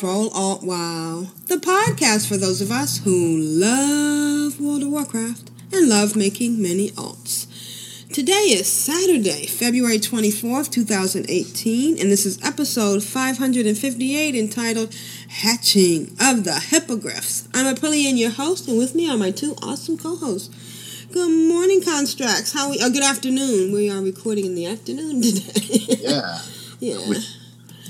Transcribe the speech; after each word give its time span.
Control 0.00 0.30
Alt 0.30 0.62
Wow, 0.62 1.26
the 1.48 1.56
podcast 1.56 2.26
for 2.26 2.38
those 2.38 2.62
of 2.62 2.70
us 2.70 3.00
who 3.04 3.36
love 3.36 4.58
World 4.58 4.82
of 4.82 4.88
Warcraft 4.88 5.50
and 5.74 5.90
love 5.90 6.16
making 6.16 6.62
many 6.62 6.88
alts. 6.92 7.46
Today 8.10 8.32
is 8.32 8.66
Saturday, 8.66 9.44
February 9.44 9.98
24th, 9.98 10.70
2018, 10.70 12.00
and 12.00 12.10
this 12.10 12.24
is 12.24 12.42
episode 12.42 13.04
558 13.04 14.34
entitled 14.34 14.94
Hatching 15.28 16.16
of 16.18 16.44
the 16.44 16.52
Hippogryphs. 16.70 17.48
I'm 17.52 17.74
Aprillian, 17.74 18.16
your 18.16 18.30
host, 18.30 18.68
and 18.68 18.78
with 18.78 18.94
me 18.94 19.06
are 19.06 19.18
my 19.18 19.30
two 19.30 19.54
awesome 19.62 19.98
co-hosts. 19.98 21.04
Good 21.12 21.28
morning, 21.28 21.82
Constraxx. 21.82 22.54
How 22.54 22.70
we? 22.70 22.78
Oh, 22.80 22.90
good 22.90 23.04
afternoon. 23.04 23.70
We 23.74 23.90
are 23.90 24.00
recording 24.00 24.46
in 24.46 24.54
the 24.54 24.64
afternoon 24.64 25.20
today. 25.22 25.98
Yeah. 26.00 26.40
yeah. 26.78 27.20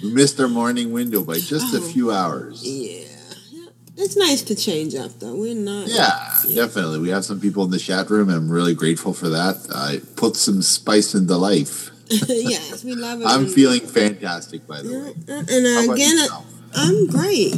We 0.02 0.10
missed 0.10 0.40
our 0.40 0.48
morning 0.48 0.92
window 0.92 1.22
by 1.24 1.38
just 1.38 1.74
a 1.74 1.78
Oh. 1.78 1.92
few 1.92 2.10
hours. 2.10 2.62
Yeah. 2.64 3.04
yeah. 3.52 3.66
It's 3.96 4.16
nice 4.16 4.42
to 4.42 4.54
change 4.54 4.94
up, 4.94 5.18
though. 5.18 5.34
We're 5.34 5.54
not. 5.54 5.88
Yeah, 5.88 6.10
definitely. 6.54 6.98
We 7.00 7.10
have 7.10 7.24
some 7.24 7.40
people 7.40 7.64
in 7.64 7.70
the 7.70 7.78
chat 7.78 8.08
room. 8.10 8.30
I'm 8.30 8.48
really 8.50 8.74
grateful 8.74 9.12
for 9.12 9.28
that. 9.28 9.56
I 9.74 10.00
put 10.16 10.36
some 10.36 10.62
spice 10.62 11.14
into 11.14 11.36
life. 11.36 11.90
yes, 12.10 12.82
we 12.84 12.94
love 12.94 13.20
it. 13.20 13.26
I'm 13.26 13.46
feeling 13.46 13.80
fantastic, 13.80 14.66
by 14.66 14.82
the 14.82 14.88
Yeah, 14.88 15.04
way. 15.04 15.14
uh, 15.28 15.44
And 15.48 15.66
uh, 15.88 15.92
again, 15.92 16.18
uh, 16.18 16.22
yourself? 16.22 16.46
I'm 16.74 17.06
great. 17.08 17.54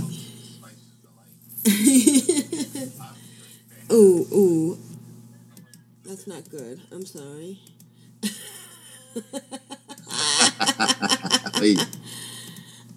ooh, 3.92 4.26
ooh. 4.32 4.78
That's 6.04 6.26
not 6.26 6.48
good. 6.50 6.80
I'm 6.90 7.06
sorry. 7.06 7.60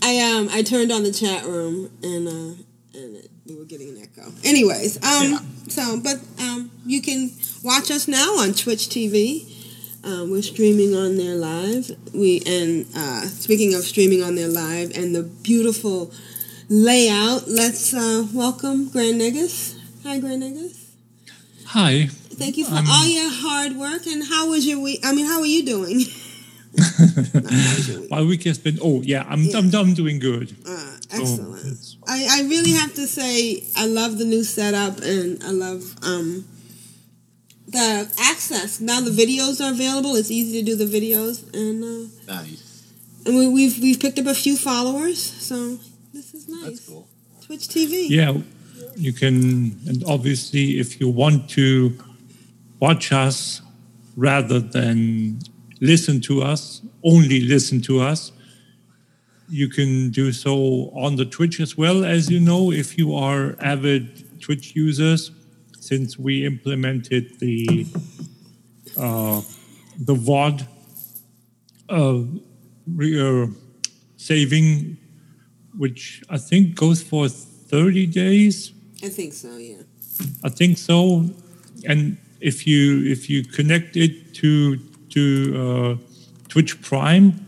I 0.06 0.20
um 0.22 0.50
I 0.52 0.62
turned 0.62 0.92
on 0.92 1.02
the 1.04 1.12
chat 1.12 1.46
room 1.46 1.90
and 2.04 2.28
uh 2.28 2.54
and 3.00 3.16
it, 3.18 3.32
we 3.48 3.56
were 3.56 3.66
getting 3.66 3.90
an 3.90 3.98
echo. 4.04 4.32
Anyways, 4.44 4.98
um 4.98 5.32
Yeah. 5.32 5.40
so 5.68 6.00
but 6.00 6.18
um 6.40 6.70
you 6.86 7.02
can 7.02 7.32
watch 7.64 7.90
us 7.90 8.08
now 8.08 8.38
on 8.38 8.54
Twitch 8.54 8.88
TV. 8.90 9.52
Um, 10.04 10.30
we're 10.30 10.44
streaming 10.44 10.94
on 10.94 11.18
there 11.18 11.34
live. 11.34 11.90
We 12.14 12.44
and 12.46 12.86
uh, 12.96 13.22
speaking 13.26 13.74
of 13.74 13.82
streaming 13.84 14.22
on 14.22 14.36
there 14.36 14.48
live 14.48 14.96
and 14.96 15.16
the 15.16 15.24
beautiful 15.24 16.12
layout, 16.70 17.48
let's 17.48 17.92
uh, 17.92 18.28
welcome 18.32 18.90
Grand 18.90 19.20
Nagus. 19.20 19.76
Hi, 20.04 20.20
Grand 20.20 20.44
Nagus. 20.44 20.78
Hi. 21.66 22.06
Thank 22.12 22.58
you 22.58 22.66
for 22.66 22.76
all 22.88 23.08
your 23.08 23.32
hard 23.32 23.78
work. 23.78 24.06
And 24.06 24.24
how 24.24 24.48
was 24.52 24.68
your 24.68 24.80
week? 24.80 25.00
I 25.04 25.12
mean, 25.12 25.26
how 25.26 25.40
are 25.40 25.46
you 25.48 25.66
doing? 25.66 26.02
My 28.10 28.22
week 28.22 28.44
has 28.44 28.58
been. 28.58 28.78
Oh 28.82 29.02
yeah, 29.02 29.26
I'm 29.28 29.44
Yeah. 29.44 29.58
I'm, 29.58 29.74
I'm 29.76 29.94
doing 29.94 30.20
good. 30.20 30.56
Uh, 30.68 30.92
Oh, 31.14 31.22
excellent. 31.22 31.60
it's- 31.66 31.98
I, 32.08 32.28
I 32.40 32.42
really 32.48 32.72
have 32.72 32.94
to 32.96 33.08
say 33.08 33.64
I 33.78 33.86
love 33.86 34.18
the 34.18 34.26
new 34.26 34.44
setup 34.44 35.00
and 35.02 35.42
I 35.44 35.52
love 35.52 35.96
um, 36.04 36.46
the 37.68 38.12
access. 38.20 38.80
Now 38.82 39.00
the 39.02 39.12
videos 39.12 39.64
are 39.66 39.72
available. 39.72 40.16
It's 40.16 40.32
easy 40.32 40.60
to 40.60 40.66
do 40.66 40.76
the 40.76 40.86
videos 40.86 41.44
and 41.54 41.84
uh, 41.84 42.34
nice. 42.42 42.84
and 43.26 43.36
we, 43.38 43.48
we've 43.48 43.80
we've 43.80 44.00
picked 44.00 44.20
up 44.20 44.26
a 44.26 44.34
few 44.34 44.58
followers. 44.58 45.22
So 45.22 45.78
this 46.14 46.34
is 46.34 46.48
nice. 46.50 46.64
That's 46.64 46.88
cool. 46.88 47.08
Twitch 47.42 47.68
TV. 47.68 48.10
yeah, 48.10 48.34
you 48.96 49.14
can, 49.14 49.78
and 49.88 50.04
obviously, 50.08 50.80
if 50.80 51.00
you 51.00 51.08
want 51.08 51.50
to 51.52 51.96
watch 52.80 53.12
us 53.12 53.62
rather 54.18 54.60
than 54.60 55.40
listen 55.82 56.22
to 56.22 56.42
us, 56.42 56.82
only 57.04 57.42
listen 57.42 57.82
to 57.82 58.02
us, 58.02 58.32
you 59.50 59.70
can 59.70 60.10
do 60.10 60.32
so 60.32 60.92
on 60.96 61.16
the 61.16 61.26
Twitch 61.26 61.60
as 61.60 61.78
well. 61.78 62.04
As 62.04 62.30
you 62.30 62.40
know, 62.40 62.72
if 62.72 62.98
you 62.98 63.16
are 63.16 63.56
avid 63.60 64.42
Twitch 64.42 64.76
users, 64.76 65.32
since 65.80 66.18
we 66.18 66.46
implemented 66.46 67.40
the 67.40 67.86
uh, 68.98 69.42
the 70.00 70.16
VOD 70.16 70.68
uh, 71.90 72.22
re- 72.88 73.44
uh, 73.44 73.48
saving, 74.18 74.98
which 75.78 76.24
I 76.30 76.38
think 76.38 76.76
goes 76.76 77.04
for 77.04 77.30
30 77.30 78.08
days. 78.08 78.72
I 79.04 79.10
think 79.10 79.34
so. 79.34 79.58
Yeah. 79.58 79.84
I 80.44 80.50
think 80.50 80.78
so. 80.78 81.30
And 81.88 82.18
if 82.40 82.66
you 82.66 83.06
if 83.06 83.30
you 83.30 83.44
connect 83.44 83.96
it 83.96 84.34
to 84.36 84.80
to 85.16 85.22
uh, 85.56 85.96
Twitch 86.50 86.82
Prime, 86.82 87.46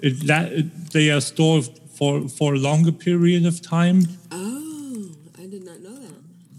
it, 0.00 0.14
it, 0.28 0.92
they 0.92 1.10
are 1.10 1.20
stored 1.20 1.64
for 1.96 2.28
for 2.28 2.54
a 2.54 2.58
longer 2.58 2.92
period 2.92 3.46
of 3.46 3.60
time. 3.60 3.98
Oh, 4.30 5.10
I 5.38 5.46
did 5.46 5.64
not 5.64 5.80
know 5.80 5.94
that. 5.94 6.14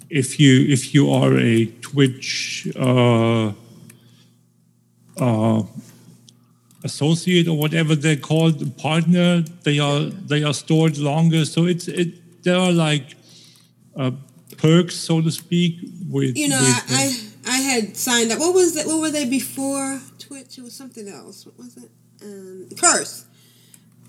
If 0.09 0.39
you 0.39 0.65
if 0.67 0.93
you 0.93 1.11
are 1.11 1.37
a 1.37 1.65
Twitch 1.81 2.67
uh, 2.75 3.53
uh, 5.19 5.63
associate 6.83 7.47
or 7.47 7.57
whatever 7.57 7.95
they're 7.95 8.15
called, 8.15 8.77
partner, 8.77 9.41
they 9.63 9.79
are 9.79 10.01
they 10.31 10.43
are 10.43 10.53
stored 10.53 10.97
longer. 10.97 11.45
So 11.45 11.65
it's 11.65 11.87
it 11.87 12.43
there 12.43 12.57
are 12.57 12.71
like 12.71 13.15
uh, 13.95 14.11
perks, 14.57 14.95
so 14.95 15.21
to 15.21 15.31
speak, 15.31 15.79
with 16.09 16.37
You 16.37 16.49
know, 16.49 16.59
with, 16.59 16.83
I, 16.89 17.13
I 17.47 17.55
I 17.55 17.57
had 17.57 17.95
signed 17.95 18.31
up. 18.31 18.39
What 18.39 18.53
was 18.53 18.73
that? 18.75 18.85
What 18.85 18.99
were 19.01 19.11
they 19.11 19.25
before 19.25 19.99
Twitch? 20.27 20.57
It 20.57 20.63
was 20.63 20.73
something 20.73 21.07
else. 21.07 21.45
What 21.45 21.57
was 21.57 21.77
it? 21.77 21.89
Um, 22.23 22.67
Curse. 22.79 23.25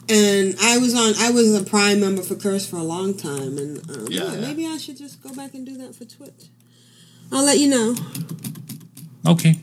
And 0.09 0.55
I 0.63 0.79
was 0.79 0.95
on. 0.95 1.15
I 1.19 1.31
was 1.31 1.53
a 1.55 1.65
Prime 1.65 2.01
member 2.01 2.23
for 2.23 2.37
Curse 2.37 2.67
for 2.69 2.77
a 2.77 2.83
long 2.83 3.15
time, 3.17 3.59
and 3.59 3.79
um, 3.91 4.07
Yeah, 4.09 4.25
yeah, 4.25 4.33
yeah. 4.35 4.41
maybe 4.41 4.67
I 4.67 4.77
should 4.79 4.97
just 4.97 5.23
go 5.23 5.35
back 5.35 5.55
and 5.55 5.67
do 5.67 5.77
that 5.79 5.95
for 5.97 6.05
Twitch. 6.05 6.43
I'll 7.33 7.45
let 7.45 7.59
you 7.59 7.69
know. 7.69 7.95
Okay. 9.27 9.59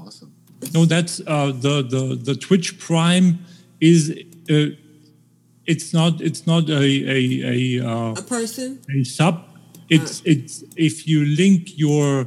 Awesome. 0.00 0.32
No, 0.72 0.86
that's 0.86 1.20
uh, 1.26 1.52
the 1.52 1.82
the 1.82 2.18
the 2.28 2.34
Twitch 2.34 2.78
Prime 2.78 3.44
is 3.80 4.10
uh, 4.50 4.68
it's 5.66 5.92
not 5.92 6.20
it's 6.22 6.46
not 6.46 6.70
a 6.70 6.82
a 7.16 7.80
a, 7.80 7.86
uh, 7.86 8.14
A 8.16 8.22
person. 8.22 8.80
a 8.88 9.04
sub. 9.04 9.44
It's 9.90 10.22
it's 10.24 10.64
if 10.76 11.06
you 11.06 11.26
link 11.26 11.76
your 11.78 12.26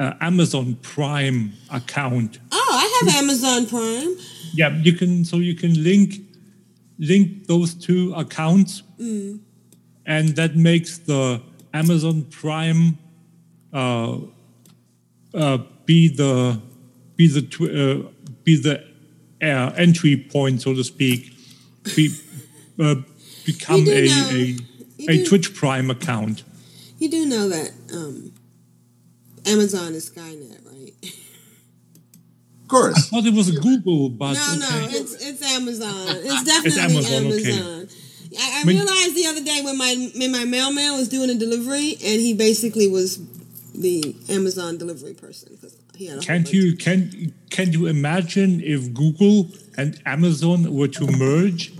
uh, 0.00 0.14
Amazon 0.20 0.76
Prime 0.82 1.52
account. 1.70 2.38
Oh, 2.50 2.70
I 2.72 3.04
have 3.06 3.22
Amazon 3.22 3.66
Prime. 3.66 4.16
Yeah, 4.54 4.70
you 4.82 4.94
can 4.94 5.24
so 5.24 5.36
you 5.36 5.54
can 5.54 5.82
link 5.84 6.14
link 6.98 7.46
those 7.46 7.74
two 7.74 8.12
accounts, 8.14 8.82
and 10.06 10.28
that 10.36 10.56
makes 10.56 10.98
the 10.98 11.40
Amazon 11.72 12.22
Prime 12.30 12.98
uh, 13.72 14.18
uh, 15.34 15.58
be 15.84 16.08
the 16.08 16.60
be 17.16 17.28
the 17.28 17.42
tw- 17.42 17.70
uh, 17.70 18.08
be 18.44 18.56
the 18.56 18.82
uh, 19.42 19.72
entry 19.76 20.16
point, 20.16 20.62
so 20.62 20.74
to 20.74 20.82
speak. 20.82 21.32
Be, 21.96 22.10
uh, 22.78 22.96
become 23.44 23.80
a 23.88 24.06
know- 24.06 24.56
a, 25.08 25.12
a 25.20 25.24
Twitch 25.24 25.54
Prime 25.54 25.90
account. 25.90 26.42
You 26.98 27.08
do 27.10 27.26
know 27.26 27.48
that 27.48 27.70
um, 27.94 28.32
Amazon 29.46 29.94
is 29.94 30.10
Skynet, 30.10 30.64
right? 30.66 30.92
Of 32.62 32.68
course. 32.68 32.96
I 32.96 33.00
thought 33.00 33.26
it 33.26 33.34
was 33.34 33.50
Google, 33.66 34.08
but 34.10 34.34
No, 34.34 34.56
no, 34.58 34.66
okay. 34.86 34.96
it's 34.96 35.14
it's 35.14 35.42
Amazon. 35.42 35.92
It's 36.08 36.44
definitely 36.44 36.80
Amazon, 36.82 37.24
Amazon. 37.24 37.82
okay. 37.82 37.94
I, 38.38 38.60
I 38.60 38.64
mean- 38.64 38.76
realized 38.78 39.16
the 39.16 39.26
other 39.26 39.42
day 39.44 39.60
when 39.64 39.76
my 39.76 40.10
when 40.16 40.30
my 40.32 40.44
mailman 40.44 40.92
was 40.96 41.08
doing 41.08 41.30
a 41.30 41.34
delivery, 41.34 41.92
and 42.04 42.20
he 42.20 42.32
basically 42.34 42.88
was 42.88 43.18
the 43.74 44.14
Amazon 44.28 44.78
delivery 44.78 45.14
person 45.14 45.48
because 45.52 45.76
he 45.96 46.06
had 46.06 46.18
a 46.18 46.20
Can't 46.20 46.52
you 46.52 46.76
can 46.76 47.32
can 47.50 47.72
you 47.72 47.86
imagine 47.86 48.60
if 48.62 48.92
Google 48.94 49.48
and 49.76 50.00
Amazon 50.06 50.72
were 50.74 50.88
to 50.88 51.06
merge? 51.10 51.72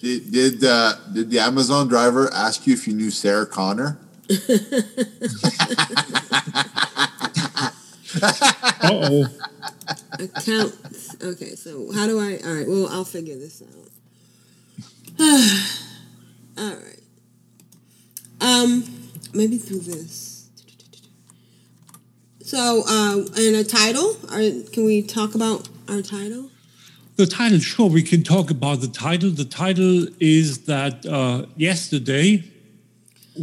Did 0.00 0.30
did, 0.32 0.64
uh, 0.64 0.94
did 1.12 1.30
the 1.30 1.40
Amazon 1.40 1.88
driver 1.88 2.32
ask 2.32 2.66
you 2.66 2.72
if 2.74 2.86
you 2.86 2.94
knew 2.94 3.10
Sarah 3.10 3.44
Connor? 3.46 3.98
Uh-oh. 8.82 9.26
Accounts. 10.20 11.16
Okay, 11.22 11.56
so 11.56 11.90
how 11.92 12.06
do 12.06 12.20
I? 12.20 12.38
All 12.44 12.54
right. 12.54 12.68
Well, 12.68 12.88
I'll 12.90 13.04
figure 13.04 13.36
this 13.36 13.62
out. 13.62 13.68
all 16.58 16.76
right. 16.76 17.00
Um, 18.40 18.84
maybe 19.34 19.58
through 19.58 19.80
this. 19.80 20.48
So, 22.42 22.82
uh, 22.88 23.18
and 23.36 23.56
a 23.56 23.64
title? 23.64 24.16
Or 24.32 24.38
can 24.72 24.84
we 24.84 25.02
talk 25.02 25.34
about 25.34 25.68
our 25.88 26.02
title? 26.02 26.50
The 27.16 27.26
title, 27.26 27.58
sure, 27.58 27.90
we 27.90 28.02
can 28.02 28.22
talk 28.22 28.50
about 28.50 28.80
the 28.80 28.88
title. 28.88 29.30
The 29.30 29.44
title 29.44 30.06
is 30.20 30.64
that 30.64 31.04
uh, 31.04 31.46
yesterday 31.56 32.49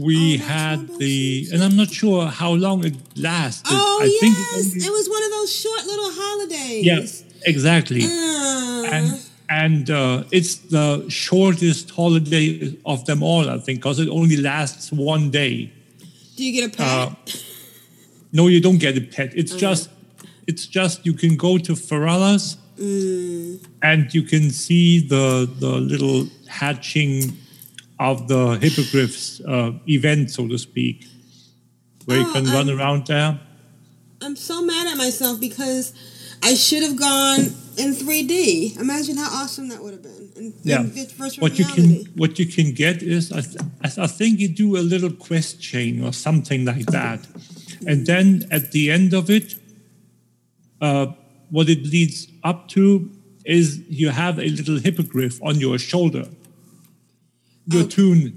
we 0.05 0.35
Oh, 0.35 0.43
had 0.53 0.79
the, 0.99 1.47
and 1.51 1.63
I'm 1.63 1.75
not 1.75 1.89
sure 1.89 2.27
how 2.27 2.51
long 2.53 2.85
it 2.85 2.95
lasted. 3.15 3.69
Oh 3.71 3.99
I 4.03 4.05
yes, 4.21 4.75
it 4.75 4.85
it, 4.85 4.91
was 4.91 5.05
one 5.09 5.23
of 5.27 5.31
those 5.37 5.51
short 5.63 5.83
little 5.91 6.11
holidays. 6.21 6.85
yeah, 6.89 7.01
exactly. 7.51 8.03
Uh, 8.03 8.95
and 8.95 9.07
and 9.49 9.89
uh, 9.89 10.23
it's 10.31 10.55
the 10.75 11.05
shortest 11.09 11.89
holiday 11.91 12.75
of 12.85 13.05
them 13.05 13.23
all, 13.23 13.49
I 13.49 13.57
think, 13.59 13.79
because 13.79 13.99
it 13.99 14.09
only 14.09 14.37
lasts 14.37 14.91
one 14.91 15.29
day. 15.31 15.71
do 16.35 16.43
you 16.43 16.53
get 16.61 16.65
a 16.73 16.77
pet? 16.77 16.87
Uh, 16.87 17.09
no, 18.33 18.47
you 18.47 18.59
don't 18.61 18.77
get 18.79 18.97
a 18.97 19.01
pet. 19.15 19.29
It's 19.35 19.53
Oh. 19.53 19.57
just, 19.57 19.89
it's 20.47 20.65
just 20.67 21.05
you 21.05 21.13
can 21.13 21.35
go 21.37 21.57
to 21.57 21.73
Feralas 21.73 22.57
Mm. 22.77 23.59
and 23.81 24.13
you 24.13 24.21
can 24.21 24.51
see 24.51 24.99
the 24.99 25.49
the 25.63 25.73
little 25.93 26.27
hatching 26.47 27.13
of 27.99 28.27
the 28.27 28.57
hippogryphs 28.59 29.41
uh, 29.47 29.71
event, 29.87 30.31
so 30.31 30.47
to 30.47 30.57
speak, 30.57 31.05
where 32.05 32.19
you 32.19 32.27
Oh, 32.27 32.33
can 32.33 32.45
run 32.45 32.69
I'm- 32.69 32.77
around 32.79 33.07
there. 33.07 33.39
I'm 34.21 34.35
so 34.35 34.63
mad 34.65 34.87
at 34.87 34.97
myself 34.97 35.39
because 35.39 35.93
I 36.41 36.55
should 36.55 36.81
have 36.83 36.95
gone 36.95 37.39
in 37.77 37.93
3D. 37.93 38.75
Imagine 38.79 39.15
how 39.17 39.43
awesome 39.43 39.69
that 39.69 39.81
would 39.83 39.93
have 39.93 40.03
been. 40.03 40.29
In, 40.35 40.53
Yeah. 40.63 40.81
in 40.81 41.07
What 41.39 41.57
you 41.59 41.65
can 41.65 42.05
what 42.15 42.37
you 42.39 42.45
can 42.47 42.71
get 42.73 43.01
is 43.03 43.31
I, 43.31 43.39
I 43.39 43.87
th- 43.89 43.97
I 43.99 44.07
think 44.07 44.39
you 44.39 44.47
do 44.47 44.77
a 44.77 44.83
little 44.93 45.11
quest 45.11 45.61
chain 45.61 46.03
or 46.03 46.13
something 46.13 46.65
like 46.65 46.85
that, 46.87 47.19
and 47.87 48.05
then 48.07 48.47
at 48.51 48.71
the 48.71 48.89
end 48.91 49.13
of 49.13 49.29
it, 49.29 49.55
uh, 50.81 51.07
what 51.49 51.69
it 51.69 51.83
leads 51.85 52.27
up 52.43 52.67
to 52.69 53.09
is 53.45 53.79
you 53.89 54.09
have 54.09 54.39
a 54.39 54.49
little 54.49 54.77
hippogriff 54.79 55.39
on 55.43 55.59
your 55.59 55.77
shoulder. 55.77 56.25
Your 57.67 57.83
Oh. 57.83 57.87
toon, 57.87 58.33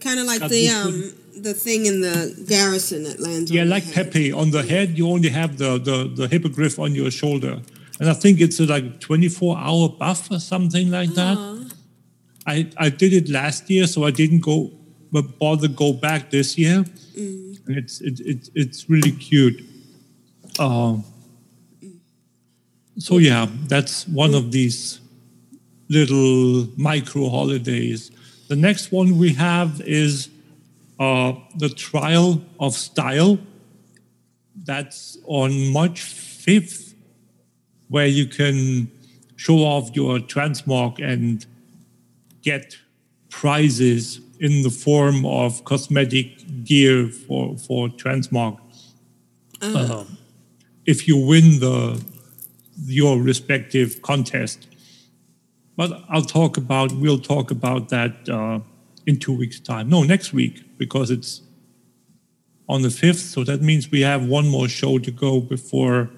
Kind 0.00 0.18
of 0.20 0.26
like 0.26 0.40
Got 0.40 0.50
the 0.50 0.68
um 0.68 1.12
the 1.42 1.54
thing 1.54 1.86
in 1.86 2.00
the 2.00 2.44
garrison 2.48 3.04
that 3.04 3.20
lands. 3.20 3.50
yeah, 3.50 3.60
on 3.62 3.66
your 3.68 3.74
like 3.74 3.84
head. 3.84 4.06
Pepe 4.12 4.32
on 4.32 4.50
the 4.50 4.62
head. 4.62 4.96
You 4.98 5.08
only 5.08 5.28
have 5.28 5.58
the, 5.58 5.78
the 5.78 6.10
the 6.14 6.28
hippogriff 6.28 6.78
on 6.78 6.94
your 6.94 7.10
shoulder, 7.10 7.60
and 8.00 8.08
I 8.10 8.14
think 8.14 8.40
it's 8.40 8.58
a 8.60 8.64
like 8.66 9.00
twenty 9.00 9.28
four 9.28 9.56
hour 9.58 9.88
buff 9.88 10.30
or 10.30 10.40
something 10.40 10.90
like 10.90 11.14
that. 11.14 11.36
I, 12.46 12.66
I 12.76 12.88
did 12.88 13.12
it 13.12 13.28
last 13.28 13.70
year, 13.70 13.86
so 13.86 14.04
I 14.04 14.10
didn't 14.10 14.40
go 14.40 14.72
but 15.12 15.38
bother 15.38 15.68
go 15.68 15.92
back 15.92 16.30
this 16.30 16.56
year. 16.58 16.84
And 17.14 17.76
it's 17.76 18.00
it, 18.00 18.18
it, 18.20 18.48
it's 18.54 18.88
really 18.90 19.12
cute. 19.12 19.62
Uh, 20.58 20.96
so 22.98 23.18
yeah, 23.18 23.46
that's 23.68 24.08
one 24.08 24.34
of 24.34 24.50
these 24.52 25.00
little 25.88 26.66
micro 26.76 27.28
holidays. 27.28 28.10
The 28.52 28.56
next 28.56 28.92
one 28.92 29.16
we 29.16 29.32
have 29.32 29.80
is 29.80 30.28
uh, 31.00 31.32
the 31.56 31.70
Trial 31.70 32.42
of 32.60 32.74
Style. 32.74 33.38
That's 34.54 35.16
on 35.24 35.72
March 35.72 36.02
5th, 36.02 36.92
where 37.88 38.06
you 38.06 38.26
can 38.26 38.92
show 39.36 39.60
off 39.60 39.96
your 39.96 40.18
transmog 40.18 41.02
and 41.02 41.46
get 42.42 42.76
prizes 43.30 44.20
in 44.38 44.60
the 44.60 44.68
form 44.68 45.24
of 45.24 45.64
cosmetic 45.64 46.62
gear 46.62 47.08
for, 47.08 47.56
for 47.56 47.88
transmog. 47.88 48.60
Um, 49.62 50.18
if 50.84 51.08
you 51.08 51.16
win 51.16 51.58
the 51.58 52.04
your 52.84 53.18
respective 53.18 54.02
contest. 54.02 54.66
But 55.76 56.04
I'll 56.08 56.22
talk 56.24 56.56
about 56.56 56.92
we'll 56.92 57.18
talk 57.18 57.50
about 57.50 57.88
that 57.88 58.28
uh, 58.28 58.60
in 59.06 59.18
two 59.18 59.32
weeks' 59.32 59.58
time. 59.60 59.88
No, 59.88 60.02
next 60.02 60.32
week 60.32 60.62
because 60.78 61.10
it's 61.10 61.42
on 62.68 62.82
the 62.82 62.90
fifth. 62.90 63.20
So 63.20 63.44
that 63.44 63.60
means 63.62 63.90
we 63.90 64.02
have 64.02 64.24
one 64.26 64.48
more 64.48 64.68
show 64.68 64.98
to 64.98 65.10
go 65.10 65.40
before 65.40 66.10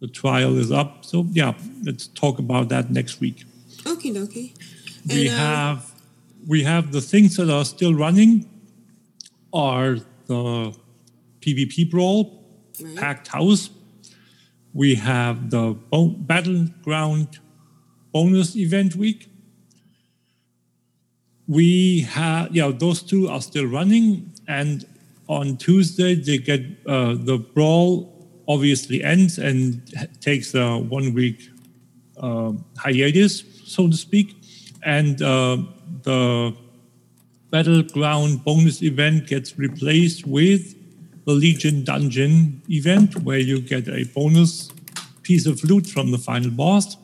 the 0.00 0.08
trial 0.08 0.56
is 0.58 0.70
up. 0.72 1.04
So 1.04 1.26
yeah, 1.32 1.54
let's 1.84 2.06
talk 2.08 2.38
about 2.38 2.68
that 2.70 2.90
next 2.90 3.20
week 3.20 3.44
Okay, 3.86 4.10
dokie. 4.12 4.52
we 5.08 5.28
uh, 5.28 5.32
have 5.36 5.92
we 6.46 6.62
have 6.62 6.92
the 6.92 7.00
things 7.00 7.36
that 7.36 7.50
are 7.50 7.64
still 7.64 7.94
running 7.94 8.48
are 9.52 9.96
the 10.26 10.74
PvP 11.40 11.90
brawl, 11.90 12.34
Right. 12.80 12.96
packed 12.96 13.28
house. 13.28 13.70
We 14.72 14.94
have 14.96 15.50
the 15.50 15.74
battleground 16.26 17.38
bonus 18.12 18.56
event 18.56 18.96
week. 18.96 19.30
We 21.46 22.00
have 22.02 22.54
yeah, 22.54 22.70
those 22.76 23.02
two 23.02 23.28
are 23.28 23.40
still 23.40 23.66
running, 23.66 24.32
and 24.46 24.86
on 25.28 25.56
Tuesday 25.56 26.14
they 26.14 26.38
get 26.38 26.62
uh, 26.86 27.14
the 27.14 27.38
brawl 27.38 28.14
obviously 28.46 29.04
ends 29.04 29.38
and 29.38 29.82
takes 30.20 30.54
a 30.54 30.78
one 30.78 31.14
week 31.14 31.50
uh, 32.20 32.52
hiatus, 32.76 33.44
so 33.64 33.88
to 33.88 33.96
speak, 33.96 34.36
and 34.82 35.22
uh, 35.22 35.58
the 36.02 36.54
battleground 37.50 38.44
bonus 38.44 38.82
event 38.82 39.26
gets 39.26 39.58
replaced 39.58 40.26
with 40.26 40.74
the 41.24 41.32
Legion 41.32 41.84
Dungeon 41.84 42.62
event, 42.70 43.16
where 43.22 43.38
you 43.38 43.60
get 43.60 43.88
a 43.88 44.04
bonus 44.14 44.70
piece 45.22 45.46
of 45.46 45.62
loot 45.64 45.86
from 45.86 46.10
the 46.10 46.18
final 46.18 46.50
boss. 46.50 46.96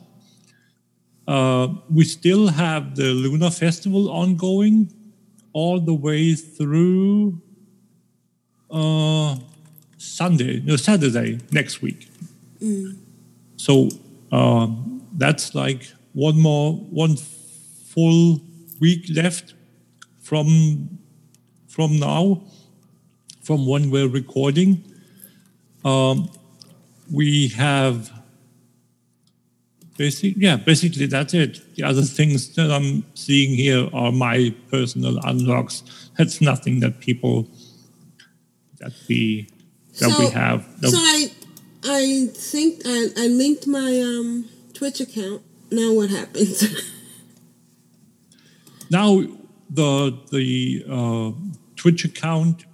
Uh, 1.27 1.67
we 1.89 2.03
still 2.03 2.47
have 2.49 2.95
the 2.95 3.13
Lunar 3.13 3.49
Festival 3.49 4.09
ongoing 4.09 4.93
all 5.53 5.79
the 5.79 5.93
way 5.93 6.35
through 6.35 7.41
uh, 8.69 9.35
Sunday, 9.97 10.61
no, 10.61 10.75
Saturday 10.75 11.39
next 11.51 11.81
week. 11.81 12.09
So 13.57 13.89
um, 14.31 15.01
that's 15.13 15.55
like 15.55 15.91
one 16.13 16.39
more, 16.39 16.73
one 16.73 17.15
full 17.15 18.41
week 18.79 19.05
left 19.13 19.53
from 20.21 20.99
from 21.67 21.99
now, 21.99 22.41
from 23.43 23.65
when 23.67 23.89
we're 23.91 24.07
recording. 24.07 24.83
Um, 25.83 26.29
we 27.11 27.49
have 27.49 28.11
basic, 29.97 30.35
yeah, 30.37 30.57
basically 30.57 31.05
that's 31.07 31.33
it. 31.33 31.61
The 31.75 31.83
other 31.83 32.01
things 32.03 32.49
that 32.55 32.71
I'm 32.71 33.03
seeing 33.15 33.55
here 33.55 33.89
are 33.93 34.11
my 34.11 34.53
personal 34.69 35.17
unlocks. 35.23 35.83
That's 36.17 36.41
nothing 36.41 36.79
that 36.81 36.99
people 36.99 37.47
that 38.79 38.93
we 39.07 39.47
that 39.99 40.09
we 40.19 40.25
So- 40.25 40.31
have. 40.31 40.67
So 40.83 40.97
I, 40.97 41.31
I 41.85 42.27
think 42.33 42.81
I, 42.85 43.07
I 43.17 43.27
linked 43.27 43.67
my 43.67 43.99
um 44.01 44.49
Twitch 44.73 44.99
account. 45.01 45.41
Now 45.71 45.93
what 45.93 46.09
happens? 46.09 46.63
now 48.89 49.21
the 49.69 50.17
the 50.31 50.85
uh, 50.89 51.31
Twitch 51.75 52.05
account 52.05 52.65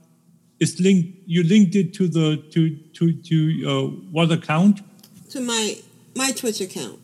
is 0.60 0.80
linked. 0.80 1.18
You 1.26 1.44
linked 1.44 1.76
it 1.76 1.94
to 1.96 2.08
the 2.08 2.38
to 2.52 2.76
to 2.98 3.14
to 3.14 3.38
uh, 3.70 3.88
what 4.12 4.32
account? 4.32 4.82
to 5.30 5.40
my 5.40 5.78
my 6.16 6.32
Twitch 6.32 6.60
account. 6.62 7.00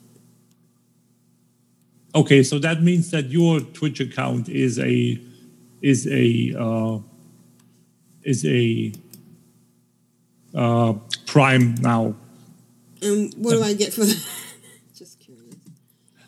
Okay, 2.17 2.41
so 2.41 2.57
that 2.57 2.81
means 2.81 3.11
that 3.11 3.29
your 3.29 3.59
Twitch 3.59 3.99
account 3.99 4.49
is 4.49 4.79
a 4.79 5.21
is 5.83 6.07
a 6.07 6.55
uh, 6.57 6.97
is 8.23 8.43
a 8.43 8.91
uh, 10.55 10.93
Prime 11.27 11.75
now. 11.75 12.15
And 13.03 13.31
what 13.37 13.51
do 13.51 13.61
I 13.61 13.73
get 13.73 13.93
for 13.93 14.03
that? 14.03 14.27
Just 14.95 15.19
curious. 15.19 15.55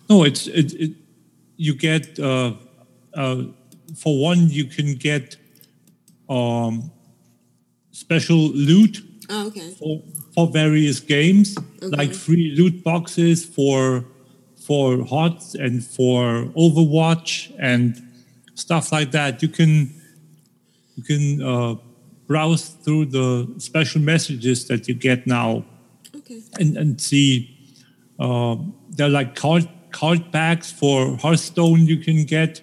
No, 0.07 0.23
it's 0.23 0.45
it, 0.45 0.73
it 0.73 0.91
you 1.57 1.73
get 1.73 2.19
uh, 2.19 2.53
uh, 3.15 3.43
for 3.95 4.21
one 4.21 4.47
you 4.47 4.65
can 4.65 4.93
get 4.93 5.37
um, 6.29 6.91
special 7.91 8.37
loot 8.37 9.01
Oh, 9.31 9.47
okay. 9.47 9.71
for, 9.71 10.03
for 10.35 10.47
various 10.47 10.99
games, 10.99 11.55
like 11.81 12.13
free 12.13 12.55
loot 12.57 12.83
boxes 12.83 13.43
for 13.45 14.05
for 14.69 15.03
HOTS 15.03 15.55
and 15.55 15.83
for 15.83 16.45
Overwatch 16.55 17.51
and 17.57 17.99
stuff 18.53 18.91
like 18.91 19.09
that. 19.17 19.41
You 19.41 19.49
can 19.49 19.71
you 20.95 21.03
can 21.11 21.41
uh, 21.41 21.75
browse 22.27 22.69
through 22.83 23.05
the 23.05 23.51
special 23.57 23.99
messages 23.99 24.67
that 24.67 24.87
you 24.87 24.93
get 24.93 25.25
now 25.25 25.65
Okay. 26.15 26.39
and, 26.59 26.77
and 26.77 27.01
see 27.01 27.31
uh, 28.19 28.57
they're 28.91 29.09
like 29.19 29.33
card 29.35 29.67
card 29.89 30.31
packs 30.31 30.71
for 30.71 31.17
Hearthstone 31.17 31.87
you 31.87 31.97
can 31.97 32.25
get. 32.25 32.61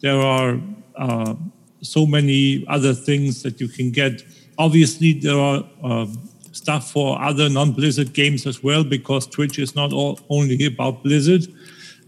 There 0.00 0.20
are 0.20 0.60
uh, 0.98 1.34
so 1.80 2.04
many 2.04 2.66
other 2.68 2.92
things 2.92 3.42
that 3.44 3.62
you 3.62 3.68
can 3.68 3.92
get. 3.92 4.22
Obviously, 4.58 5.14
there 5.14 5.38
are 5.38 5.64
uh, 5.82 6.06
stuff 6.54 6.92
for 6.92 7.20
other 7.20 7.48
non-Blizzard 7.48 8.12
games 8.12 8.46
as 8.46 8.62
well 8.62 8.84
because 8.84 9.26
Twitch 9.26 9.58
is 9.58 9.74
not 9.74 9.92
all, 9.92 10.18
only 10.28 10.64
about 10.66 11.02
Blizzard. 11.02 11.46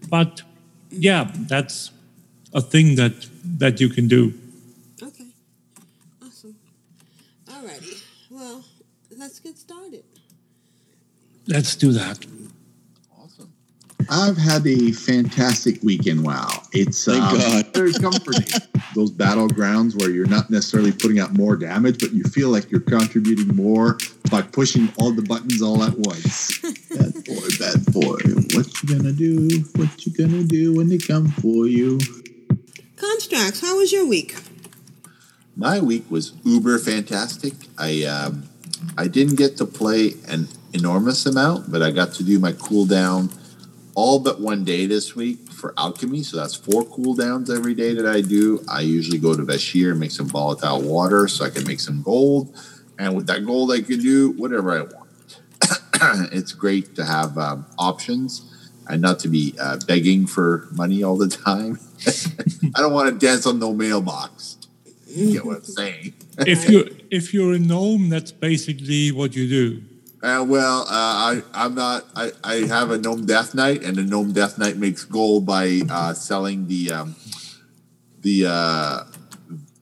But 0.09 0.43
yeah, 0.91 1.31
that's 1.35 1.91
a 2.55 2.61
thing 2.61 2.95
that 2.97 3.26
that 3.59 3.81
you 3.81 3.88
can 3.88 4.09
do. 4.09 4.33
Okay. 5.03 5.26
Awesome. 6.25 6.57
Alrighty. 7.47 8.03
Well, 8.31 8.65
let's 9.17 9.41
get 9.41 9.59
started. 9.59 10.05
Let's 11.49 11.76
do 11.76 11.93
that. 11.93 12.26
Awesome. 13.17 13.53
I've 14.11 14.37
had 14.37 14.67
a 14.67 14.93
fantastic 14.93 15.83
weekend. 15.83 16.25
Wow, 16.25 16.49
it's 16.73 17.05
Thank 17.05 17.23
um, 17.23 17.38
God. 17.38 17.67
very 17.75 17.93
comforting. 17.93 18.61
Those 18.95 19.11
battlegrounds 19.11 20.00
where 20.00 20.11
you're 20.11 20.26
not 20.26 20.50
necessarily 20.50 20.93
putting 20.93 21.19
out 21.19 21.35
more 21.35 21.57
damage, 21.57 21.99
but 21.99 22.12
you 22.12 22.25
feel 22.25 22.49
like 22.49 22.71
you're 22.71 22.81
contributing 22.81 23.55
more 23.55 23.99
by 24.30 24.42
pushing 24.42 24.92
all 24.99 25.12
the 25.12 25.23
buttons 25.23 25.62
all 25.62 25.83
at 25.83 25.97
once. 25.99 26.59
bad 26.90 27.14
boy, 27.25 27.49
bad 27.59 27.87
boy, 27.92 28.18
what 28.54 28.83
you 28.83 28.97
gonna 28.97 29.12
do? 29.12 29.64
What 29.76 30.06
you 30.06 30.12
gonna 30.12 30.45
do 30.45 30.75
when 30.75 30.88
they 30.88 30.99
come 30.99 31.28
for 31.28 31.66
you? 31.66 31.99
Constraxx, 32.97 33.61
how 33.61 33.76
was 33.76 33.92
your 33.92 34.06
week? 34.06 34.37
My 35.56 35.80
week 35.80 36.11
was 36.11 36.33
uber 36.45 36.78
fantastic. 36.78 37.54
I 37.78 38.04
um, 38.04 38.49
I 38.97 39.09
didn't 39.09 39.37
get 39.37 39.56
to 39.59 39.66
play 39.66 40.14
an 40.28 40.49
enormous 40.73 41.25
amount, 41.26 41.71
but 41.71 41.83
I 41.83 41.90
got 41.90 42.12
to 42.14 42.25
do 42.25 42.38
my 42.38 42.52
cooldown 42.52 43.35
all 43.95 44.18
but 44.18 44.40
one 44.40 44.64
day 44.64 44.87
this 44.87 45.16
week 45.16 45.50
for 45.50 45.73
alchemy. 45.78 46.23
So 46.23 46.37
that's 46.37 46.54
four 46.54 46.85
cooldowns 46.85 47.54
every 47.54 47.75
day 47.75 47.95
that 47.95 48.06
I 48.06 48.21
do. 48.21 48.62
I 48.68 48.80
usually 48.80 49.18
go 49.18 49.35
to 49.35 49.42
Vashj'ir 49.42 49.92
and 49.92 50.00
make 50.00 50.11
some 50.11 50.28
volatile 50.28 50.83
water 50.83 51.26
so 51.28 51.45
I 51.45 51.50
can 51.50 51.64
make 51.64 51.80
some 51.80 52.02
gold. 52.02 52.54
And 52.99 53.15
with 53.15 53.26
that 53.26 53.45
gold, 53.45 53.73
I 53.73 53.81
can 53.81 54.00
do 54.00 54.33
whatever 54.33 54.73
I 54.73 54.83
want. 54.83 55.07
it's 56.33 56.53
great 56.53 56.95
to 56.97 57.05
have 57.05 57.37
um, 57.38 57.67
options 57.79 58.53
and 58.88 59.03
not 59.03 59.19
to 59.21 59.29
be 59.29 59.55
uh, 59.61 59.79
begging 59.87 60.26
for 60.26 60.69
money 60.73 61.03
all 61.03 61.17
the 61.17 61.29
time. 61.29 61.79
I 62.75 62.81
don't 62.81 62.93
want 62.93 63.09
to 63.09 63.26
dance 63.26 63.47
on 63.47 63.59
no 63.59 63.73
mailbox. 63.73 64.59
You 65.07 65.33
get 65.33 65.47
what 65.47 65.57
I'm 65.59 65.65
saying? 65.65 66.15
If 66.38 66.69
you 66.69 66.95
if 67.11 67.33
you're 67.33 67.55
a 67.55 67.59
gnome, 67.59 68.11
that's 68.11 68.31
basically 68.31 69.11
what 69.11 69.35
you 69.35 69.49
do. 69.49 69.83
Uh, 70.23 70.45
well, 70.47 70.83
uh, 70.83 70.87
I, 70.91 71.43
I'm 71.55 71.75
not. 71.75 72.05
I, 72.15 72.31
I 72.45 72.55
have 72.67 72.91
a 72.91 72.99
gnome 72.99 73.25
death 73.25 73.55
knight, 73.55 73.83
and 73.83 73.97
the 73.97 74.03
gnome 74.03 74.33
death 74.33 74.59
knight 74.59 74.76
makes 74.76 75.03
gold 75.03 75.47
by 75.47 75.81
uh, 75.88 76.12
selling 76.12 76.69
the 76.69 76.93
um, 76.93 77.17
the 78.21 78.45
uh, 78.47 79.05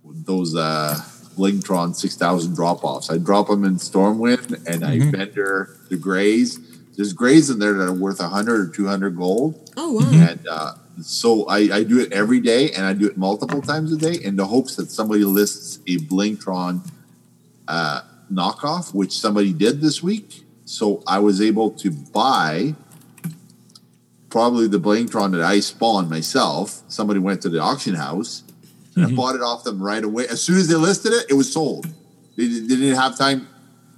those 0.05 0.55
uh, 0.55 0.97
Blingtron 1.37 1.95
six 1.95 2.17
thousand 2.17 2.55
drop 2.55 2.85
offs. 2.85 3.11
I 3.11 3.19
drop 3.19 3.49
them 3.49 3.65
in 3.65 3.77
Stormwind, 3.77 4.67
and 4.67 4.85
I 4.85 4.99
vendor 5.11 5.77
the 5.91 5.97
grays. 5.97 6.59
There's 6.97 7.13
grays 7.13 7.51
in 7.51 7.59
there 7.59 7.73
that 7.75 7.89
are 7.89 7.93
worth 7.93 8.21
hundred 8.21 8.61
or 8.69 8.73
two 8.73 8.87
hundred 8.87 9.17
gold, 9.17 9.71
Oh, 9.77 9.93
wow. 9.93 10.11
and 10.13 10.47
uh, 10.49 10.75
so 11.03 11.45
I, 11.47 11.59
I 11.79 11.83
do 11.83 11.99
it 12.01 12.13
every 12.13 12.41
day, 12.41 12.71
and 12.71 12.87
I 12.87 12.93
do 12.93 13.07
it 13.07 13.17
multiple 13.19 13.61
times 13.61 13.93
a 13.93 13.97
day 13.97 14.15
in 14.15 14.37
the 14.37 14.47
hopes 14.47 14.77
that 14.77 14.91
somebody 14.93 15.25
lists 15.25 15.81
a 15.89 15.97
Blingtron 15.99 16.89
uh, 17.67 18.03
knockoff, 18.33 18.95
which 18.95 19.13
somebody 19.19 19.53
did 19.53 19.81
this 19.81 20.03
week. 20.03 20.45
So 20.67 21.03
I 21.07 21.19
was 21.19 21.43
able 21.43 21.71
to 21.73 21.91
buy 21.91 22.75
probably 24.31 24.67
the 24.69 24.79
Blingtron 24.81 25.33
that 25.33 25.43
I 25.43 25.61
spawned 25.61 26.09
myself. 26.11 26.83
Somebody 26.89 27.21
went 27.21 27.43
to 27.43 27.49
the 27.49 27.59
auction 27.61 27.95
house 27.95 28.43
and 28.97 29.05
I 29.07 29.11
bought 29.11 29.35
it 29.35 29.43
off 29.43 29.65
them 29.65 29.83
right 29.83 30.03
away. 30.05 30.27
As 30.29 30.41
soon 30.43 30.57
as 30.57 30.69
they 30.69 30.75
listed 30.75 31.13
it, 31.13 31.27
it 31.31 31.35
was 31.35 31.53
sold. 31.53 31.87
They, 32.37 32.47
they 32.47 32.67
didn't 32.77 32.95
have 32.97 33.17
time. 33.19 33.49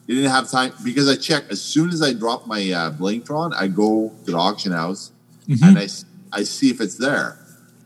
They 0.07 0.15
didn't 0.15 0.31
have 0.31 0.51
time 0.51 0.73
because 0.85 1.09
I 1.09 1.17
check 1.17 1.45
as 1.51 1.61
soon 1.61 1.91
as 1.91 2.01
I 2.03 2.13
drop 2.13 2.47
my 2.47 2.61
uh, 2.71 2.91
Blingtron, 2.93 3.53
I 3.55 3.67
go 3.69 4.13
to 4.25 4.31
the 4.31 4.37
auction 4.39 4.73
house 4.73 5.11
and 5.67 5.79
I, 5.79 5.89
I 6.33 6.43
see 6.45 6.71
if 6.71 6.81
it's 6.81 6.97
there. 6.97 7.39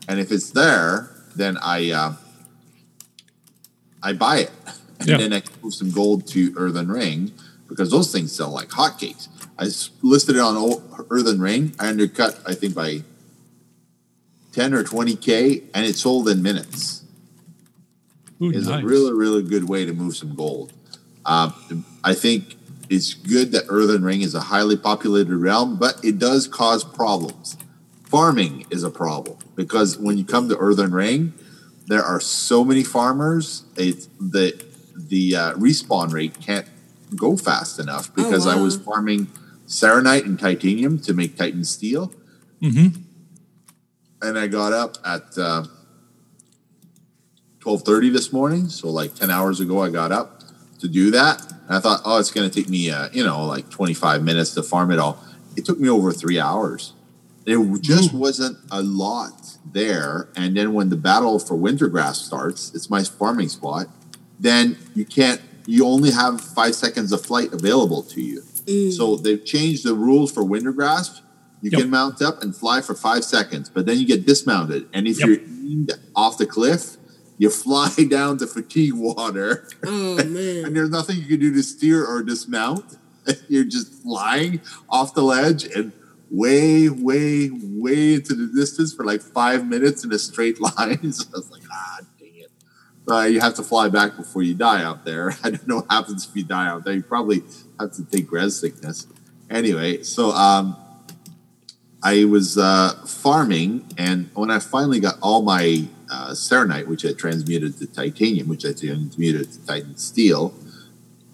And 0.07 0.19
if 0.19 0.31
it's 0.31 0.51
there, 0.51 1.09
then 1.35 1.57
I 1.61 1.91
uh, 1.91 2.13
I 4.03 4.13
buy 4.13 4.37
it. 4.39 4.51
And 4.99 5.09
Yeah. 5.09 5.17
then 5.17 5.33
I 5.33 5.39
can 5.39 5.53
move 5.63 5.73
some 5.73 5.91
gold 5.91 6.27
to 6.27 6.53
Earthen 6.57 6.87
Ring 6.89 7.31
because 7.67 7.89
those 7.91 8.11
things 8.11 8.31
sell 8.31 8.51
like 8.51 8.69
hotcakes. 8.69 9.27
I 9.57 9.65
listed 10.01 10.35
it 10.35 10.39
on 10.41 10.55
O- 10.57 10.83
Earthen 11.09 11.39
Ring. 11.41 11.73
I 11.79 11.87
undercut, 11.89 12.39
I 12.45 12.53
think, 12.55 12.75
by 12.75 13.03
10 14.53 14.73
or 14.73 14.83
20K, 14.83 15.63
and 15.73 15.85
it 15.85 15.95
sold 15.95 16.27
in 16.29 16.41
minutes. 16.43 17.00
Ooh, 18.41 18.51
It's 18.51 18.67
nice. 18.67 18.83
a 18.83 18.85
really, 18.85 19.13
really 19.13 19.43
good 19.43 19.67
way 19.69 19.85
to 19.85 19.93
move 19.93 20.15
some 20.15 20.35
gold. 20.35 20.73
Um, 21.25 21.85
I 22.03 22.13
think 22.13 22.55
it's 22.89 23.13
good 23.13 23.51
that 23.51 23.65
Earthen 23.69 24.03
Ring 24.03 24.21
is 24.21 24.33
a 24.35 24.41
highly 24.41 24.75
populated 24.77 25.35
realm, 25.35 25.77
but 25.77 26.03
it 26.03 26.17
does 26.19 26.47
cause 26.47 26.83
problems. 26.83 27.57
Farming 28.05 28.65
is 28.69 28.83
a 28.83 28.89
problem 28.89 29.37
because 29.55 29.97
when 29.97 30.17
you 30.17 30.25
come 30.25 30.49
to 30.49 30.57
Earthen 30.57 30.91
Ring, 30.91 31.33
there 31.87 32.03
are 32.03 32.19
so 32.19 32.65
many 32.65 32.83
farmers. 32.83 33.63
It's 33.77 34.07
the 34.19 34.61
the 34.95 35.35
uh, 35.35 35.53
respawn 35.53 36.11
rate 36.11 36.39
can't 36.41 36.67
go 37.15 37.37
fast 37.37 37.79
enough 37.79 38.13
because 38.13 38.45
I 38.47 38.55
was 38.61 38.75
farming 38.77 39.27
Saronite 39.67 40.25
and 40.25 40.37
Titanium 40.39 40.99
to 40.99 41.13
make 41.13 41.37
Titan 41.37 41.63
Steel, 41.63 42.11
Mm-hmm. 42.61 43.01
and 44.21 44.37
I 44.37 44.47
got 44.47 44.73
up 44.73 44.97
at 45.05 45.37
uh, 45.37 45.63
twelve 47.61 47.83
thirty 47.83 48.09
this 48.09 48.33
morning. 48.33 48.67
So 48.67 48.89
like 48.89 49.15
ten 49.15 49.31
hours 49.31 49.59
ago, 49.61 49.81
I 49.81 49.89
got 49.89 50.11
up 50.11 50.43
to 50.79 50.87
do 50.89 51.11
that. 51.11 51.41
And 51.67 51.77
I 51.77 51.79
thought, 51.79 52.01
oh, 52.03 52.17
it's 52.19 52.31
going 52.31 52.49
to 52.49 52.53
take 52.53 52.67
me, 52.69 52.91
uh, 52.91 53.07
you 53.13 53.23
know, 53.23 53.45
like 53.45 53.69
twenty 53.69 53.93
five 53.93 54.21
minutes 54.23 54.53
to 54.55 54.63
farm 54.63 54.91
it 54.91 54.99
all. 54.99 55.23
It 55.55 55.63
took 55.65 55.79
me 55.79 55.87
over 55.89 56.11
three 56.11 56.39
hours. 56.39 56.93
There 57.45 57.63
just 57.77 58.13
wasn't 58.13 58.57
a 58.69 58.81
lot 58.83 59.57
there. 59.71 60.27
And 60.35 60.55
then 60.55 60.73
when 60.73 60.89
the 60.89 60.95
battle 60.97 61.39
for 61.39 61.55
Wintergrasp 61.55 62.17
starts, 62.17 62.71
it's 62.75 62.89
my 62.89 63.03
farming 63.03 63.49
spot. 63.49 63.87
Then 64.39 64.77
you 64.93 65.05
can't. 65.05 65.41
You 65.67 65.85
only 65.85 66.11
have 66.11 66.41
five 66.41 66.75
seconds 66.75 67.11
of 67.11 67.23
flight 67.25 67.53
available 67.53 68.03
to 68.03 68.21
you. 68.21 68.41
So 68.91 69.15
they've 69.15 69.43
changed 69.43 69.83
the 69.85 69.93
rules 69.95 70.31
for 70.31 70.43
Wintergrasp. 70.43 71.19
You 71.61 71.69
Yep. 71.71 71.81
can 71.81 71.89
mount 71.91 72.21
up 72.21 72.41
and 72.41 72.55
fly 72.55 72.81
for 72.81 72.95
five 72.95 73.23
seconds, 73.23 73.69
but 73.69 73.85
then 73.85 73.99
you 73.99 74.05
get 74.07 74.25
dismounted. 74.25 74.87
And 74.93 75.07
if 75.07 75.19
Yep. 75.19 75.27
you're 75.27 75.97
off 76.15 76.37
the 76.39 76.45
cliff, 76.47 76.97
you 77.41 77.49
fly 77.49 77.89
down 78.07 78.37
to 78.37 78.45
fatigue 78.45 78.93
water, 78.93 79.67
Oh, 79.83 80.19
and 80.19 80.35
there's 80.75 80.91
nothing 80.91 81.17
you 81.17 81.25
can 81.25 81.39
do 81.39 81.51
to 81.55 81.63
steer 81.63 82.05
or 82.05 82.21
dismount. 82.21 82.97
You're 83.49 83.63
just 83.63 84.03
flying 84.03 84.61
off 84.87 85.15
the 85.15 85.23
ledge 85.23 85.65
and 85.65 85.91
way, 86.29 86.87
way, 86.87 87.49
way 87.51 88.13
into 88.13 88.35
the 88.35 88.51
distance 88.55 88.93
for 88.93 89.03
like 89.05 89.23
five 89.23 89.67
minutes 89.67 90.05
in 90.05 90.13
a 90.13 90.19
straight 90.19 90.61
line. 90.77 91.11
so 91.11 91.25
I 91.33 91.37
was 91.37 91.49
like, 91.49 91.63
ah, 91.71 92.01
dang 92.19 92.31
it. 92.35 92.51
Uh, 93.11 93.21
you 93.21 93.39
have 93.39 93.55
to 93.55 93.63
fly 93.63 93.89
back 93.89 94.17
before 94.17 94.43
you 94.43 94.53
die 94.53 94.83
out 94.83 95.03
there. 95.03 95.33
I 95.43 95.49
don't 95.49 95.67
know 95.67 95.77
what 95.77 95.87
happens 95.89 96.27
if 96.29 96.35
you 96.35 96.43
die 96.43 96.67
out 96.67 96.83
there. 96.83 96.93
You 96.93 97.01
probably 97.01 97.41
have 97.79 97.91
to 97.93 98.05
take 98.05 98.31
res 98.31 98.59
sickness. 98.59 99.07
Anyway, 99.49 100.03
so 100.03 100.29
um, 100.29 100.77
I 102.03 102.25
was 102.25 102.59
uh, 102.59 103.03
farming, 103.07 103.87
and 103.97 104.29
when 104.35 104.51
I 104.51 104.59
finally 104.59 104.99
got 104.99 105.15
all 105.21 105.41
my 105.41 105.87
uh, 106.11 106.31
Saronite, 106.31 106.87
which 106.87 107.05
I 107.05 107.13
transmuted 107.13 107.77
to 107.79 107.87
titanium, 107.87 108.49
which 108.49 108.65
I 108.65 108.73
transmuted 108.73 109.51
to 109.51 109.65
Titan 109.65 109.97
Steel, 109.97 110.53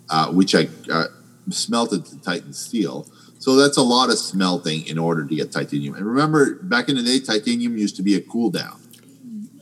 uh, 0.10 0.32
which 0.32 0.54
I 0.56 0.68
uh, 0.92 1.06
smelted 1.50 2.06
to 2.06 2.22
Titan 2.22 2.54
Steel. 2.54 3.08
So 3.40 3.56
that's 3.56 3.78
a 3.78 3.82
lot 3.82 4.10
of 4.10 4.18
smelting 4.18 4.86
in 4.88 4.98
order 4.98 5.26
to 5.26 5.36
get 5.36 5.52
titanium. 5.52 5.96
And 5.96 6.06
remember, 6.06 6.56
back 6.56 6.90
in 6.90 6.96
the 6.96 7.04
day, 7.04 7.20
titanium 7.20 7.78
used 7.78 7.96
to 7.98 8.04
be 8.04 8.16
a 8.16 8.22
cooldown. 8.22 8.80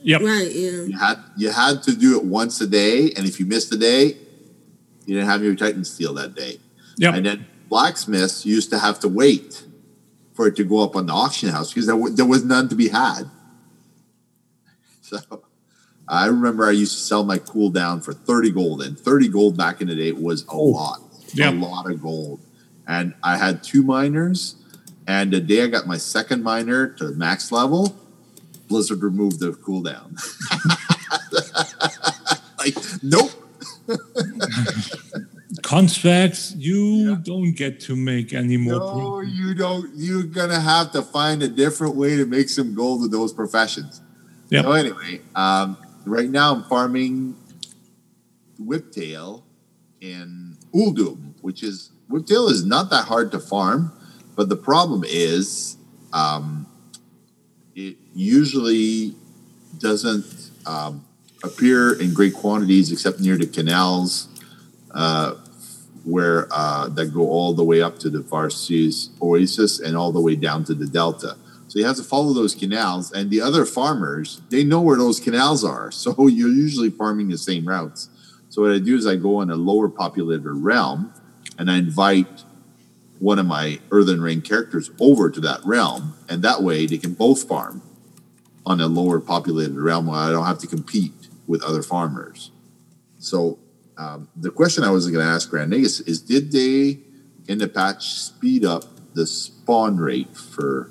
Yep. 0.02 0.20
Right, 0.20 0.52
yeah. 0.52 0.70
You 0.82 0.98
had 0.98 1.18
you 1.36 1.50
had 1.50 1.82
to 1.84 1.96
do 1.96 2.16
it 2.16 2.24
once 2.24 2.60
a 2.60 2.66
day, 2.66 3.12
and 3.16 3.26
if 3.26 3.40
you 3.40 3.46
missed 3.46 3.72
a 3.74 3.76
day, 3.76 4.16
you 5.04 5.14
didn't 5.14 5.28
have 5.28 5.42
your 5.42 5.54
Titan 5.54 5.84
Steel 5.84 6.14
that 6.14 6.34
day. 6.34 6.58
Yep. 6.98 7.14
And 7.14 7.26
then 7.26 7.46
blacksmiths 7.68 8.46
used 8.46 8.70
to 8.70 8.78
have 8.78 9.00
to 9.00 9.08
wait 9.08 9.64
for 10.34 10.46
it 10.46 10.56
to 10.56 10.64
go 10.64 10.82
up 10.84 10.94
on 10.94 11.06
the 11.06 11.12
auction 11.12 11.48
house 11.48 11.72
because 11.72 11.86
there, 11.86 11.96
w- 11.96 12.14
there 12.14 12.26
was 12.26 12.44
none 12.44 12.68
to 12.68 12.74
be 12.74 12.88
had. 12.88 13.24
So 15.28 15.42
I 16.08 16.26
remember 16.26 16.66
I 16.66 16.70
used 16.70 16.92
to 16.94 17.00
sell 17.00 17.24
my 17.24 17.38
cooldown 17.38 18.04
for 18.04 18.12
30 18.12 18.52
gold, 18.52 18.82
and 18.82 18.98
30 18.98 19.28
gold 19.28 19.56
back 19.56 19.80
in 19.80 19.88
the 19.88 19.94
day 19.94 20.12
was 20.12 20.42
a 20.44 20.50
oh, 20.50 20.64
lot, 20.66 21.00
Yep. 21.34 21.54
a 21.54 21.56
lot 21.56 21.90
of 21.90 22.00
gold. 22.00 22.40
And 22.86 23.14
I 23.22 23.36
had 23.36 23.64
two 23.64 23.82
miners, 23.82 24.56
And 25.08 25.32
the 25.32 25.40
day 25.40 25.62
I 25.62 25.68
got 25.68 25.86
my 25.86 25.98
second 25.98 26.42
miner 26.42 26.88
to 26.98 27.10
max 27.10 27.52
level, 27.52 27.96
Blizzard 28.68 29.02
removed 29.02 29.38
the 29.38 29.52
cooldown. 29.52 30.18
like, 32.58 32.74
nope. 33.02 33.30
Constraxx, 35.62 36.54
you 36.56 37.16
don't 37.16 37.52
get 37.52 37.80
to 37.80 37.94
make 37.96 38.32
any 38.32 38.56
more. 38.56 38.74
No, 38.74 39.20
you 39.20 39.54
don't. 39.54 39.90
You're 39.94 40.24
gonna 40.24 40.60
have 40.60 40.90
to 40.92 41.02
find 41.02 41.42
a 41.42 41.48
different 41.48 41.94
way 41.94 42.16
to 42.16 42.26
make 42.26 42.48
some 42.48 42.74
gold 42.74 43.02
with 43.02 43.12
those 43.12 43.32
professions. 43.32 44.00
Yep. 44.50 44.64
So 44.64 44.72
anyway, 44.72 45.20
um, 45.34 45.76
right 46.04 46.28
now 46.28 46.54
I'm 46.54 46.64
farming 46.64 47.36
Whiptail 48.60 49.42
in 50.00 50.56
Uldum, 50.74 51.34
which 51.40 51.62
is 51.62 51.90
Whiptail 52.10 52.50
is 52.50 52.64
not 52.64 52.90
that 52.90 53.06
hard 53.06 53.32
to 53.32 53.40
farm, 53.40 53.92
but 54.36 54.48
the 54.48 54.56
problem 54.56 55.04
is 55.06 55.76
um, 56.12 56.66
it 57.74 57.96
usually 58.14 59.14
doesn't 59.78 60.50
um, 60.64 61.04
appear 61.42 62.00
in 62.00 62.14
great 62.14 62.34
quantities 62.34 62.92
except 62.92 63.20
near 63.20 63.36
the 63.36 63.46
canals 63.46 64.28
uh, 64.94 65.34
where 66.04 66.46
uh, 66.52 66.88
that 66.88 67.06
go 67.06 67.28
all 67.28 67.52
the 67.52 67.64
way 67.64 67.82
up 67.82 67.98
to 67.98 68.08
the 68.08 68.20
Varsus 68.20 69.10
Oasis 69.20 69.80
and 69.80 69.96
all 69.96 70.12
the 70.12 70.20
way 70.20 70.36
down 70.36 70.64
to 70.64 70.74
the 70.74 70.86
Delta. 70.86 71.36
So 71.68 71.78
you 71.78 71.84
have 71.84 71.96
to 71.96 72.02
follow 72.02 72.32
those 72.32 72.54
canals, 72.54 73.12
and 73.12 73.30
the 73.30 73.40
other 73.40 73.64
farmers 73.64 74.40
they 74.50 74.64
know 74.64 74.80
where 74.80 74.96
those 74.96 75.20
canals 75.20 75.64
are. 75.64 75.90
So 75.92 76.26
you're 76.28 76.48
usually 76.48 76.90
farming 76.90 77.28
the 77.28 77.38
same 77.38 77.66
routes. 77.66 78.08
So 78.48 78.62
what 78.62 78.72
I 78.72 78.78
do 78.78 78.96
is 78.96 79.06
I 79.06 79.16
go 79.16 79.40
in 79.40 79.50
a 79.50 79.56
lower 79.56 79.88
populated 79.88 80.48
realm, 80.48 81.12
and 81.58 81.70
I 81.70 81.78
invite 81.78 82.44
one 83.18 83.38
of 83.38 83.46
my 83.46 83.80
Earthen 83.90 84.20
Ring 84.20 84.40
characters 84.40 84.90
over 85.00 85.30
to 85.30 85.40
that 85.40 85.60
realm, 85.64 86.14
and 86.28 86.42
that 86.42 86.62
way 86.62 86.86
they 86.86 86.98
can 86.98 87.14
both 87.14 87.48
farm 87.48 87.82
on 88.64 88.80
a 88.80 88.86
lower 88.86 89.20
populated 89.20 89.76
realm 89.76 90.06
where 90.06 90.18
I 90.18 90.30
don't 90.30 90.46
have 90.46 90.58
to 90.58 90.66
compete 90.66 91.12
with 91.46 91.62
other 91.62 91.82
farmers. 91.82 92.50
So 93.18 93.58
um, 93.96 94.28
the 94.36 94.50
question 94.50 94.84
I 94.84 94.90
was 94.90 95.06
going 95.10 95.24
to 95.24 95.30
ask 95.30 95.50
Grand 95.50 95.72
Nagus 95.72 96.06
is: 96.06 96.20
Did 96.20 96.52
they 96.52 97.00
in 97.48 97.58
the 97.58 97.68
patch 97.68 98.14
speed 98.14 98.64
up 98.64 98.84
the 99.14 99.26
spawn 99.26 99.96
rate 99.96 100.36
for 100.36 100.90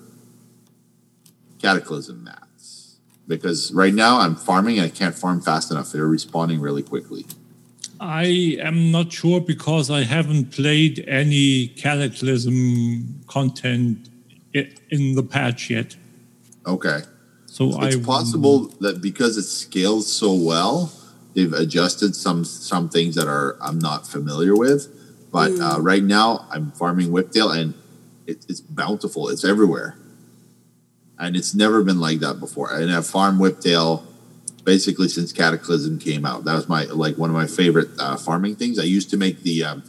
Cataclysm 1.66 2.24
mats? 2.24 2.98
Because 3.28 3.74
right 3.74 3.94
now 3.94 4.20
I'm 4.20 4.36
farming 4.36 4.78
and 4.80 4.86
I 4.86 4.90
can't 4.90 5.16
farm 5.16 5.42
fast 5.42 5.72
enough. 5.72 5.92
They're 5.92 6.08
respawning 6.08 6.62
really 6.62 6.84
quickly. 6.84 7.26
I 8.00 8.58
am 8.60 8.92
not 8.92 9.12
sure 9.12 9.42
because 9.42 9.90
I 9.90 10.04
haven't 10.04 10.52
played 10.52 11.04
any 11.08 11.68
Cataclysm 11.68 13.24
content 13.28 14.10
in 14.54 15.16
the 15.16 15.24
patch 15.24 15.70
yet. 15.70 15.96
Okay. 16.68 17.02
So 17.46 17.82
it's 17.82 17.96
I 17.96 18.00
possible 18.02 18.68
that 18.82 19.02
because 19.02 19.38
it 19.38 19.44
scales 19.44 20.12
so 20.12 20.34
well, 20.34 20.92
they've 21.34 21.54
adjusted 21.54 22.16
some 22.16 22.44
some 22.44 22.90
things 22.90 23.16
that 23.16 23.28
are 23.28 23.58
I'm 23.62 23.80
not 23.80 24.06
familiar 24.08 24.56
with. 24.56 24.88
But 25.32 25.60
uh, 25.60 25.78
right 25.82 26.04
now, 26.04 26.48
I'm 26.50 26.72
farming 26.72 27.10
Whiptail, 27.12 27.58
and 27.58 27.74
it, 28.26 28.46
it's 28.48 28.62
bountiful. 28.62 29.28
It's 29.30 29.44
everywhere, 29.44 29.98
and 31.20 31.36
it's 31.36 31.54
never 31.56 31.84
been 31.84 32.00
like 32.00 32.20
that 32.20 32.40
before. 32.40 32.74
And 32.74 32.92
I 32.92 32.96
farm 33.02 33.38
farmed 33.38 33.42
Whiptail 33.42 34.04
basically 34.64 35.08
since 35.08 35.32
Cataclysm 35.32 36.00
came 36.00 36.26
out. 36.26 36.44
That 36.44 36.56
was 36.56 36.68
my 36.68 36.84
like 36.86 37.18
one 37.18 37.30
of 37.30 37.36
my 37.36 37.48
favorite 37.48 37.90
uh, 38.00 38.18
farming 38.18 38.56
things. 38.56 38.80
I 38.80 38.84
used 38.84 39.10
to 39.12 39.18
make 39.18 39.42
the 39.44 39.64
um, 39.64 39.84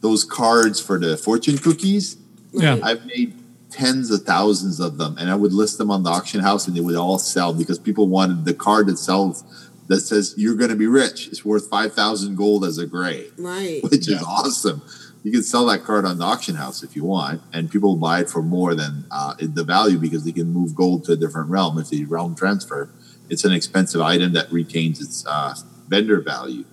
those 0.00 0.24
cards 0.24 0.80
for 0.80 0.98
the 0.98 1.16
fortune 1.16 1.58
cookies. 1.58 2.16
Yeah. 2.52 2.78
I've 2.82 3.04
made 3.06 3.34
tens 3.70 4.10
of 4.10 4.22
thousands 4.22 4.80
of 4.80 4.98
them, 4.98 5.16
and 5.18 5.30
I 5.30 5.34
would 5.34 5.52
list 5.52 5.78
them 5.78 5.90
on 5.90 6.02
the 6.02 6.10
auction 6.10 6.40
house, 6.40 6.66
and 6.66 6.76
they 6.76 6.80
would 6.80 6.96
all 6.96 7.18
sell 7.18 7.52
because 7.54 7.78
people 7.78 8.08
wanted 8.08 8.44
the 8.44 8.54
card 8.54 8.86
that 8.88 8.98
sells 8.98 9.44
that 9.88 10.00
says 10.00 10.34
you're 10.36 10.54
going 10.54 10.70
to 10.70 10.76
be 10.76 10.86
rich. 10.86 11.28
It's 11.28 11.44
worth 11.44 11.68
five 11.68 11.94
thousand 11.94 12.36
gold 12.36 12.64
as 12.64 12.78
a 12.78 12.86
gray, 12.86 13.28
Right. 13.38 13.82
which 13.82 14.08
is 14.08 14.22
awesome. 14.22 14.82
You 15.22 15.30
can 15.30 15.42
sell 15.42 15.66
that 15.66 15.84
card 15.84 16.06
on 16.06 16.18
the 16.18 16.24
auction 16.24 16.54
house 16.54 16.82
if 16.82 16.96
you 16.96 17.04
want, 17.04 17.42
and 17.52 17.70
people 17.70 17.90
will 17.90 18.00
buy 18.00 18.20
it 18.20 18.30
for 18.30 18.42
more 18.42 18.74
than 18.74 19.04
uh, 19.10 19.34
the 19.38 19.64
value 19.64 19.98
because 19.98 20.24
they 20.24 20.32
can 20.32 20.50
move 20.50 20.74
gold 20.74 21.04
to 21.04 21.12
a 21.12 21.16
different 21.16 21.50
realm 21.50 21.78
if 21.78 21.90
they 21.90 22.04
realm 22.04 22.34
transfer. 22.34 22.90
It's 23.28 23.44
an 23.44 23.52
expensive 23.52 24.00
item 24.00 24.32
that 24.32 24.50
retains 24.50 25.00
its 25.00 25.24
uh, 25.26 25.54
vendor 25.88 26.20
value, 26.20 26.64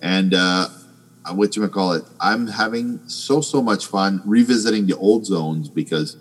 and 0.00 0.32
uh, 0.34 0.68
what 1.34 1.56
you 1.56 1.66
call 1.68 1.92
it. 1.92 2.04
I'm 2.20 2.46
having 2.46 3.08
so 3.08 3.40
so 3.40 3.60
much 3.62 3.86
fun 3.86 4.22
revisiting 4.24 4.86
the 4.86 4.96
old 4.96 5.26
zones 5.26 5.68
because 5.68 6.16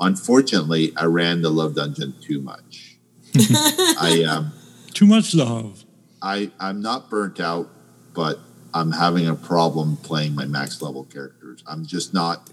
unfortunately 0.00 0.92
I 0.96 1.04
ran 1.04 1.42
the 1.42 1.50
love 1.50 1.74
dungeon 1.74 2.14
too 2.20 2.40
much. 2.40 2.98
I 3.36 4.24
um, 4.28 4.52
too 4.92 5.06
much 5.06 5.34
love. 5.34 5.84
I 6.22 6.50
I'm 6.60 6.80
not 6.80 7.10
burnt 7.10 7.40
out, 7.40 7.68
but 8.14 8.38
I'm 8.74 8.90
having 8.90 9.28
a 9.28 9.36
problem 9.36 9.96
playing 9.98 10.34
my 10.34 10.44
max 10.46 10.82
level 10.82 11.04
characters. 11.04 11.62
I'm 11.66 11.86
just 11.86 12.12
not 12.12 12.50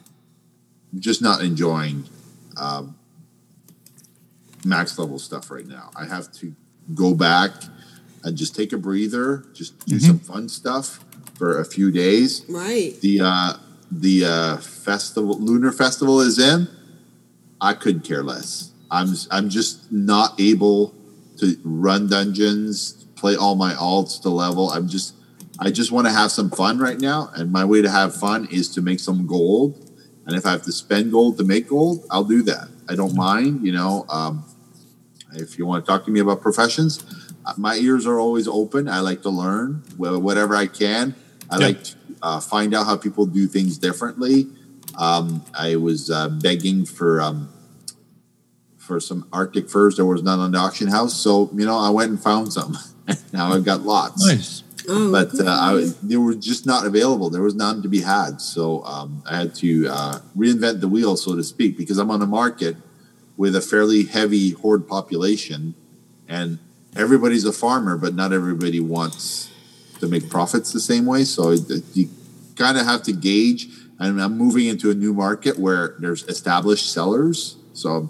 just 1.00 1.22
not 1.22 1.42
enjoying 1.42 2.06
um, 2.58 2.96
max 4.64 5.00
level 5.00 5.18
stuff 5.18 5.50
right 5.50 5.66
now. 5.66 5.90
I 5.96 6.06
have 6.06 6.32
to 6.34 6.54
go 6.94 7.16
back 7.16 7.52
and 8.24 8.38
just 8.38 8.56
take 8.56 8.72
a 8.72 8.78
breather, 8.78 9.46
just 9.54 9.86
do 9.88 10.00
some 10.00 10.20
fun 10.20 10.48
stuff 10.48 11.04
for 11.36 11.60
a 11.60 11.66
few 11.66 11.92
days. 11.92 12.46
Right. 12.48 12.94
The 13.02 13.22
uh, 13.24 13.54
the 13.92 14.26
uh, 14.26 14.58
festival, 14.58 15.40
lunar 15.40 15.72
festival, 15.72 16.22
is 16.22 16.38
in. 16.38 16.68
I 17.60 17.74
couldn't 17.74 18.04
care 18.04 18.22
less. 18.22 18.72
I'm 18.92 19.16
I'm 19.32 19.50
just 19.50 19.92
not 19.92 20.40
able 20.40 20.94
to 21.38 21.58
run 21.64 22.08
dungeons, 22.08 23.06
play 23.16 23.36
all 23.36 23.56
my 23.56 23.74
alts 23.74 24.22
to 24.22 24.30
level. 24.30 24.70
I'm 24.70 24.88
just 24.88 25.16
I 25.64 25.70
just 25.70 25.92
want 25.92 26.08
to 26.08 26.12
have 26.14 26.32
some 26.32 26.50
fun 26.50 26.80
right 26.80 27.00
now, 27.00 27.30
and 27.36 27.52
my 27.52 27.64
way 27.64 27.84
to 27.84 27.90
have 27.90 28.16
fun 28.16 28.48
is 28.52 28.68
to 28.70 28.82
make 28.82 29.00
some 29.00 29.28
gold. 29.28 29.78
And 30.26 30.36
if 30.36 30.46
I 30.46 30.52
have 30.52 30.64
to 30.64 30.72
spend 30.72 31.12
gold 31.12 31.38
to 31.38 31.44
make 31.44 31.68
gold, 31.70 32.04
I'll 32.10 32.24
do 32.24 32.42
that. 32.44 32.68
I 32.90 32.96
don't 32.96 33.16
mind. 33.16 33.64
You 33.66 33.74
know, 33.74 34.06
um, 34.10 34.44
if 35.34 35.60
you 35.60 35.68
want 35.68 35.86
to 35.86 35.92
talk 35.92 36.06
to 36.06 36.12
me 36.12 36.20
about 36.20 36.42
professions, 36.42 37.04
uh, 37.46 37.54
my 37.58 37.76
ears 37.76 38.08
are 38.08 38.20
always 38.20 38.48
open. 38.48 38.90
I 38.90 39.02
like 39.02 39.22
to 39.22 39.30
learn 39.30 39.84
whatever 39.98 40.56
I 40.56 40.66
can. 40.66 41.14
I 41.50 41.58
Yeah. 41.60 41.66
like 41.68 41.84
to 41.84 41.96
uh, 42.24 42.40
find 42.40 42.74
out 42.74 42.88
how 42.88 42.98
people 42.98 43.28
do 43.28 43.46
things 43.48 43.78
differently. 43.78 44.48
Um, 44.98 45.44
I 45.54 45.76
was 45.76 46.10
uh, 46.10 46.30
begging 46.30 46.86
for 46.86 47.22
um, 47.22 47.50
for 48.78 49.00
some 49.00 49.28
Arctic 49.32 49.70
furs. 49.70 49.96
There 49.96 50.06
was 50.06 50.24
none 50.24 50.40
on 50.40 50.52
the 50.54 50.58
auction 50.58 50.88
house, 50.88 51.16
so 51.16 51.52
you 51.54 51.66
know 51.66 51.78
I 51.78 51.92
went 51.92 52.10
and 52.10 52.22
found 52.22 52.52
some. 52.52 52.78
now 53.34 53.52
I've 53.54 53.64
got 53.64 53.82
lots 53.82 54.26
Nice. 54.26 54.64
Oh, 54.90 55.12
but 55.12 55.40
uh, 55.40 55.50
I, 55.50 55.92
they 56.02 56.18
were 56.18 56.34
just 56.34 56.66
not 56.66 56.86
available. 56.86 57.30
There 57.30 57.42
was 57.42 57.56
none 57.56 57.82
to 57.84 57.88
be 57.88 58.02
had, 58.02 58.42
so 58.42 58.84
um, 58.84 59.24
I 59.30 59.38
had 59.38 59.56
to 59.56 59.88
uh, 59.88 60.20
reinvent 60.36 60.82
the 60.82 60.88
wheel, 60.88 61.16
so 61.18 61.36
to 61.36 61.44
speak, 61.44 61.78
because 61.78 61.98
I'm 61.98 62.10
on 62.10 62.22
a 62.22 62.26
market 62.26 62.78
with 63.38 63.56
a 63.56 63.62
fairly 63.62 64.06
heavy 64.06 64.52
horde 64.52 64.88
population, 64.88 65.76
and 66.28 66.60
everybody's 66.96 67.46
a 67.46 67.54
farmer, 67.54 67.98
but 67.98 68.16
not 68.16 68.34
everybody 68.34 68.80
wants 68.80 69.52
to 70.00 70.08
make 70.08 70.30
profits 70.30 70.74
the 70.74 70.80
same 70.80 71.06
way. 71.06 71.24
So 71.24 71.52
you 71.94 72.10
kind 72.56 72.78
of 72.78 72.86
have 72.86 73.04
to 73.04 73.14
gauge. 73.14 73.68
And 74.00 74.20
I'm 74.20 74.36
moving 74.36 74.66
into 74.66 74.90
a 74.90 74.96
new 74.96 75.14
market 75.14 75.60
where 75.60 75.96
there's 76.00 76.24
established 76.24 76.92
sellers, 76.92 77.58
so 77.74 77.90
I'm 77.90 78.10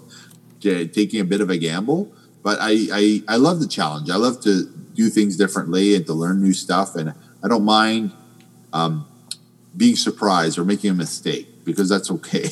taking 0.60 1.20
a 1.20 1.24
bit 1.24 1.42
of 1.42 1.50
a 1.50 1.58
gamble. 1.58 2.10
But 2.42 2.58
I, 2.60 2.88
I 2.90 3.22
I 3.28 3.36
love 3.36 3.60
the 3.60 3.68
challenge. 3.68 4.08
I 4.08 4.16
love 4.16 4.40
to 4.44 4.71
do 4.94 5.08
things 5.08 5.36
differently 5.36 5.94
and 5.94 6.06
to 6.06 6.12
learn 6.12 6.42
new 6.42 6.52
stuff, 6.52 6.96
and 6.96 7.14
I 7.42 7.48
don't 7.48 7.64
mind 7.64 8.12
um, 8.72 9.06
being 9.76 9.96
surprised 9.96 10.58
or 10.58 10.64
making 10.64 10.90
a 10.90 10.94
mistake 10.94 11.64
because 11.64 11.88
that's 11.88 12.10
okay. 12.10 12.48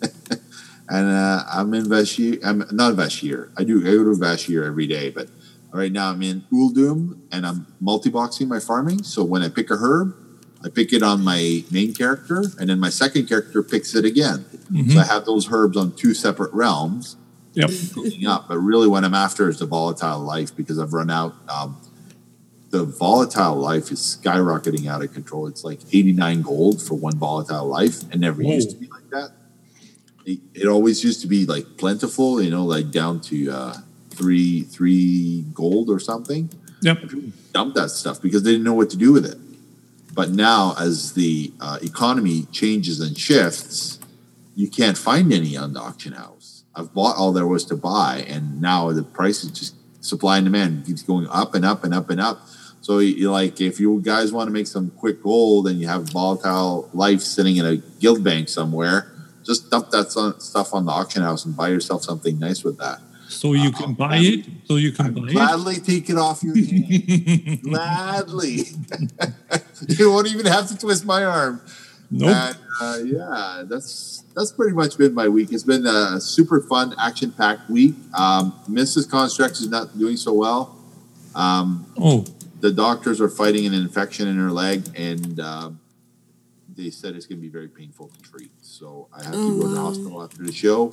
and 0.88 1.08
uh, 1.08 1.44
I'm 1.50 1.72
in 1.74 1.84
Vashj'ir. 1.84 2.40
I'm 2.44 2.58
not 2.70 2.94
Vashj'ir. 2.94 3.50
I 3.56 3.64
do 3.64 3.80
I 3.80 3.94
go 3.94 4.04
to 4.04 4.18
Vashj'ir 4.18 4.66
every 4.66 4.86
day, 4.86 5.10
but 5.10 5.28
right 5.72 5.92
now 5.92 6.10
I'm 6.10 6.22
in 6.22 6.44
Uldum 6.52 7.18
and 7.30 7.46
I'm 7.46 7.66
multi-boxing 7.80 8.48
my 8.48 8.60
farming. 8.60 9.02
So 9.02 9.24
when 9.24 9.42
I 9.42 9.48
pick 9.48 9.70
a 9.70 9.76
herb, 9.76 10.14
I 10.64 10.68
pick 10.68 10.92
it 10.92 11.02
on 11.02 11.24
my 11.24 11.64
main 11.72 11.92
character, 11.92 12.44
and 12.60 12.70
then 12.70 12.78
my 12.78 12.90
second 12.90 13.26
character 13.26 13.64
picks 13.64 13.96
it 13.96 14.04
again. 14.04 14.44
So 14.92 15.00
I 15.00 15.04
have 15.04 15.24
those 15.24 15.48
herbs 15.50 15.76
on 15.76 15.92
two 15.92 16.14
separate 16.14 16.52
realms 16.52 17.16
Yep. 17.54 17.70
up. 18.26 18.48
But 18.48 18.58
really, 18.58 18.88
what 18.88 19.04
I'm 19.04 19.14
after 19.14 19.48
is 19.48 19.58
the 19.58 19.66
volatile 19.66 20.20
life 20.20 20.56
because 20.56 20.78
I've 20.78 20.92
run 20.92 21.10
out. 21.10 21.34
Um, 21.48 21.78
the 22.70 22.84
volatile 22.84 23.56
life 23.56 23.92
is 23.92 24.00
skyrocketing 24.00 24.86
out 24.88 25.02
of 25.02 25.12
control. 25.12 25.46
It's 25.46 25.62
like 25.62 25.80
89 25.92 26.40
gold 26.42 26.80
for 26.82 26.94
one 26.94 27.18
volatile 27.18 27.66
life. 27.66 28.02
and 28.10 28.20
never 28.20 28.42
Whoa. 28.42 28.54
used 28.54 28.70
to 28.70 28.76
be 28.76 28.86
like 28.86 29.10
that. 29.10 29.32
It, 30.24 30.38
it 30.54 30.66
always 30.66 31.04
used 31.04 31.20
to 31.20 31.26
be 31.26 31.44
like 31.44 31.76
plentiful, 31.76 32.40
you 32.40 32.50
know, 32.50 32.64
like 32.64 32.90
down 32.90 33.20
to 33.22 33.50
uh, 33.50 33.76
three 34.10 34.62
three 34.62 35.42
gold 35.52 35.90
or 35.90 35.98
something. 35.98 36.48
Yep. 36.80 36.98
Dump 37.52 37.74
that 37.74 37.90
stuff 37.90 38.22
because 38.22 38.42
they 38.42 38.52
didn't 38.52 38.64
know 38.64 38.74
what 38.74 38.90
to 38.90 38.96
do 38.96 39.12
with 39.12 39.26
it. 39.26 39.38
But 40.14 40.30
now, 40.30 40.74
as 40.78 41.14
the 41.14 41.52
uh, 41.60 41.78
economy 41.82 42.46
changes 42.52 43.00
and 43.00 43.16
shifts, 43.16 43.98
you 44.54 44.68
can't 44.68 44.98
find 44.98 45.32
any 45.32 45.56
on 45.56 45.72
the 45.72 45.80
auction 45.80 46.12
house. 46.12 46.41
I've 46.74 46.92
bought 46.94 47.16
all 47.16 47.32
there 47.32 47.46
was 47.46 47.64
to 47.66 47.76
buy, 47.76 48.24
and 48.28 48.60
now 48.60 48.92
the 48.92 49.02
price 49.02 49.44
is 49.44 49.50
just 49.50 49.74
supply 50.02 50.38
and 50.38 50.46
demand 50.46 50.86
keeps 50.86 51.02
going 51.02 51.26
up 51.28 51.54
and 51.54 51.64
up 51.64 51.84
and 51.84 51.94
up 51.94 52.10
and 52.10 52.20
up. 52.20 52.40
So 52.80 52.98
you 52.98 53.30
like 53.30 53.60
if 53.60 53.78
you 53.78 54.00
guys 54.02 54.32
want 54.32 54.48
to 54.48 54.52
make 54.52 54.66
some 54.66 54.90
quick 54.90 55.22
gold 55.22 55.68
and 55.68 55.80
you 55.80 55.86
have 55.86 56.10
volatile 56.10 56.90
life 56.92 57.20
sitting 57.20 57.56
in 57.56 57.64
a 57.64 57.76
guild 57.76 58.24
bank 58.24 58.48
somewhere, 58.48 59.12
just 59.44 59.70
dump 59.70 59.90
that 59.90 60.10
stuff 60.40 60.74
on 60.74 60.86
the 60.86 60.92
auction 60.92 61.22
house 61.22 61.44
and 61.44 61.56
buy 61.56 61.68
yourself 61.68 62.02
something 62.02 62.38
nice 62.38 62.64
with 62.64 62.78
that. 62.78 63.00
So 63.28 63.54
you 63.54 63.72
can 63.72 63.90
uh, 63.90 63.94
buy 63.94 64.16
it. 64.18 64.46
So 64.66 64.76
you 64.76 64.92
can 64.92 65.14
buy 65.14 65.28
it. 65.28 65.32
Gladly 65.32 65.76
take 65.76 66.10
it 66.10 66.18
off 66.18 66.42
your 66.42 66.56
hand. 66.56 67.62
Gladly. 67.62 68.66
you 69.88 70.10
won't 70.10 70.28
even 70.28 70.46
have 70.46 70.68
to 70.68 70.76
twist 70.76 71.04
my 71.04 71.24
arm. 71.24 71.60
Nope. 72.14 72.28
And, 72.36 72.56
uh, 72.80 72.98
yeah, 73.04 73.62
that's 73.66 74.24
that's 74.34 74.52
pretty 74.52 74.74
much 74.74 74.98
been 74.98 75.14
my 75.14 75.28
week. 75.28 75.50
It's 75.50 75.62
been 75.62 75.86
a 75.86 76.20
super 76.20 76.60
fun, 76.60 76.94
action 77.00 77.32
packed 77.32 77.70
week. 77.70 77.94
Um, 78.14 78.52
Mrs. 78.68 79.08
Constraxx 79.08 79.62
is 79.62 79.68
not 79.68 79.98
doing 79.98 80.16
so 80.18 80.34
well. 80.34 80.76
Um, 81.34 81.86
Oh, 81.98 82.24
the 82.60 82.70
doctors 82.70 83.18
are 83.20 83.30
fighting 83.30 83.64
an 83.66 83.72
infection 83.74 84.28
in 84.28 84.36
her 84.36 84.50
leg, 84.52 84.84
and 84.94 85.40
um, 85.40 85.80
they 86.76 86.90
said 86.90 87.16
it's 87.16 87.24
going 87.26 87.38
to 87.38 87.42
be 87.42 87.48
very 87.48 87.68
painful 87.68 88.08
to 88.08 88.20
treat. 88.30 88.50
So 88.60 89.08
I 89.12 89.22
have 89.24 89.32
to 89.32 89.38
Oh, 89.38 89.60
go 89.60 89.68
to 89.68 89.74
the 89.74 89.80
hospital 89.80 90.22
after 90.22 90.42
the 90.42 90.52
show 90.52 90.92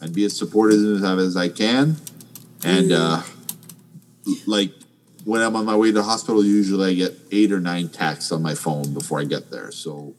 and 0.00 0.14
be 0.14 0.24
as 0.24 0.36
supportive 0.36 1.02
as, 1.02 1.02
as 1.18 1.36
I 1.38 1.48
can. 1.48 1.96
And 2.64 2.92
uh, 2.92 3.22
like 4.46 4.72
when 5.24 5.40
I'm 5.40 5.56
on 5.56 5.64
my 5.64 5.76
way 5.76 5.88
to 5.88 5.94
the 5.94 6.02
hospital, 6.02 6.44
usually 6.44 6.90
I 6.90 6.94
get 6.94 7.14
eight 7.30 7.50
or 7.50 7.60
nine 7.60 7.88
texts 7.88 8.30
on 8.30 8.42
my 8.42 8.54
phone 8.54 8.92
before 8.94 9.20
I 9.20 9.24
get 9.24 9.50
there. 9.50 9.70
So 9.72 10.14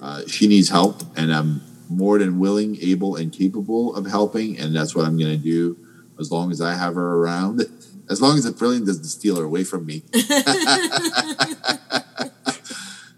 uh, 0.00 0.22
she 0.26 0.46
needs 0.46 0.68
help, 0.68 1.02
and 1.16 1.32
I'm 1.32 1.62
more 1.88 2.18
than 2.18 2.38
willing, 2.38 2.78
able, 2.80 3.16
and 3.16 3.32
capable 3.32 3.94
of 3.94 4.06
helping. 4.06 4.58
And 4.58 4.74
that's 4.74 4.94
what 4.94 5.06
I'm 5.06 5.18
going 5.18 5.36
to 5.36 5.42
do 5.42 5.76
as 6.18 6.30
long 6.30 6.50
as 6.50 6.60
I 6.60 6.74
have 6.74 6.94
her 6.94 7.16
around. 7.16 7.62
As 8.08 8.20
long 8.20 8.36
as 8.36 8.44
the 8.44 8.52
brilliant 8.52 8.86
doesn't 8.86 9.04
steal 9.04 9.36
her 9.36 9.44
away 9.44 9.64
from 9.64 9.86
me. 9.86 10.02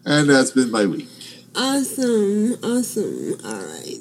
and 0.04 0.28
that's 0.28 0.50
been 0.50 0.70
my 0.70 0.86
week. 0.86 1.08
Awesome, 1.54 2.54
awesome. 2.62 3.38
All 3.44 3.54
right. 3.54 3.98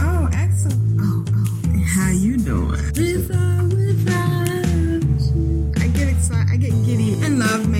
Oh, 0.00 0.28
excellent. 0.32 1.00
Oh, 1.00 1.24
oh. 1.28 1.84
How 1.94 2.10
you 2.10 2.36
doing? 2.38 2.78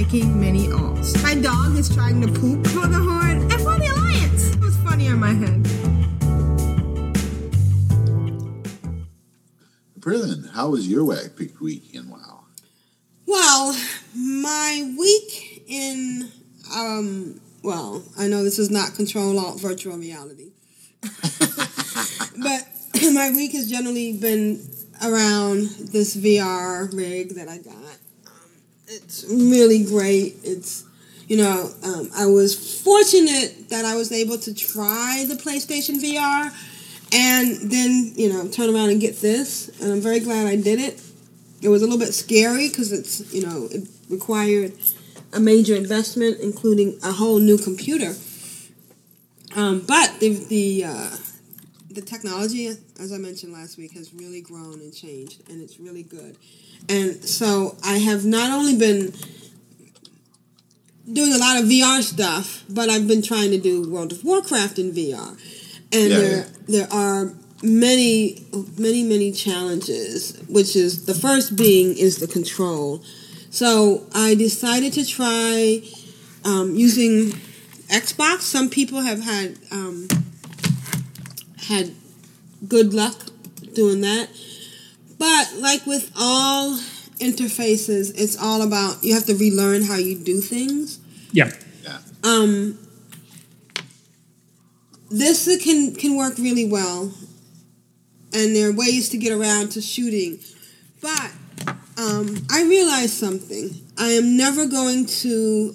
Making 0.00 0.40
mini 0.40 0.66
alts. 0.68 1.22
My 1.22 1.34
dog 1.34 1.76
is 1.76 1.94
trying 1.94 2.22
to 2.22 2.26
poop 2.26 2.66
for 2.68 2.86
the 2.86 2.98
Horde 2.98 3.36
and 3.36 3.52
for 3.52 3.78
the 3.78 3.86
Alliance. 3.94 4.54
It 4.54 4.60
was 4.60 4.74
funny 4.78 5.08
on 5.08 5.18
my 5.18 5.34
head. 5.34 5.62
Brilliant. 9.98 10.52
How 10.54 10.70
was 10.70 10.88
your 10.88 11.04
way 11.04 11.28
pick 11.36 11.60
week 11.60 11.94
in 11.94 12.08
WoW? 12.08 12.44
Well, 13.26 13.76
my 14.16 14.94
week 14.98 15.64
in 15.68 16.32
um 16.74 17.38
well, 17.62 18.02
I 18.18 18.26
know 18.26 18.42
this 18.42 18.58
is 18.58 18.70
not 18.70 18.94
control 18.94 19.38
alt 19.38 19.60
virtual 19.60 19.98
reality. 19.98 20.52
but 21.02 22.62
my 23.12 23.30
week 23.36 23.52
has 23.52 23.70
generally 23.70 24.14
been 24.14 24.66
around 25.04 25.68
this 25.92 26.16
VR 26.16 26.90
rig 26.96 27.34
that 27.34 27.48
I 27.48 27.58
got. 27.58 27.99
It's 28.92 29.24
really 29.28 29.84
great. 29.84 30.38
It's 30.42 30.84
you 31.28 31.36
know, 31.36 31.70
um, 31.84 32.10
I 32.16 32.26
was 32.26 32.82
fortunate 32.82 33.68
that 33.68 33.84
I 33.84 33.94
was 33.94 34.10
able 34.10 34.36
to 34.38 34.52
try 34.52 35.24
the 35.28 35.36
PlayStation 35.36 36.02
VR 36.02 36.52
and 37.12 37.70
then, 37.70 38.12
you 38.16 38.32
know, 38.32 38.48
turn 38.48 38.74
around 38.74 38.90
and 38.90 39.00
get 39.00 39.20
this. 39.20 39.68
And 39.80 39.92
I'm 39.92 40.00
very 40.00 40.18
glad 40.18 40.48
I 40.48 40.56
did 40.56 40.80
it. 40.80 41.00
It 41.62 41.68
was 41.68 41.82
a 41.82 41.84
little 41.84 42.00
bit 42.00 42.14
scary 42.14 42.68
because 42.68 42.90
it's, 42.90 43.32
you 43.32 43.46
know, 43.46 43.68
it 43.70 43.86
required 44.08 44.72
a 45.32 45.38
major 45.38 45.76
investment, 45.76 46.40
including 46.40 46.98
a 47.04 47.12
whole 47.12 47.38
new 47.38 47.58
computer. 47.58 48.16
Um, 49.54 49.84
but 49.86 50.18
the 50.18 50.30
the 50.30 50.84
uh, 50.86 51.16
the 51.90 52.00
technology, 52.00 52.66
as 52.66 53.12
I 53.12 53.18
mentioned 53.18 53.52
last 53.52 53.76
week, 53.76 53.92
has 53.92 54.14
really 54.14 54.40
grown 54.40 54.74
and 54.80 54.94
changed, 54.94 55.48
and 55.50 55.60
it's 55.62 55.78
really 55.80 56.02
good. 56.02 56.36
And 56.88 57.22
so 57.24 57.76
I 57.84 57.98
have 57.98 58.24
not 58.24 58.50
only 58.50 58.76
been 58.76 59.12
doing 61.10 61.32
a 61.32 61.38
lot 61.38 61.56
of 61.58 61.64
VR 61.64 62.02
stuff, 62.02 62.64
but 62.68 62.88
I've 62.88 63.08
been 63.08 63.22
trying 63.22 63.50
to 63.50 63.58
do 63.58 63.90
World 63.90 64.12
of 64.12 64.24
Warcraft 64.24 64.78
in 64.78 64.92
VR, 64.92 65.30
and 65.92 66.10
Yeah, 66.10 66.18
there 66.18 66.36
yeah. 66.36 66.44
there 66.68 66.88
are 66.92 67.32
many 67.62 68.44
many 68.78 69.02
many 69.02 69.32
challenges. 69.32 70.38
Which 70.48 70.76
is 70.76 71.06
the 71.06 71.14
first 71.14 71.56
being 71.56 71.96
is 71.96 72.18
the 72.18 72.28
control. 72.28 73.02
So 73.50 74.04
I 74.14 74.36
decided 74.36 74.92
to 74.92 75.04
try 75.04 75.82
um, 76.44 76.76
using 76.76 77.32
Xbox. 77.88 78.42
Some 78.42 78.70
people 78.70 79.00
have 79.00 79.20
had 79.20 79.58
um, 79.72 80.06
had 81.68 81.92
good 82.66 82.92
luck 82.94 83.16
doing 83.74 84.00
that, 84.02 84.28
but 85.18 85.54
like 85.58 85.86
with 85.86 86.10
all 86.16 86.78
interfaces, 87.18 88.12
it's 88.16 88.36
all 88.40 88.62
about 88.62 89.02
you 89.02 89.14
have 89.14 89.26
to 89.26 89.34
relearn 89.34 89.82
how 89.82 89.96
you 89.96 90.18
do 90.18 90.40
things. 90.40 90.98
yeah. 91.32 91.50
yeah. 91.82 91.98
Um, 92.24 92.78
this 95.10 95.44
can 95.62 95.94
can 95.94 96.16
work 96.16 96.38
really 96.38 96.66
well, 96.66 97.12
and 98.32 98.54
there 98.54 98.70
are 98.70 98.72
ways 98.72 99.08
to 99.10 99.18
get 99.18 99.32
around 99.32 99.72
to 99.72 99.80
shooting, 99.80 100.38
but 101.00 101.32
um, 101.96 102.46
I 102.50 102.62
realized 102.62 103.14
something. 103.14 103.70
I 103.98 104.10
am 104.10 104.36
never 104.36 104.66
going 104.66 105.06
to 105.06 105.74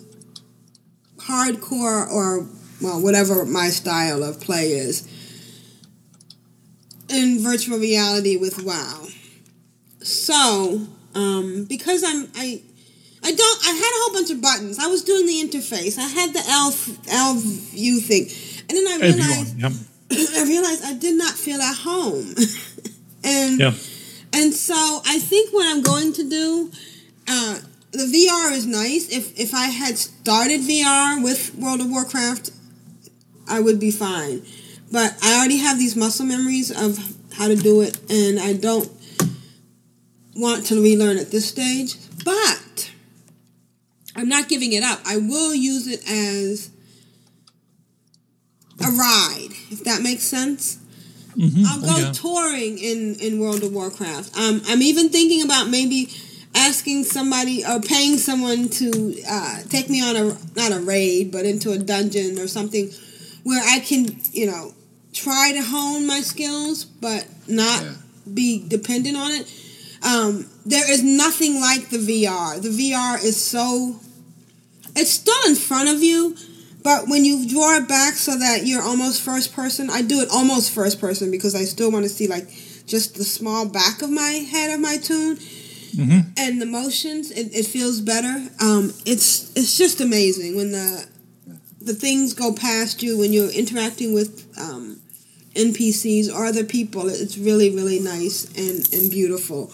hardcore 1.17 2.10
or 2.10 2.48
well 2.82 3.02
whatever 3.02 3.45
my 3.45 3.69
style 3.69 4.24
of 4.24 4.39
play 4.39 4.71
is 4.71 5.08
in 7.15 7.39
virtual 7.39 7.78
reality 7.80 8.38
with 8.38 8.62
WoW. 8.63 9.08
So 10.01 10.82
um, 11.15 11.65
because 11.65 12.04
I'm 12.04 12.30
I. 12.36 12.62
I 13.23 13.32
don't. 13.32 13.65
I 13.65 13.71
had 13.71 13.91
a 13.91 13.99
whole 14.04 14.13
bunch 14.13 14.30
of 14.30 14.39
buttons. 14.39 14.78
I 14.78 14.86
was 14.86 15.04
doing 15.04 15.25
the 15.25 15.41
interface. 15.41 15.97
I 15.97 16.04
had 16.08 16.32
the 16.32 16.43
elf 16.47 16.88
elf 17.12 17.41
view 17.41 17.99
thing, 17.99 18.28
and 18.69 18.78
then 18.78 18.88
I 18.88 18.97
realized 19.04 19.56
Everyone. 19.63 19.86
Yeah. 20.12 20.28
I 20.38 20.43
realized 20.43 20.84
I 20.86 20.93
did 20.93 21.15
not 21.17 21.34
feel 21.34 21.60
at 21.60 21.75
home, 21.75 22.36
and 23.23 23.60
Yeah. 23.60 23.73
and 24.32 24.54
so 24.54 24.75
I 25.08 25.17
think 25.17 25.51
what 25.54 25.65
I'm 25.65 25.82
going 25.82 26.13
to 26.13 26.30
do, 26.30 26.71
uh, 27.28 27.60
the 27.93 28.06
VR 28.06 28.51
is 28.51 28.67
nice. 28.67 29.10
If 29.10 29.39
if 29.39 29.56
I 29.56 29.67
had 29.73 29.97
started 29.97 30.62
VR 30.62 31.23
with 31.23 31.56
World 31.56 31.82
of 31.82 31.89
Warcraft, 31.89 32.51
I 33.47 33.60
would 33.60 33.80
be 33.80 33.89
fine. 33.89 34.43
But 34.95 35.13
I 35.21 35.36
already 35.36 35.58
have 35.58 35.77
these 35.77 35.97
muscle 35.97 36.25
memories 36.25 36.71
of 36.71 36.97
how 37.34 37.49
to 37.49 37.55
do 37.58 37.81
it, 37.81 37.99
and 38.10 38.39
I 38.39 38.53
don't 38.53 38.89
want 40.38 40.67
to 40.67 40.81
relearn 40.81 41.17
at 41.17 41.31
this 41.31 41.49
stage. 41.49 41.95
But 42.23 42.91
I'm 44.15 44.29
not 44.29 44.47
giving 44.47 44.71
it 44.71 44.84
up. 44.84 45.01
I 45.05 45.17
will 45.17 45.53
use 45.53 45.88
it 45.88 45.99
as 46.10 46.69
a 48.79 48.89
ride, 48.89 49.49
if 49.69 49.84
that 49.84 50.01
makes 50.01 50.23
sense. 50.23 50.77
I'll 51.38 51.81
go 51.81 51.88
Oh, 51.89 51.99
yeah. 51.99 52.12
touring 52.13 52.77
in, 52.77 53.15
in 53.19 53.38
World 53.41 53.63
of 53.63 53.73
Warcraft. 53.73 54.38
Um, 54.38 54.62
I'm 54.65 54.81
even 54.81 55.10
thinking 55.10 55.43
about 55.43 55.67
maybe 55.67 56.08
asking 56.55 57.03
somebody 57.03 57.65
or 57.65 57.81
paying 57.81 58.17
someone 58.17 58.69
to 58.69 59.13
uh, 59.29 59.60
take 59.67 59.89
me 59.89 60.01
on 60.01 60.15
a 60.15 60.38
not 60.55 60.71
a 60.71 60.79
raid, 60.79 61.34
but 61.34 61.43
into 61.43 61.73
a 61.73 61.77
dungeon 61.77 62.39
or 62.39 62.47
something 62.47 62.89
where 63.43 63.62
I 63.62 63.79
can, 63.79 64.21
you 64.31 64.45
know, 64.47 64.71
try 65.15 65.51
to 65.54 65.62
hone 65.63 66.06
my 66.06 66.21
skills, 66.21 66.84
but 66.86 67.25
not 67.47 67.82
Yeah. 67.84 67.93
be 68.34 68.63
dependent 68.67 69.15
on 69.17 69.32
it. 69.32 69.47
Um, 70.04 70.45
there 70.65 70.91
is 70.91 71.01
nothing 71.04 71.60
like 71.60 71.89
the 71.89 71.97
VR. 71.97 72.60
The 72.62 72.69
VR 72.69 73.23
is 73.23 73.38
so 73.38 73.99
it's 74.95 75.12
still 75.12 75.43
in 75.47 75.56
front 75.56 75.89
of 75.89 76.04
you, 76.04 76.36
but 76.84 77.08
when 77.10 77.25
you 77.25 77.47
draw 77.47 77.75
it 77.78 77.88
back 77.88 78.13
so 78.15 78.38
that 78.38 78.65
you're 78.67 78.82
almost 78.82 79.21
first 79.21 79.51
person, 79.54 79.89
I 79.89 80.01
do 80.01 80.19
it 80.21 80.30
almost 80.32 80.71
first 80.71 80.99
person 81.01 81.32
because 81.32 81.56
I 81.56 81.63
still 81.65 81.91
want 81.91 82.04
to 82.04 82.10
see 82.10 82.28
like 82.28 82.47
just 82.86 83.15
the 83.15 83.23
small 83.23 83.65
back 83.67 84.01
of 84.01 84.10
my 84.10 84.30
head 84.51 84.73
of 84.73 84.80
my 84.80 84.97
toon 84.97 85.38
and 86.38 86.62
the 86.62 86.65
motions. 86.65 87.32
It, 87.32 87.54
it 87.56 87.65
feels 87.65 88.01
better. 88.01 88.36
Um, 88.62 88.93
it's 89.06 89.51
it's 89.56 89.78
just 89.78 90.01
amazing 90.01 90.56
when 90.56 90.71
the 90.71 91.08
the 91.82 91.93
things 91.93 92.34
go 92.34 92.54
past 92.54 93.01
you 93.04 93.17
when 93.17 93.32
you're 93.34 93.51
interacting 93.51 94.13
with 94.13 94.45
um, 94.60 95.01
NPCs 95.56 96.34
or 96.34 96.46
other 96.46 96.63
people. 96.63 97.08
It's 97.10 97.38
really 97.38 97.70
really 97.70 98.00
nice 98.00 98.46
and 98.58 98.88
and 98.94 99.10
beautiful. 99.12 99.72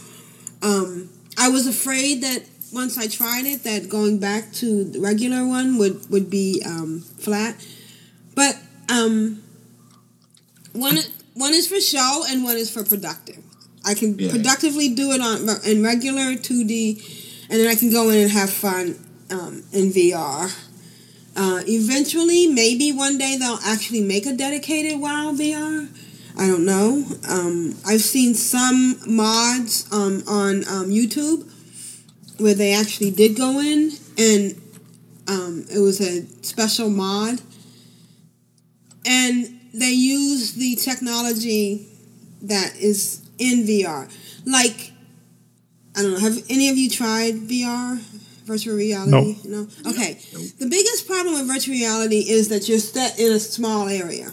Um, 0.62 1.10
I 1.38 1.50
was 1.50 1.68
afraid 1.68 2.22
that 2.24 2.44
once 2.74 2.98
I 2.98 3.08
tried 3.08 3.46
it 3.46 3.64
that 3.64 3.90
going 3.90 4.20
back 4.20 4.54
to 4.54 4.84
the 4.84 5.00
regular 5.00 5.46
one 5.46 5.78
would 5.78 6.10
would 6.10 6.30
be 6.30 6.62
um, 6.66 7.02
flat. 7.02 7.56
But 8.36 8.58
um, 8.90 9.42
one 10.74 10.98
one 11.34 11.54
is 11.54 11.68
for 11.68 11.80
show 11.80 12.24
and 12.28 12.44
one 12.44 12.58
is 12.58 12.70
for 12.72 12.84
productive. 12.84 13.44
I 13.84 13.94
can 13.96 14.18
Yeah. 14.20 14.30
productively 14.32 14.90
do 14.90 15.12
it 15.12 15.22
on 15.22 15.50
in 15.66 15.82
regular 15.84 16.36
2D, 16.36 17.48
and 17.50 17.60
then 17.60 17.68
I 17.68 17.76
can 17.76 17.92
go 17.92 18.10
in 18.10 18.20
and 18.20 18.32
have 18.32 18.50
fun 18.52 18.96
um, 19.32 19.64
in 19.74 19.92
VR. 19.92 20.52
Uh, 21.36 21.62
eventually, 21.68 22.48
maybe 22.48 22.92
one 22.92 23.18
day 23.18 23.38
they'll 23.38 23.60
actually 23.66 24.02
make 24.02 24.26
a 24.26 24.34
dedicated 24.34 25.00
WoW 25.00 25.32
VR. 25.34 25.88
I 26.38 26.48
don't 26.48 26.66
know. 26.66 27.06
Um, 27.30 27.76
I've 27.86 28.02
seen 28.02 28.34
some 28.34 28.98
mods 29.08 29.88
um, 29.92 30.24
on 30.28 30.68
um, 30.68 30.90
YouTube 30.90 31.50
where 32.40 32.54
they 32.54 32.74
actually 32.74 33.12
did 33.12 33.36
go 33.38 33.60
in 33.60 33.92
and 34.18 34.62
um, 35.28 35.66
it 35.72 35.80
was 35.80 36.02
a 36.02 36.26
special 36.44 36.90
mod 36.90 37.40
and 39.06 39.60
they 39.74 39.92
use 39.92 40.54
the 40.54 40.76
technology 40.76 41.88
that 42.42 42.76
is 42.78 43.22
in 43.38 43.64
VR. 43.64 44.12
Like, 44.46 44.92
I 45.96 46.02
don't 46.02 46.14
know, 46.14 46.20
have 46.20 46.44
any 46.50 46.70
of 46.70 46.78
you 46.78 46.90
tried 46.90 47.36
VR? 47.36 48.00
Virtual 48.46 48.76
reality? 48.76 49.38
No. 49.46 49.68
Okay. 49.88 50.20
The 50.60 50.68
biggest 50.70 51.08
problem 51.08 51.36
with 51.36 51.48
virtual 51.48 51.74
reality 51.74 52.26
is 52.28 52.50
that 52.50 52.68
you're 52.68 52.80
set 52.80 53.20
in 53.20 53.32
a 53.32 53.40
small 53.40 53.88
area. 53.88 54.32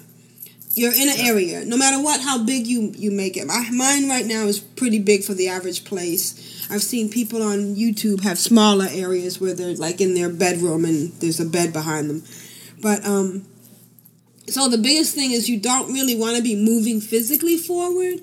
You're 0.75 0.93
in 0.93 1.09
an 1.09 1.17
area, 1.19 1.65
no 1.65 1.77
matter 1.77 2.01
what, 2.01 2.21
how 2.21 2.45
big 2.45 2.67
you, 2.67 2.93
you 2.97 3.11
make 3.11 3.37
it. 3.37 3.47
My, 3.47 3.69
mine 3.73 4.09
right 4.09 4.25
now 4.25 4.45
is 4.45 4.61
pretty 4.61 5.01
big 5.01 5.25
for 5.25 5.35
the 5.35 5.49
average 5.49 5.85
place. 5.85 6.67
I've 6.71 6.83
seen 6.83 7.11
people 7.11 7.43
on 7.43 7.75
YouTube 7.75 8.23
have 8.23 8.39
smaller 8.39 8.87
areas 8.89 9.41
where 9.41 9.55
they're 9.55 9.75
like 9.75 10.01
in 10.01 10.15
their 10.15 10.29
bedroom 10.29 10.85
and 10.85 11.13
there's 11.21 11.41
a 11.41 11.47
bed 11.47 11.73
behind 11.73 12.09
them. 12.09 12.23
But 12.81 13.05
um, 13.05 13.45
so 14.47 14.69
the 14.69 14.79
biggest 14.79 15.15
thing 15.15 15.33
is 15.33 15.49
you 15.49 15.59
don't 15.59 15.93
really 15.93 16.17
want 16.17 16.37
to 16.37 16.43
be 16.43 16.55
moving 16.55 17.01
physically 17.01 17.57
forward 17.57 18.21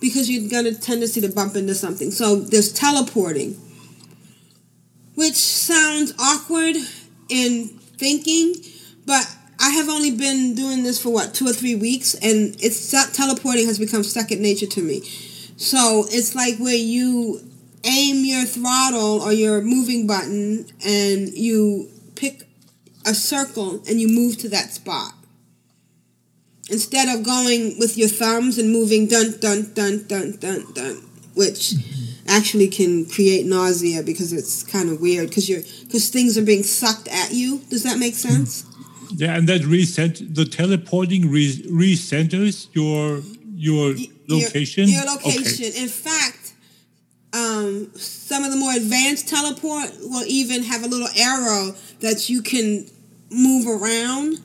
because 0.00 0.30
you're 0.30 0.50
got 0.50 0.64
a 0.64 0.74
tendency 0.74 1.20
to 1.20 1.28
bump 1.28 1.56
into 1.56 1.74
something. 1.74 2.10
So 2.10 2.36
there's 2.36 2.72
teleporting, 2.72 3.60
which 5.14 5.34
sounds 5.34 6.12
awkward 6.18 6.76
in 7.28 7.68
thinking, 7.98 8.54
but 9.06 9.24
I 9.60 9.70
have 9.70 9.88
only 9.88 10.10
been 10.10 10.54
doing 10.54 10.82
this 10.82 11.00
for 11.00 11.10
what 11.10 11.34
two 11.34 11.46
or 11.46 11.52
three 11.52 11.74
weeks, 11.74 12.14
and 12.14 12.56
it's 12.60 12.90
teleporting 13.16 13.66
has 13.66 13.78
become 13.78 14.02
second 14.02 14.40
nature 14.42 14.66
to 14.66 14.82
me. 14.82 15.02
So 15.56 16.04
it's 16.08 16.34
like 16.34 16.58
where 16.58 16.74
you 16.74 17.40
aim 17.84 18.24
your 18.24 18.44
throttle 18.44 19.20
or 19.22 19.32
your 19.32 19.62
moving 19.62 20.06
button, 20.06 20.66
and 20.84 21.28
you 21.34 21.88
pick 22.14 22.42
a 23.06 23.14
circle 23.14 23.82
and 23.88 24.00
you 24.00 24.08
move 24.08 24.38
to 24.38 24.48
that 24.48 24.70
spot 24.70 25.12
instead 26.70 27.08
of 27.08 27.24
going 27.24 27.78
with 27.78 27.98
your 27.98 28.08
thumbs 28.08 28.58
and 28.58 28.70
moving 28.70 29.06
dun 29.06 29.38
dun 29.40 29.72
dun 29.74 30.04
dun 30.06 30.36
dun 30.36 30.72
dun, 30.72 31.02
which 31.34 31.74
actually 32.28 32.68
can 32.68 33.06
create 33.06 33.46
nausea 33.46 34.02
because 34.02 34.32
it's 34.32 34.62
kind 34.62 34.90
of 34.90 35.00
weird 35.00 35.28
because 35.28 35.48
you're 35.48 35.62
because 35.82 36.08
things 36.08 36.38
are 36.38 36.44
being 36.44 36.62
sucked 36.62 37.08
at 37.08 37.32
you. 37.32 37.58
Does 37.70 37.82
that 37.82 37.98
make 37.98 38.14
sense? 38.14 38.64
Yeah, 39.14 39.36
and 39.36 39.48
that 39.48 39.64
reset 39.64 40.34
the 40.34 40.44
teleporting 40.44 41.30
re- 41.30 41.62
recenters 41.70 42.68
your 42.72 43.20
your 43.54 43.94
location. 44.28 44.88
Your, 44.88 45.04
your 45.04 45.12
location. 45.12 45.72
In 45.76 45.88
fact, 45.88 46.54
um, 47.32 47.90
some 47.94 48.44
of 48.44 48.50
the 48.50 48.56
more 48.56 48.72
advanced 48.72 49.28
teleport 49.28 49.90
will 50.00 50.24
even 50.26 50.62
have 50.64 50.82
a 50.82 50.86
little 50.86 51.08
arrow 51.16 51.74
that 52.00 52.28
you 52.28 52.42
can 52.42 52.86
move 53.30 53.66
around 53.66 54.38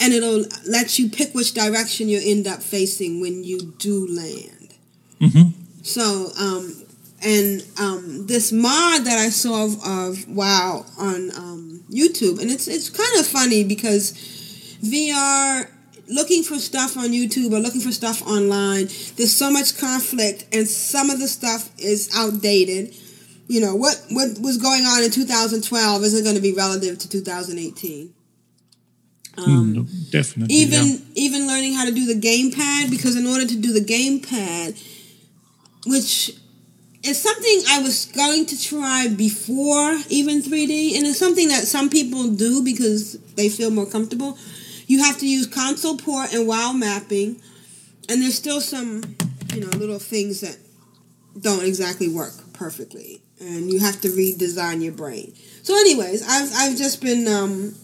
and 0.00 0.12
it'll 0.12 0.44
let 0.68 0.98
you 0.98 1.08
pick 1.08 1.34
which 1.34 1.54
direction 1.54 2.08
you 2.08 2.20
end 2.22 2.46
up 2.46 2.62
facing 2.62 3.20
when 3.20 3.44
you 3.44 3.74
do 3.78 4.06
land. 4.08 4.74
Mm-hmm. 5.20 5.63
So, 5.84 6.32
um, 6.40 6.82
and 7.22 7.62
um, 7.78 8.26
this 8.26 8.52
mod 8.52 9.04
that 9.04 9.18
I 9.18 9.28
saw 9.28 9.66
of, 9.66 9.74
of 9.84 10.28
WoW 10.28 10.86
on 10.98 11.30
um, 11.36 11.84
YouTube, 11.90 12.40
and 12.40 12.50
it's 12.50 12.66
it's 12.68 12.88
kind 12.88 13.20
of 13.20 13.26
funny 13.26 13.64
because 13.64 14.12
VR 14.82 15.68
looking 16.08 16.42
for 16.42 16.56
stuff 16.56 16.96
on 16.96 17.10
YouTube 17.10 17.52
or 17.52 17.60
looking 17.60 17.82
for 17.82 17.92
stuff 17.92 18.26
online, 18.26 18.86
there's 19.16 19.32
so 19.32 19.50
much 19.50 19.78
conflict, 19.78 20.46
and 20.52 20.66
some 20.66 21.10
of 21.10 21.20
the 21.20 21.28
stuff 21.28 21.70
is 21.78 22.10
outdated. 22.16 22.94
You 23.46 23.60
know 23.60 23.76
what 23.76 24.02
what 24.08 24.38
was 24.40 24.56
going 24.56 24.84
on 24.84 25.04
in 25.04 25.10
2012 25.10 26.02
isn't 26.02 26.24
going 26.24 26.36
to 26.36 26.40
be 26.40 26.54
relative 26.54 26.98
to 26.98 27.08
2018. 27.10 28.14
Um, 29.36 29.72
No, 29.74 29.86
definitely. 30.10 30.54
even 30.54 30.86
yeah. 30.86 30.96
even 31.14 31.46
learning 31.46 31.74
how 31.74 31.84
to 31.84 31.92
do 31.92 32.06
the 32.06 32.18
gamepad 32.18 32.88
because 32.88 33.16
in 33.16 33.26
order 33.26 33.44
to 33.46 33.56
do 33.56 33.74
the 33.74 33.84
gamepad 33.84 34.80
which 35.86 36.36
is 37.02 37.20
something 37.20 37.62
i 37.68 37.80
was 37.80 38.06
going 38.06 38.46
to 38.46 38.60
try 38.60 39.08
before 39.08 39.98
even 40.08 40.40
3d 40.40 40.96
and 40.96 41.06
it's 41.06 41.18
something 41.18 41.48
that 41.48 41.64
some 41.64 41.90
people 41.90 42.30
do 42.30 42.62
because 42.62 43.18
they 43.34 43.48
feel 43.48 43.70
more 43.70 43.86
comfortable. 43.86 44.38
You 44.86 45.02
have 45.02 45.18
to 45.18 45.26
use 45.26 45.46
console 45.46 45.96
port 45.96 46.32
and 46.32 46.46
wow 46.46 46.72
mapping 46.72 47.40
and 48.08 48.22
there's 48.22 48.34
still 48.34 48.60
some 48.60 49.02
you 49.54 49.60
know 49.60 49.68
little 49.78 49.98
things 49.98 50.40
that 50.40 50.56
don't 51.40 51.64
exactly 51.64 52.08
work 52.08 52.32
perfectly 52.52 53.20
and 53.40 53.70
you 53.70 53.80
have 53.80 54.00
to 54.02 54.08
redesign 54.08 54.82
your 54.82 54.92
brain. 54.92 55.34
So 55.62 55.74
anyways 55.74 56.22
i've, 56.28 56.50
I've 56.54 56.78
just 56.78 57.02
been 57.02 57.26
um, 57.28 57.74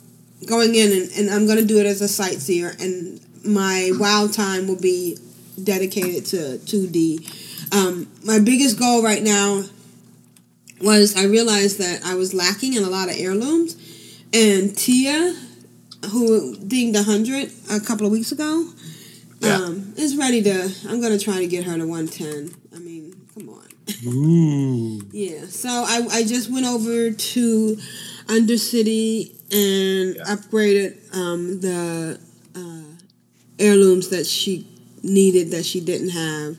going 0.47 0.75
in 0.75 0.93
and, 0.93 1.11
and 1.17 1.31
I'm 1.31 1.47
going 1.47 1.59
to 1.59 1.67
do 1.67 1.79
it 1.79 1.87
as 1.87 2.01
a 2.01 2.09
sightseer 2.09 2.73
and 2.79 3.21
my 3.45 3.91
wow 3.99 4.29
time 4.31 4.67
will 4.69 4.81
be 4.81 5.19
dedicated 5.61 6.27
to 6.27 6.37
2D. 6.64 7.73
Um, 7.73 8.11
my 8.25 8.38
biggest 8.38 8.79
goal 8.79 9.03
right 9.03 9.23
now 9.23 9.62
was 10.81 11.16
I 11.16 11.25
realized 11.25 11.79
that 11.79 12.03
I 12.05 12.14
was 12.14 12.35
lacking 12.35 12.75
in 12.75 12.83
a 12.83 12.88
lot 12.88 13.09
of 13.09 13.16
heirlooms 13.16 13.77
and 14.33 14.77
Tia 14.77 15.35
who 16.11 16.57
dinged 16.57 16.96
100 16.96 17.51
a 17.70 17.81
couple 17.81 18.07
of 18.07 18.12
weeks 18.12 18.33
ago 18.33 18.66
um, 19.42 19.94
is 19.96 20.16
ready 20.16 20.42
to 20.42 20.73
I'm 20.88 21.01
going 21.01 21.16
to 21.16 21.23
try 21.23 21.38
to 21.38 21.46
get 21.46 21.64
her 21.64 21.77
to 21.77 21.87
110. 21.87 22.55
I 22.75 22.79
mean, 22.79 23.14
come 23.35 23.49
on. 23.49 23.66
Ooh. 24.07 25.01
Yeah, 25.12 25.46
so 25.46 25.68
I, 25.68 26.07
I 26.11 26.25
just 26.25 26.51
went 26.51 26.66
over 26.66 27.11
to 27.11 27.77
Undercity 28.27 29.33
and 29.53 30.16
upgraded 30.27 31.14
um, 31.14 31.61
the 31.61 32.20
uh, 32.55 32.96
heirlooms 33.59 34.11
that 34.11 34.27
she 34.27 34.66
needed 35.03 35.51
that 35.51 35.65
she 35.65 35.81
didn't 35.81 36.11
have. 36.11 36.57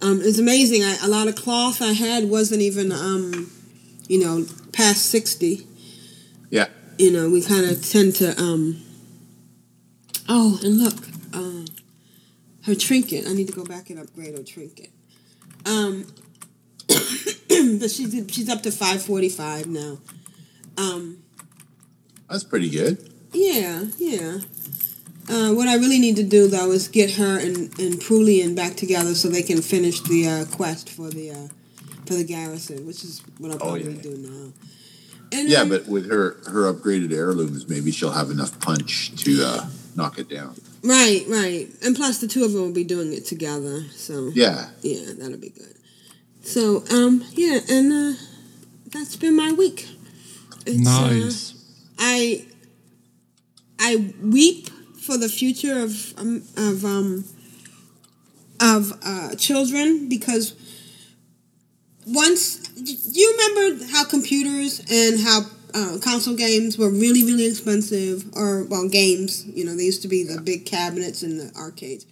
Um, 0.00 0.20
it's 0.20 0.38
amazing. 0.38 0.82
I, 0.82 0.96
a 1.02 1.08
lot 1.08 1.28
of 1.28 1.36
cloth 1.36 1.80
I 1.80 1.92
had 1.92 2.28
wasn't 2.28 2.60
even, 2.60 2.90
um, 2.90 3.50
you 4.08 4.18
know, 4.18 4.46
past 4.72 5.06
60. 5.06 5.66
Yeah. 6.50 6.66
You 6.98 7.12
know, 7.12 7.30
we 7.30 7.42
kind 7.42 7.64
of 7.66 7.88
tend 7.88 8.16
to. 8.16 8.38
Um, 8.40 8.82
oh, 10.28 10.58
and 10.62 10.78
look, 10.78 10.94
uh, 11.32 11.66
her 12.66 12.74
trinket. 12.74 13.26
I 13.28 13.32
need 13.32 13.46
to 13.46 13.52
go 13.52 13.64
back 13.64 13.90
and 13.90 13.98
upgrade 13.98 14.36
her 14.36 14.42
trinket. 14.42 14.90
Um, 15.64 16.06
but 16.88 17.90
she's 17.90 18.26
she's 18.30 18.48
up 18.48 18.62
to 18.62 18.70
five 18.70 19.02
forty 19.02 19.28
five 19.28 19.66
now. 19.66 19.98
Um, 20.76 21.22
That's 22.28 22.44
pretty 22.44 22.70
good. 22.70 23.12
yeah, 23.32 23.84
yeah. 23.98 24.38
Uh, 25.32 25.52
what 25.54 25.66
I 25.68 25.76
really 25.76 25.98
need 25.98 26.16
to 26.16 26.22
do 26.22 26.46
though 26.46 26.70
is 26.72 26.88
get 26.88 27.12
her 27.12 27.38
and 27.38 27.56
and 27.78 27.94
Prulian 28.00 28.54
back 28.54 28.76
together 28.76 29.14
so 29.14 29.28
they 29.28 29.42
can 29.42 29.62
finish 29.62 30.00
the 30.02 30.28
uh, 30.28 30.44
quest 30.56 30.90
for 30.90 31.08
the 31.10 31.30
uh, 31.30 31.48
for 32.06 32.14
the 32.14 32.24
garrison, 32.24 32.86
which 32.86 33.02
is 33.04 33.22
what 33.38 33.50
I'll 33.50 33.56
Oh, 33.56 33.70
probably 33.78 33.94
yeah. 33.94 34.02
do 34.02 34.16
now. 34.18 34.52
And 35.32 35.48
Yeah, 35.48 35.60
um, 35.62 35.68
but 35.70 35.86
with 35.88 36.10
her 36.10 36.36
her 36.48 36.70
upgraded 36.72 37.12
heirlooms, 37.12 37.68
maybe 37.68 37.90
she'll 37.92 38.12
have 38.12 38.30
enough 38.30 38.60
punch 38.60 39.12
to 39.24 39.42
uh, 39.42 39.66
knock 39.96 40.18
it 40.18 40.28
down. 40.28 40.54
right, 40.84 41.24
right, 41.28 41.68
and 41.82 41.96
plus 41.96 42.18
the 42.18 42.26
two 42.28 42.44
of 42.44 42.52
them 42.52 42.62
will 42.62 42.72
be 42.72 42.84
doing 42.84 43.12
it 43.14 43.24
together, 43.24 43.84
so 43.96 44.30
Yeah. 44.34 44.68
yeah, 44.82 45.12
that'll 45.18 45.38
be 45.38 45.48
good. 45.50 45.74
So 46.42 46.84
um, 46.90 47.24
yeah, 47.32 47.60
and 47.70 47.92
uh, 47.92 48.18
that's 48.92 49.16
been 49.16 49.34
my 49.36 49.52
week. 49.52 49.88
It's, 50.66 50.86
uh, 50.86 51.08
Nice. 51.08 51.54
I 51.98 52.44
I 53.78 54.12
weep 54.22 54.68
for 55.02 55.18
the 55.18 55.28
future 55.28 55.82
of 55.82 56.18
um, 56.18 56.42
of 56.56 56.84
um 56.84 57.24
of 58.60 58.92
uh, 59.04 59.34
children 59.34 60.08
because 60.08 60.54
once 62.06 62.60
you 62.76 63.36
remember 63.36 63.84
how 63.86 64.04
computers 64.04 64.80
and 64.90 65.20
how 65.20 65.40
uh, 65.74 65.98
console 66.02 66.36
games 66.36 66.78
were 66.78 66.90
really 66.90 67.24
really 67.24 67.46
expensive? 67.46 68.24
Or 68.34 68.64
well 68.64 68.88
games 68.88 69.44
you 69.46 69.64
know 69.64 69.74
they 69.74 69.84
used 69.84 70.02
to 70.02 70.08
be 70.08 70.22
the 70.22 70.40
big 70.40 70.66
cabinets 70.66 71.22
in 71.22 71.38
the 71.38 71.52
arcades. 71.56 72.06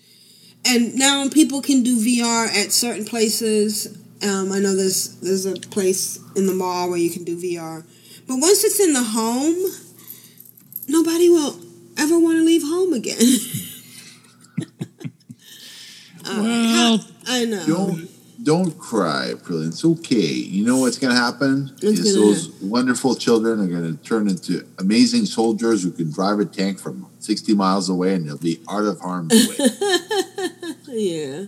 And 0.65 0.95
now 0.95 1.29
people 1.29 1.63
can 1.63 1.83
do 1.83 1.97
VR 1.97 2.47
at 2.49 2.71
certain 2.71 3.07
places. 3.07 3.99
Um, 4.23 4.53
I 4.53 4.59
know 4.59 4.75
there's 4.77 5.17
there's 5.21 5.47
a 5.47 5.55
place 5.55 6.19
in 6.37 6.47
the 6.47 6.53
mall 6.53 6.91
where 6.91 6.99
you 6.99 7.11
can 7.11 7.25
do 7.25 7.37
VR, 7.37 7.85
but 8.27 8.37
once 8.37 8.65
it's 8.65 8.81
in 8.81 8.93
the 8.93 9.03
home, 9.03 9.57
nobody 10.89 11.29
will 11.29 11.70
ever 12.03 12.19
want 12.19 12.39
to 12.39 12.45
leave 12.45 12.63
home 12.63 12.93
again. 12.93 13.19
Well, 16.23 16.99
how- 16.99 17.05
I 17.27 17.45
know. 17.45 17.65
Don't 17.67 18.11
don't 18.45 18.79
cry, 18.79 19.33
Prillian. 19.43 19.69
It's 19.69 19.85
okay. 19.85 20.15
You 20.17 20.65
know 20.65 20.79
what's 20.79 20.99
going 20.99 21.15
to 21.15 21.21
happen 21.21 21.69
What's 21.81 21.85
is 21.85 22.15
gonna 22.15 22.27
those 22.27 22.49
wonderful 22.63 23.15
children 23.15 23.61
are 23.61 23.67
going 23.67 23.97
to 23.97 24.03
turn 24.03 24.29
into 24.29 24.67
amazing 24.79 25.27
soldiers 25.27 25.83
who 25.83 25.91
can 25.91 26.11
drive 26.11 26.39
a 26.39 26.45
tank 26.47 26.79
from 26.79 27.07
60 27.19 27.55
miles 27.55 27.89
away 27.91 28.15
and 28.15 28.27
they'll 28.27 28.39
be 28.39 28.61
out 28.71 28.85
of 28.85 28.99
harm's 29.01 29.33
way. 29.49 29.57
yeah. 30.89 31.45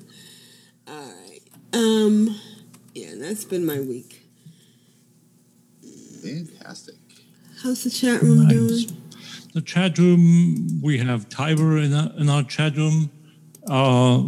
All 0.89 1.13
right. 1.29 1.41
Um. 1.73 2.39
Yeah, 2.95 3.13
that's 3.17 3.45
been 3.45 3.65
my 3.65 3.81
week. 3.81 4.23
Fantastic. 6.23 6.97
How's 7.63 7.85
the 7.85 7.91
chat 7.91 8.21
room 8.23 8.49
doing? 8.49 8.87
The 9.53 9.61
chat 9.61 9.99
room, 9.99 10.81
we 10.83 10.99
have 10.99 11.29
Tiber 11.29 11.77
in 11.79 11.93
our, 11.93 12.11
in 12.17 12.31
our 12.31 12.43
chat 12.43 12.75
room. 12.77 13.11
Uh, 13.69 14.23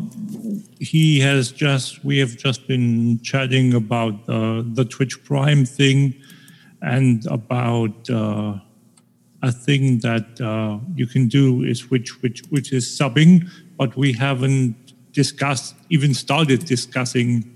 he 0.78 1.18
has 1.20 1.50
just, 1.50 2.04
we 2.04 2.18
have 2.18 2.36
just 2.36 2.68
been 2.68 3.20
chatting 3.22 3.72
about 3.72 4.14
uh, 4.28 4.62
the 4.66 4.84
Twitch 4.84 5.24
Prime 5.24 5.64
thing 5.64 6.14
and 6.82 7.24
about 7.26 8.10
uh, 8.10 8.58
a 9.42 9.50
thing 9.50 10.00
that 10.00 10.38
uh, 10.42 10.78
you 10.94 11.06
can 11.06 11.26
do 11.28 11.62
is 11.62 11.90
which, 11.90 12.20
which, 12.22 12.42
which 12.50 12.72
is 12.72 12.86
subbing, 12.86 13.48
but 13.78 13.96
we 13.96 14.12
haven't 14.12 14.76
discussed, 15.12 15.74
even 15.88 16.12
started 16.12 16.66
discussing 16.66 17.50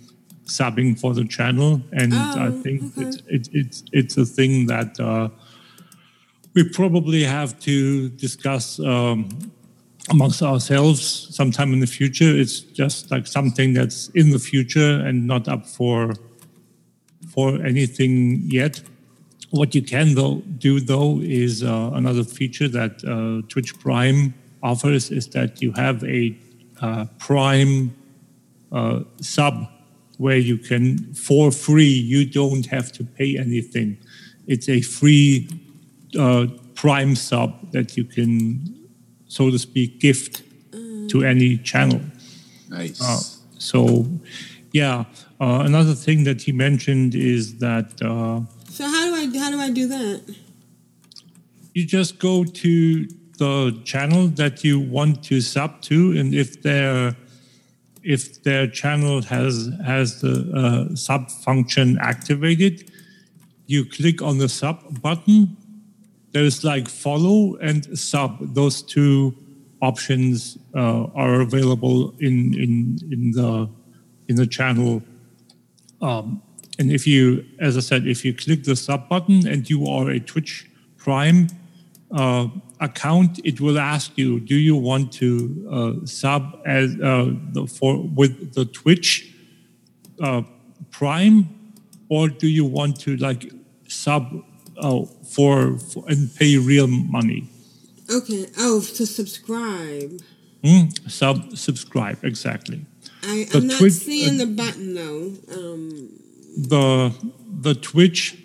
subbing 0.46 0.98
for 0.98 1.12
the 1.12 1.26
channel. 1.26 1.82
And 1.92 2.12
I 2.38 2.46
Oh, 2.48 2.52
think 2.62 2.82
okay. 2.98 3.02
it's, 3.02 3.16
it, 3.26 3.48
it's, 3.52 3.84
it's 3.92 4.16
a 4.16 4.24
thing 4.24 4.66
that 4.68 4.98
uh, 4.98 5.28
we 6.58 6.64
probably 6.64 7.22
have 7.22 7.56
to 7.60 8.08
discuss 8.08 8.80
um, 8.80 9.28
amongst 10.10 10.42
ourselves 10.42 11.00
sometime 11.32 11.72
in 11.72 11.78
the 11.78 11.86
future. 11.86 12.36
It's 12.42 12.58
just 12.58 13.12
like 13.12 13.28
something 13.28 13.74
that's 13.74 14.08
in 14.08 14.30
the 14.30 14.40
future 14.40 14.92
and 15.06 15.24
not 15.24 15.46
up 15.46 15.64
for 15.66 16.14
for 17.32 17.48
anything 17.64 18.42
yet. 18.60 18.82
What 19.50 19.72
you 19.76 19.82
can 19.82 20.16
though 20.16 20.42
do 20.66 20.80
though 20.80 21.20
is 21.20 21.62
uh, 21.62 21.92
another 21.94 22.24
feature 22.24 22.66
that 22.80 22.94
uh, 23.04 23.46
Twitch 23.48 23.78
Prime 23.78 24.34
offers 24.60 25.12
is 25.12 25.28
that 25.28 25.62
you 25.62 25.70
have 25.84 26.02
a 26.02 26.36
uh, 26.80 27.04
Prime 27.20 27.94
uh, 28.72 29.04
sub 29.20 29.54
where 30.16 30.38
you 30.50 30.58
can 30.58 31.14
for 31.14 31.52
free 31.52 31.98
you 32.14 32.24
don't 32.24 32.66
have 32.66 32.90
to 32.98 33.04
pay 33.04 33.38
anything. 33.38 33.96
It's 34.48 34.68
a 34.68 34.80
free 34.80 35.46
uh, 36.18 36.46
Prime 36.74 37.16
sub 37.16 37.72
that 37.72 37.96
you 37.96 38.04
can, 38.04 38.88
so 39.26 39.50
to 39.50 39.58
speak, 39.58 39.98
gift 40.00 40.42
to 41.08 41.24
any 41.24 41.56
channel. 41.58 42.00
Nice. 42.68 43.00
Uh, 43.00 43.20
so, 43.58 44.06
yeah. 44.72 45.04
Uh, 45.40 45.62
another 45.64 45.94
thing 45.94 46.24
that 46.24 46.42
he 46.42 46.52
mentioned 46.52 47.14
is 47.14 47.58
that 47.58 47.92
uh, 48.02 48.40
So 48.68 48.84
how 48.84 49.06
do 49.06 49.14
I 49.14 49.38
how 49.38 49.50
do 49.50 49.58
I 49.58 49.70
do 49.70 49.86
that? 49.88 50.36
you 51.78 51.84
just 51.84 52.18
go 52.18 52.44
to 52.44 53.06
the 53.38 53.80
channel 53.84 54.26
that 54.26 54.64
you 54.64 54.80
want 54.80 55.22
to 55.22 55.40
sub 55.40 55.80
to, 55.82 56.18
and 56.18 56.34
if 56.34 56.62
their 56.62 57.16
if 58.02 58.42
their 58.42 58.66
channel 58.66 59.22
has 59.22 59.70
has 59.84 60.20
the 60.20 60.34
uh, 60.62 60.96
sub 60.96 61.30
function 61.30 61.96
activated, 62.00 62.90
you 63.66 63.84
click 63.84 64.20
on 64.22 64.38
the 64.38 64.48
sub 64.48 65.00
button. 65.00 65.56
There's 66.32 66.64
like 66.64 66.88
follow 66.88 67.56
and 67.56 67.98
sub; 67.98 68.54
those 68.54 68.82
two 68.82 69.34
options 69.80 70.58
uh, 70.74 71.04
are 71.14 71.40
available 71.40 72.14
in 72.18 72.54
in 72.54 72.98
in 73.10 73.30
the 73.32 73.68
in 74.28 74.36
the 74.36 74.46
channel. 74.46 75.02
Um, 76.00 76.42
and 76.78 76.92
if 76.92 77.06
you, 77.06 77.44
as 77.58 77.76
I 77.76 77.80
said, 77.80 78.06
if 78.06 78.24
you 78.24 78.32
click 78.32 78.64
the 78.64 78.76
sub 78.76 79.08
button 79.08 79.48
and 79.48 79.68
you 79.68 79.86
are 79.86 80.10
a 80.10 80.20
Twitch 80.20 80.70
Prime 80.96 81.48
uh, 82.12 82.46
account, 82.80 83.40
it 83.44 83.60
will 83.60 83.78
ask 83.78 84.16
you, 84.16 84.38
do 84.38 84.54
you 84.54 84.76
want 84.76 85.12
to 85.14 85.68
uh, 85.70 86.06
sub 86.06 86.60
as 86.64 86.94
uh, 87.00 87.32
the, 87.52 87.66
for 87.66 88.02
with 88.14 88.54
the 88.54 88.64
Twitch 88.66 89.34
uh, 90.22 90.42
Prime, 90.90 91.48
or 92.08 92.28
do 92.28 92.46
you 92.46 92.64
want 92.64 93.00
to 93.00 93.16
like 93.16 93.52
sub 93.88 94.44
uh, 94.78 95.04
for, 95.04 95.78
for 95.78 96.04
and 96.08 96.34
pay 96.36 96.56
real 96.56 96.86
money? 96.86 97.48
Okay. 98.10 98.46
Oh, 98.58 98.80
to 98.80 99.06
subscribe. 99.06 100.20
Hmm? 100.64 100.88
Sub 101.06 101.56
subscribe 101.56 102.24
exactly. 102.24 102.84
I, 103.22 103.46
i'm 103.54 103.66
not 103.68 103.78
Twitch- 103.78 103.92
seeing 103.92 104.38
the 104.38 104.46
button 104.46 104.94
though. 104.94 105.32
Um, 105.54 106.08
the 106.56 107.14
the 107.60 107.74
Twitch 107.74 108.36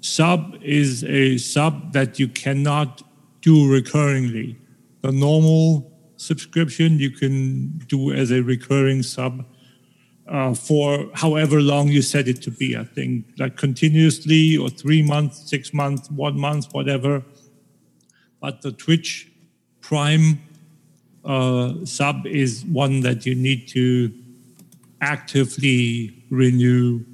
sub 0.00 0.56
is 0.62 1.04
a 1.04 1.36
sub 1.38 1.92
that 1.92 2.18
you 2.18 2.28
cannot 2.28 3.02
do 3.42 3.68
recurringly. 3.68 4.56
The 5.02 5.12
normal 5.12 5.92
subscription 6.16 6.98
you 6.98 7.10
can 7.10 7.78
do 7.88 8.12
as 8.12 8.30
a 8.30 8.42
recurring 8.42 9.02
sub 9.02 9.44
uh, 10.28 10.54
for 10.54 11.08
however 11.14 11.60
long 11.60 11.88
you 11.88 12.02
set 12.02 12.28
it 12.28 12.42
to 12.42 12.50
be. 12.50 12.76
I 12.76 12.84
think 12.84 13.26
like 13.38 13.56
continuously 13.56 14.56
or 14.56 14.68
three 14.68 15.02
months, 15.02 15.48
six 15.48 15.72
months, 15.72 16.10
one 16.10 16.38
month, 16.38 16.66
whatever. 16.72 17.22
But 18.40 18.62
the 18.62 18.72
Twitch 18.72 19.30
Prime 19.80 20.40
uh, 21.24 21.84
sub 21.84 22.26
is 22.26 22.64
one 22.66 23.00
that 23.00 23.26
you 23.26 23.34
need 23.34 23.68
to 23.68 24.12
actively 25.00 26.14
renew 26.30 27.04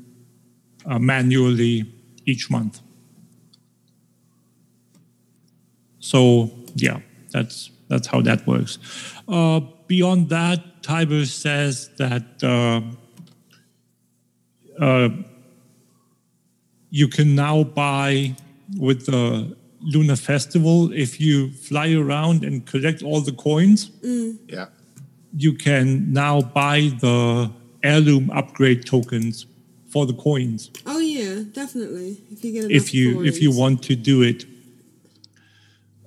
uh, 0.86 0.98
manually 0.98 1.84
each 2.26 2.50
month. 2.50 2.80
So 6.00 6.50
yeah, 6.74 7.00
that's 7.30 7.70
that's 7.88 8.06
how 8.06 8.20
that 8.22 8.46
works. 8.46 8.78
Uh, 9.28 9.60
beyond 9.86 10.28
that, 10.30 10.82
Tiber 10.82 11.24
says 11.26 11.90
that 11.96 12.42
uh, 14.80 15.08
you 16.90 17.08
can 17.08 17.34
now 17.34 17.64
buy 17.64 18.34
with 18.78 19.06
the 19.06 19.56
Lunar 19.80 20.16
Festival 20.16 20.92
if 20.92 21.20
you 21.20 21.50
fly 21.50 21.92
around 21.92 22.44
and 22.44 22.64
collect 22.66 23.02
all 23.02 23.20
the 23.20 23.32
coins 23.32 23.90
mm. 24.02 24.38
Yeah. 24.48 24.66
you 25.36 25.52
can 25.52 26.12
now 26.12 26.40
buy 26.40 26.92
the 27.00 27.50
heirloom 27.82 28.30
upgrade 28.30 28.86
tokens 28.86 29.46
for 29.88 30.06
the 30.06 30.14
coins 30.14 30.70
Oh 30.86 30.98
yeah, 30.98 31.42
definitely. 31.52 32.22
If 32.30 32.44
you 32.44 32.52
get 32.52 32.64
enough 32.64 32.76
if 32.76 32.94
you 32.94 33.24
if 33.24 33.42
you 33.42 33.50
want 33.50 33.82
to 33.84 33.94
do 33.96 34.22
it 34.22 34.46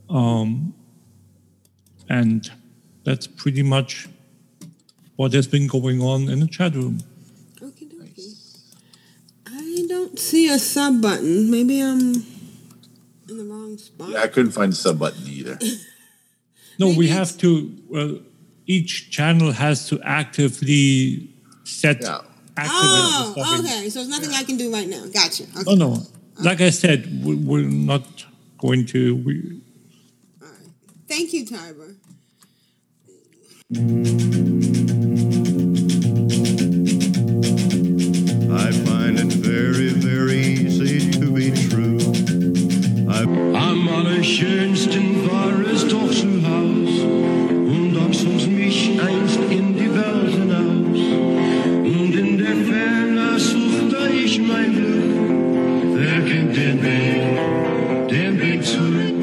um 0.09 0.73
and 2.09 2.49
that's 3.03 3.27
pretty 3.27 3.63
much 3.63 4.07
what 5.17 5.33
has 5.33 5.47
been 5.47 5.67
going 5.67 6.01
on 6.01 6.29
in 6.29 6.39
the 6.39 6.47
chat 6.47 6.73
room 6.75 6.99
Okie 7.61 7.87
dokie. 7.91 8.33
I 9.45 9.85
don't 9.87 10.06
see 10.17 10.49
a 10.49 10.59
sub 10.59 11.01
button. 11.01 11.49
Maybe 11.51 11.81
I'm 11.81 11.99
in 13.29 13.37
the 13.37 13.43
wrong 13.45 13.77
spot. 13.77 14.09
Yeah, 14.09 14.21
I 14.21 14.27
couldn't 14.27 14.51
find 14.51 14.71
the 14.71 14.75
sub 14.75 14.99
button 14.99 15.23
either. 15.27 15.57
no 16.79 16.89
we 16.95 17.07
have 17.07 17.37
to 17.39 17.75
well 17.87 18.19
each 18.67 19.09
channel 19.11 19.51
has 19.51 19.87
to 19.89 19.99
actively 20.03 21.29
set 21.63 22.03
activate 22.03 22.31
Oh, 22.57 23.33
the 23.35 23.63
okay. 23.63 23.89
So 23.89 23.99
there's 23.99 24.09
nothing 24.09 24.31
I 24.33 24.43
can 24.43 24.57
do 24.57 24.71
right 24.73 24.87
now. 24.87 25.05
Gotcha. 25.05 25.43
Okay. 25.43 25.63
Oh, 25.67 25.75
no, 25.75 25.93
no. 25.95 26.03
Like 26.39 26.61
I 26.61 26.69
said, 26.71 27.23
we- 27.23 27.35
we're 27.35 27.61
not 27.63 28.25
going 28.59 28.85
to. 28.87 29.15
We, 29.15 29.61
Thank 31.07 31.33
you, 31.33 31.45
Tiber. 31.45 31.95
Am 44.27 44.33
allerschönsten 44.33 45.25
war 45.25 45.53
es 45.73 45.87
doch 45.87 46.11
zu 46.11 46.27
Haus 46.45 46.99
und 46.99 47.97
auch 47.97 48.13
sonst 48.13 48.47
mich 48.47 48.99
einst 48.99 49.39
in 49.49 49.73
die 49.73 49.89
Welt 49.89 50.31
hinaus. 50.31 50.99
Und 51.85 52.13
in 52.13 52.37
der 52.37 52.57
Ferne 52.57 53.39
suchte 53.39 54.09
ich 54.13 54.37
mein 54.39 54.73
Glück. 54.73 55.95
Wer 55.95 56.25
kennt 56.25 56.57
den 56.57 56.83
Weg, 56.83 58.09
den 58.09 58.41
Weg 58.41 58.65
zurück? 58.65 59.15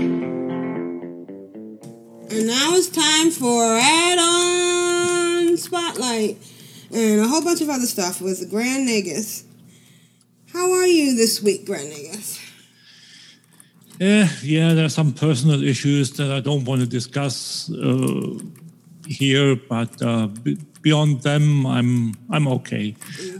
And 2.30 2.46
now 2.46 2.74
it's 2.74 2.88
time 2.88 3.30
for 3.30 3.62
add-on 3.78 5.58
spotlight 5.58 6.38
and 6.90 7.20
a 7.20 7.28
whole 7.28 7.42
bunch 7.42 7.60
of 7.60 7.68
other 7.68 7.86
stuff 7.86 8.22
with 8.22 8.48
Grand 8.48 8.88
Nagus. 8.88 9.44
How 10.54 10.72
are 10.72 10.86
you 10.86 11.14
this 11.14 11.42
week, 11.42 11.66
Grand 11.66 11.92
Nagus? 11.92 12.33
Eh, 14.00 14.28
yeah, 14.42 14.74
there 14.74 14.84
are 14.84 14.88
some 14.88 15.12
personal 15.12 15.62
issues 15.62 16.10
that 16.12 16.32
I 16.32 16.40
don't 16.40 16.64
want 16.64 16.80
to 16.80 16.86
discuss 16.86 17.70
uh, 17.70 18.38
here, 19.06 19.54
but 19.54 20.02
uh, 20.02 20.26
b- 20.26 20.58
beyond 20.82 21.22
them, 21.22 21.64
I'm 21.64 22.16
I'm 22.28 22.48
okay. 22.48 22.96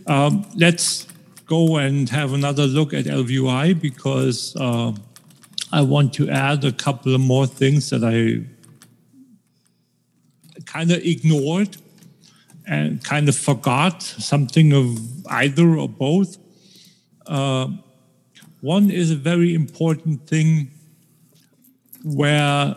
Um, 0.06 0.46
let's 0.54 1.08
go 1.46 1.78
and 1.78 2.08
have 2.08 2.32
another 2.32 2.66
look 2.66 2.94
at 2.94 3.06
ElvUI 3.06 3.80
because 3.80 4.54
uh, 4.54 4.92
I 5.72 5.82
want 5.82 6.14
to 6.14 6.30
add 6.30 6.64
a 6.64 6.72
couple 6.72 7.16
of 7.16 7.20
more 7.20 7.48
things 7.48 7.90
that 7.90 8.04
I 8.04 8.46
kind 10.66 10.92
of 10.92 10.98
ignored 10.98 11.76
and 12.64 13.02
kind 13.02 13.28
of 13.28 13.36
forgot 13.36 14.02
something 14.02 14.72
of 14.72 15.26
either 15.26 15.76
or 15.76 15.88
both. 15.88 16.38
Uh, 17.26 17.68
one 18.64 18.90
is 18.90 19.10
a 19.10 19.16
very 19.16 19.54
important 19.54 20.26
thing 20.26 20.70
where 22.02 22.74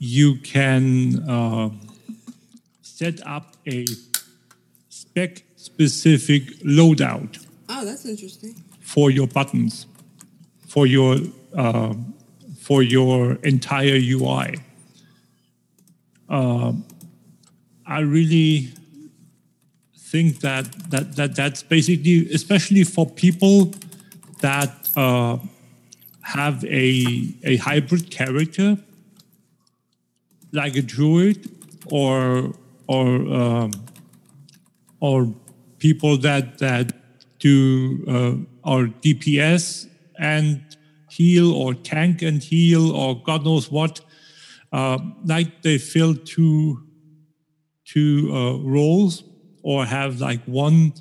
you 0.00 0.34
can 0.38 1.22
uh, 1.28 1.70
set 2.82 3.24
up 3.24 3.56
a 3.66 3.84
spec 4.88 5.44
specific 5.56 6.42
loadout 6.64 7.38
Oh, 7.68 7.84
that's 7.84 8.04
interesting. 8.04 8.54
for 8.80 9.12
your 9.12 9.28
buttons, 9.28 9.86
for 10.66 10.86
your 10.88 11.18
uh, 11.54 11.94
for 12.60 12.82
your 12.82 13.34
entire 13.44 13.98
UI. 14.16 14.56
Uh, 16.28 16.72
I 17.86 18.00
really 18.00 18.70
think 19.96 20.40
that, 20.40 20.64
that 20.90 21.14
that 21.16 21.36
that's 21.36 21.62
basically, 21.62 22.28
especially 22.32 22.82
for 22.84 23.06
people 23.06 23.72
that 24.42 24.90
uh, 24.96 25.38
have 26.22 26.64
a 26.64 27.34
a 27.44 27.56
hybrid 27.56 28.10
character, 28.10 28.76
like 30.52 30.76
a 30.76 30.82
druid 30.82 31.50
or 31.86 32.52
or 32.86 33.06
um, 33.32 33.70
or 35.00 35.34
people 35.78 36.16
that 36.18 36.58
that 36.58 36.92
do 37.38 38.04
uh, 38.08 38.76
DPS 39.02 39.88
and 40.18 40.60
heal 41.10 41.52
or 41.52 41.74
tank 41.74 42.22
and 42.22 42.42
heal 42.42 42.92
or 42.92 43.20
God 43.22 43.44
knows 43.44 43.70
what. 43.70 44.00
Uh, 44.72 44.98
like 45.26 45.60
they 45.62 45.76
fill 45.76 46.14
two 46.14 46.82
two 47.84 48.30
uh, 48.32 48.56
roles 48.58 49.22
or 49.62 49.84
have 49.84 50.20
like 50.20 50.42
one 50.46 50.94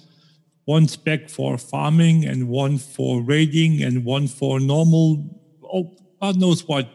one 0.66 0.88
spec 0.88 1.30
for 1.30 1.57
farming 1.57 2.26
and 2.26 2.47
one 2.47 2.78
for 2.78 3.22
raiding 3.22 3.82
and 3.82 4.05
one 4.05 4.28
for 4.28 4.59
normal. 4.59 5.39
Oh, 5.64 5.95
God 6.22 6.38
knows 6.38 6.68
what. 6.68 6.88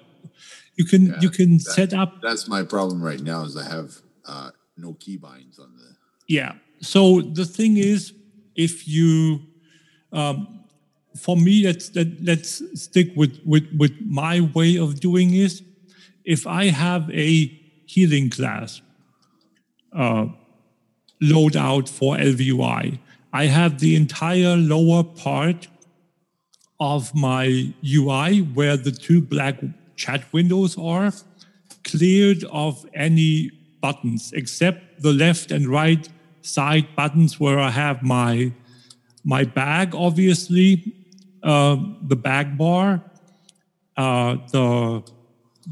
You 0.77 0.85
can 0.85 1.15
you 1.21 1.31
can 1.31 1.53
That- 1.57 1.61
set 1.63 1.95
up 1.95 2.21
That's 2.23 2.49
my 2.49 2.63
problem 2.63 3.03
right 3.03 3.21
now. 3.21 3.45
Is 3.45 3.57
I 3.57 3.69
have 3.69 3.97
uh, 4.27 4.51
no 4.77 4.93
keybinds 4.95 5.59
on 5.59 5.75
the. 5.77 5.97
Yeah. 6.29 6.53
So 6.81 7.23
the 7.23 7.47
thing 7.47 7.79
is, 7.79 8.13
if 8.55 8.87
you, 8.87 9.41
um, 10.13 10.61
for 11.17 11.37
me, 11.37 11.65
let's 11.65 11.95
let, 11.95 12.09
let's 12.23 12.63
stick 12.81 13.09
with, 13.17 13.41
with 13.45 13.67
with 13.79 13.93
my 14.05 14.41
way 14.55 14.77
of 14.77 15.01
doing 15.01 15.33
is, 15.33 15.63
if 16.25 16.47
I 16.47 16.67
have 16.67 17.09
a 17.11 17.47
healing 17.87 18.29
class 18.29 18.83
uh, 19.95 20.27
loadout 21.23 21.89
for 21.89 22.17
ElvUI, 22.17 22.99
I 23.41 23.49
have 23.49 23.81
the 23.81 23.97
entire 23.97 24.57
lower 24.57 25.05
part 25.05 25.69
of 26.81 27.15
my 27.15 27.75
UI 27.85 28.39
where 28.39 28.79
the 28.79 28.91
two 28.91 29.21
black 29.21 29.57
chat 29.95 30.23
windows 30.33 30.79
are 30.79 31.13
cleared 31.85 32.45
of 32.45 32.87
any 32.95 33.51
buttons 33.83 34.33
except 34.33 35.03
the 35.03 35.13
left 35.13 35.51
and 35.51 35.69
right 35.69 36.09
side 36.41 36.87
buttons 36.97 37.39
where 37.39 37.59
I 37.59 37.69
have 37.73 38.03
my 38.03 38.53
my 39.23 39.45
bag, 39.45 39.95
obviously, 39.95 40.71
uh, 41.43 41.77
the 42.13 42.17
bag 42.17 42.57
bar, 42.57 43.03
uh, 43.99 44.37
the 44.51 45.03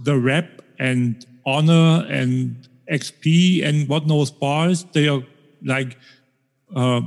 the 0.03 0.19
rep 0.19 0.61
and 0.79 1.25
honor 1.47 2.05
and 2.11 2.69
XP 2.93 3.65
and 3.65 3.89
what 3.89 4.07
knows 4.07 4.31
bars. 4.31 4.85
They 4.93 5.09
are 5.09 5.23
like 5.63 5.97
uh, 6.77 7.01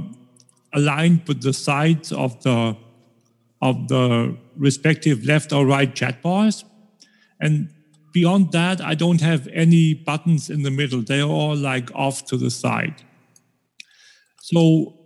aligned 0.73 1.27
with 1.27 1.41
the 1.41 1.53
sides 1.53 2.11
of 2.11 2.41
the 2.43 2.75
of 3.61 3.87
the 3.87 4.37
respective 4.55 5.25
left 5.25 5.51
or 5.51 5.65
right 5.65 5.93
chat 5.95 6.21
bars. 6.21 6.63
And 7.39 7.69
beyond 8.13 8.51
that, 8.51 8.81
I 8.81 8.93
don't 8.93 9.21
have 9.21 9.47
any 9.47 9.93
buttons 9.93 10.49
in 10.49 10.61
the 10.63 10.71
middle. 10.71 11.01
They're 11.01 11.23
all 11.23 11.55
like 11.55 11.89
off 11.95 12.25
to 12.25 12.37
the 12.37 12.51
side. 12.51 13.03
So 14.41 14.97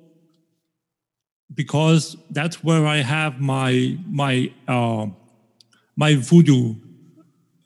because 1.54 2.16
that's 2.30 2.64
where 2.64 2.86
I 2.86 2.98
have 2.98 3.40
my 3.40 3.98
my 4.08 4.52
uh, 4.68 5.08
my 5.96 6.14
VuhDo 6.14 6.80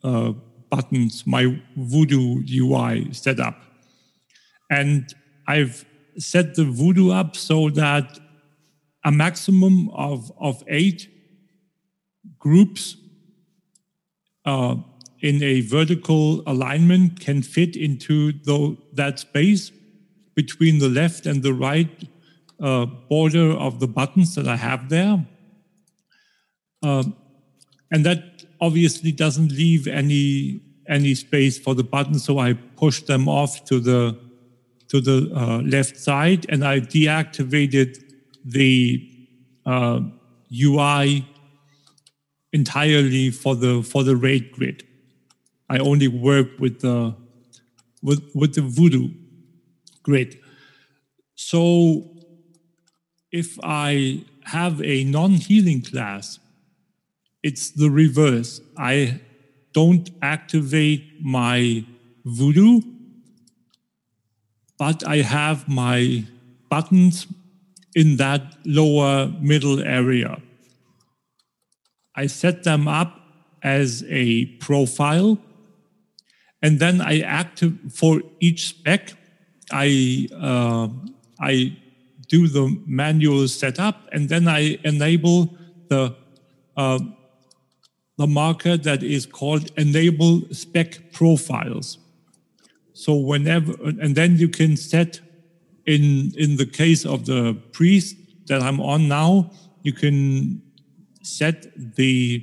uh, 0.02 0.32
buttons, 0.70 1.26
my 1.26 1.60
VuhDo 1.78 2.48
UI 2.48 3.12
set 3.12 3.40
up, 3.40 3.60
and 4.70 5.14
I've 5.46 5.84
set 6.18 6.54
the 6.54 6.62
VuhDo 6.62 7.14
up 7.14 7.36
so 7.36 7.70
that 7.70 8.18
a 9.04 9.12
maximum 9.12 9.88
of 9.90 10.32
of 10.38 10.62
eight 10.66 11.08
groups 12.38 12.96
uh, 14.44 14.76
in 15.20 15.42
a 15.42 15.60
vertical 15.60 16.42
alignment 16.46 17.20
can 17.20 17.42
fit 17.42 17.76
into 17.76 18.32
tho- 18.44 18.76
that 18.92 19.18
space 19.18 19.70
between 20.34 20.78
the 20.78 20.88
left 20.88 21.26
and 21.26 21.42
the 21.42 21.54
right 21.54 22.08
uh, 22.60 22.86
border 22.86 23.52
of 23.52 23.80
the 23.80 23.86
buttons 23.86 24.34
that 24.34 24.46
I 24.46 24.56
have 24.56 24.88
there. 24.88 25.24
Um, 26.82 27.16
and 27.90 28.04
that 28.04 28.44
obviously 28.60 29.12
doesn't 29.12 29.52
leave 29.52 29.86
any 29.86 30.60
any 30.88 31.14
space 31.14 31.58
for 31.58 31.74
the 31.74 31.82
buttons, 31.82 32.24
so 32.24 32.38
I 32.38 32.52
push 32.52 33.02
them 33.02 33.28
off 33.28 33.64
to 33.64 33.80
the 33.80 34.16
to 34.88 35.00
the 35.00 35.30
uh, 35.34 35.58
left 35.62 35.96
side, 35.96 36.46
and 36.48 36.64
I 36.64 36.80
deactivated 36.80 38.02
the 38.44 39.08
uh, 39.64 40.00
UI 40.52 41.26
entirely 42.52 43.30
for 43.30 43.56
the 43.56 43.82
for 43.82 44.04
the 44.04 44.16
raid 44.16 44.52
grid. 44.52 44.84
I 45.68 45.78
only 45.78 46.08
work 46.08 46.48
with 46.58 46.80
the 46.80 47.14
with 48.02 48.22
with 48.34 48.54
the 48.54 48.62
VuhDo 48.62 49.12
grid. 50.02 50.38
So 51.34 52.04
if 53.32 53.58
I 53.62 54.24
have 54.44 54.80
a 54.82 55.04
non-healing 55.04 55.82
class, 55.82 56.38
it's 57.42 57.70
the 57.70 57.90
reverse. 57.90 58.60
I 58.78 59.20
don't 59.72 60.08
activate 60.22 61.02
my 61.20 61.84
VuhDo, 62.24 62.82
but 64.78 65.06
I 65.06 65.18
have 65.18 65.68
my 65.68 66.24
buttons 66.68 67.26
in 67.94 68.16
that 68.16 68.42
lower 68.64 69.32
middle 69.40 69.80
area. 69.80 70.40
I 72.14 72.26
set 72.26 72.64
them 72.64 72.88
up 72.88 73.20
as 73.62 74.04
a 74.08 74.46
profile, 74.60 75.38
and 76.62 76.78
then 76.78 77.00
I 77.00 77.20
active 77.20 77.74
for 77.92 78.22
each 78.40 78.68
spec. 78.68 79.14
I 79.72 80.28
uh, 80.32 80.88
I 81.40 81.76
do 82.28 82.48
the 82.48 82.76
manual 82.86 83.48
setup, 83.48 84.08
and 84.12 84.28
then 84.28 84.48
I 84.48 84.78
enable 84.84 85.56
the 85.88 86.14
uh, 86.76 86.98
the 88.18 88.26
marker 88.26 88.76
that 88.76 89.02
is 89.02 89.26
called 89.26 89.70
enable 89.76 90.42
spec 90.52 91.12
profiles. 91.12 91.98
So 92.96 93.14
whenever, 93.14 93.74
and 93.84 94.16
then 94.16 94.38
you 94.38 94.48
can 94.48 94.74
set 94.74 95.20
in 95.84 96.32
in 96.34 96.56
the 96.56 96.64
case 96.64 97.04
of 97.04 97.26
the 97.26 97.52
priest 97.72 98.16
that 98.46 98.62
I'm 98.62 98.80
on 98.80 99.06
now, 99.06 99.50
you 99.82 99.92
can 99.92 100.62
set 101.22 101.66
the 101.96 102.42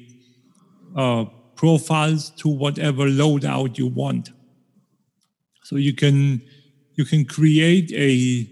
uh, 0.95 1.25
profiles 1.55 2.29
to 2.41 2.49
whatever 2.49 3.05
loadout 3.05 3.79
you 3.79 3.87
want. 3.87 4.29
So 5.63 5.77
you 5.77 5.93
can 5.95 6.43
you 6.93 7.05
can 7.05 7.25
create 7.25 7.91
a 7.91 8.47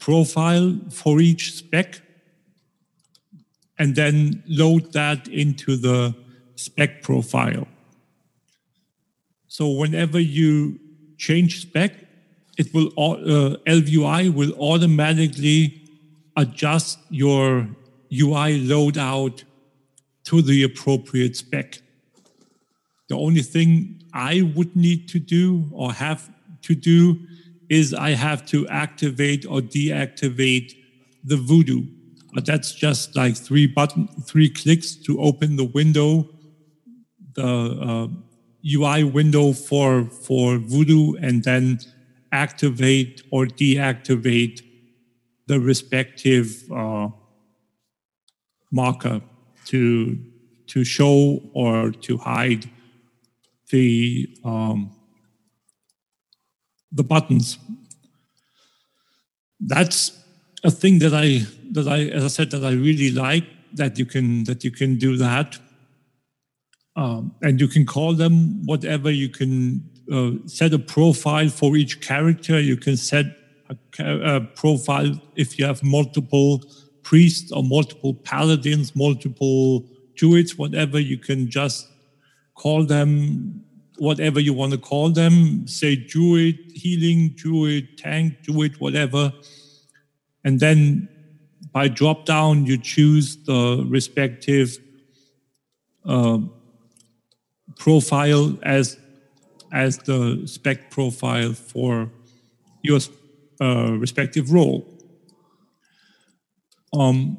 profile 0.00 0.76
for 0.90 1.20
each 1.20 1.54
spec 1.54 2.02
and 3.78 3.94
then 3.94 4.42
load 4.48 4.92
that 4.94 5.28
into 5.28 5.76
the 5.76 6.16
spec 6.56 7.04
profile. 7.04 7.68
So 9.60 9.68
whenever 9.68 10.18
you 10.18 10.80
change 11.18 11.60
spec, 11.60 11.92
it 12.56 12.72
will 12.72 12.86
uh, 12.96 13.58
ElvUI 13.66 14.32
will 14.32 14.52
automatically 14.52 15.82
adjust 16.34 16.98
your 17.10 17.68
UI 18.10 18.58
loadout 18.66 19.44
to 20.24 20.40
the 20.40 20.62
appropriate 20.62 21.36
spec. 21.36 21.82
The 23.10 23.16
only 23.16 23.42
thing 23.42 24.02
I 24.14 24.50
would 24.56 24.74
need 24.74 25.10
to 25.10 25.18
do 25.18 25.68
or 25.72 25.92
have 25.92 26.30
to 26.62 26.74
do 26.74 27.18
is 27.68 27.92
I 27.92 28.12
have 28.12 28.46
to 28.46 28.66
activate 28.68 29.44
or 29.44 29.60
deactivate 29.60 30.72
the 31.22 31.36
VuhDo. 31.36 31.86
But 32.32 32.46
that's 32.46 32.72
just 32.72 33.14
like 33.14 33.36
three 33.36 33.66
button, 33.66 34.08
three 34.24 34.48
clicks 34.48 34.94
to 35.04 35.20
open 35.20 35.56
the 35.56 35.64
window, 35.66 36.30
the 37.34 37.46
uh, 37.46 38.08
UI 38.64 39.04
window 39.04 39.52
for 39.52 40.04
for 40.04 40.58
VuhDo, 40.58 41.16
and 41.22 41.42
then 41.44 41.80
activate 42.32 43.22
or 43.30 43.46
deactivate 43.46 44.62
the 45.46 45.58
respective 45.58 46.70
uh, 46.70 47.08
marker 48.70 49.20
to 49.66 50.18
to 50.68 50.84
show 50.84 51.40
or 51.52 51.90
to 51.90 52.16
hide 52.18 52.70
the 53.70 54.28
um, 54.44 54.92
the 56.92 57.04
buttons. 57.04 57.58
That's 59.58 60.16
a 60.64 60.70
thing 60.70 60.98
that 61.00 61.14
I 61.14 61.46
that 61.72 61.88
I 61.88 62.04
as 62.16 62.24
I 62.24 62.28
said 62.28 62.50
that 62.52 62.64
I 62.64 62.72
really 62.72 63.10
like 63.10 63.44
that 63.74 63.98
you 63.98 64.06
can 64.06 64.44
that 64.44 64.64
you 64.64 64.70
can 64.70 64.96
do 64.98 65.16
that. 65.16 65.58
Um, 66.96 67.34
and 67.42 67.60
you 67.60 67.68
can 67.68 67.86
call 67.86 68.14
them 68.14 68.64
whatever. 68.66 69.10
You 69.10 69.28
can 69.28 69.88
uh, 70.12 70.32
set 70.46 70.72
a 70.74 70.78
profile 70.78 71.48
for 71.48 71.76
each 71.76 72.00
character. 72.00 72.60
You 72.60 72.76
can 72.76 72.96
set 72.96 73.26
a, 73.98 74.36
a 74.36 74.40
profile 74.40 75.20
if 75.36 75.58
you 75.58 75.64
have 75.64 75.82
multiple 75.82 76.62
priests 77.02 77.52
or 77.52 77.62
multiple 77.62 78.14
paladins, 78.14 78.94
multiple 78.96 79.86
druids, 80.14 80.58
whatever. 80.58 80.98
You 80.98 81.18
can 81.18 81.50
just 81.50 81.88
call 82.54 82.84
them 82.84 83.64
whatever 83.98 84.40
you 84.40 84.52
want 84.52 84.72
to 84.72 84.78
call 84.78 85.10
them. 85.10 85.66
Say 85.66 85.96
druid, 85.96 86.58
healing, 86.74 87.30
druid, 87.36 87.98
tank, 87.98 88.42
druid, 88.42 88.80
whatever. 88.80 89.32
And 90.44 90.58
then 90.58 91.08
by 91.72 91.88
drop 91.88 92.26
down, 92.26 92.66
you 92.66 92.78
choose 92.78 93.36
the 93.44 93.84
respective 93.88 94.78
uh, 96.04 96.38
profile 97.80 98.58
as 98.62 98.98
as 99.72 99.98
the 99.98 100.42
spec 100.46 100.90
profile 100.90 101.52
for 101.54 102.10
your 102.82 103.00
uh, 103.60 103.92
respective 103.92 104.52
role. 104.52 104.86
Um, 106.92 107.38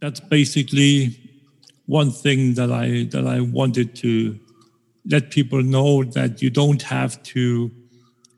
that's 0.00 0.20
basically 0.20 1.16
one 1.86 2.10
thing 2.10 2.54
that 2.54 2.72
I 2.72 3.04
that 3.12 3.26
I 3.26 3.40
wanted 3.40 3.94
to 3.96 4.38
let 5.06 5.30
people 5.30 5.62
know 5.62 6.02
that 6.02 6.42
you 6.42 6.50
don't 6.50 6.82
have 6.82 7.22
to 7.34 7.70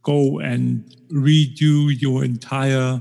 go 0.03 0.41
and 0.41 0.85
redo 1.11 1.75
your 2.01 2.23
entire 2.25 3.01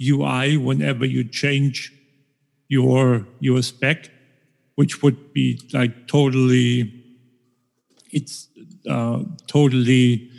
UI 0.00 0.56
whenever 0.56 1.04
you 1.04 1.22
change 1.24 1.92
your 2.68 3.26
your 3.38 3.62
spec, 3.62 4.10
which 4.74 5.02
would 5.02 5.32
be 5.32 5.60
like 5.72 6.08
totally 6.08 6.95
it's 8.16 8.48
uh, 8.88 9.22
totally 9.46 10.30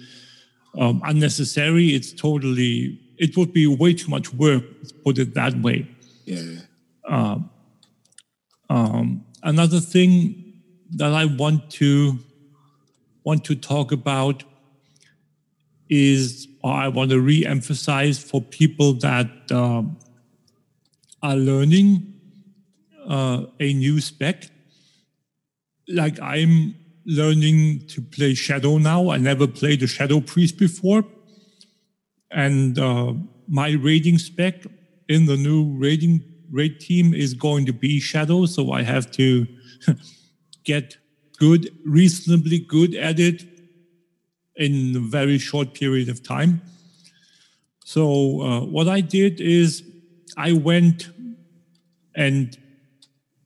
um, 0.80 1.02
unnecessary. 1.06 1.90
It's 1.90 2.12
totally 2.12 3.00
it 3.18 3.38
would 3.38 3.54
be 3.54 3.68
way 3.68 3.94
too 3.94 4.10
much 4.10 4.34
work. 4.34 4.64
Let's 4.80 4.92
put 4.92 5.20
it 5.20 5.34
that 5.36 5.54
way. 5.62 5.88
Yeah. 6.26 6.62
Uh, 7.08 7.40
um, 8.70 9.26
another 9.44 9.80
thing 9.80 10.14
that 10.96 11.14
I 11.14 11.26
want 11.26 11.70
to 11.82 12.18
want 13.24 13.44
to 13.46 13.56
talk 13.56 13.92
about 13.92 14.44
is, 15.90 16.48
or 16.64 16.72
I 16.72 16.88
want 16.88 17.12
to 17.12 17.20
re-emphasize 17.20 18.18
for 18.20 18.42
people 18.42 18.94
that 18.94 19.30
um, 19.52 19.98
are 21.22 21.36
learning 21.36 22.14
uh, 23.08 23.44
a 23.60 23.74
new 23.74 24.02
spec. 24.02 24.48
Like 25.88 26.20
I'm 26.20 26.76
learning 27.08 27.88
to 27.88 28.01
play 28.01 28.34
Shadow 28.36 28.78
now. 28.78 29.10
I 29.10 29.18
never 29.18 29.47
played 29.47 29.82
a 29.82 29.88
Shadow 29.88 30.20
Priest 30.20 30.58
before, 30.60 31.05
and 32.30 32.78
uh, 32.78 33.14
my 33.47 33.72
raiding 33.72 34.18
spec 34.20 34.66
in 35.08 35.26
the 35.26 35.38
new 35.38 35.74
raiding 35.78 36.24
raid 36.51 36.80
team 36.80 37.14
is 37.14 37.34
going 37.34 37.66
to 37.66 37.74
be 37.74 37.99
Shadow. 37.99 38.45
So 38.45 38.74
I 38.74 38.84
have 38.84 39.10
to 39.12 39.47
get 40.66 40.97
good, 41.39 41.72
reasonably 41.86 42.60
good 42.60 42.93
at 42.93 43.20
it 43.20 43.43
in 44.58 44.95
a 44.95 44.99
very 44.99 45.38
short 45.38 45.74
period 45.74 46.10
of 46.10 46.24
time. 46.24 46.62
So 47.86 48.41
uh, 48.41 48.62
what 48.66 48.89
I 48.89 48.99
did 48.99 49.39
is 49.39 49.84
I 50.36 50.51
went 50.51 51.10
and 52.16 52.58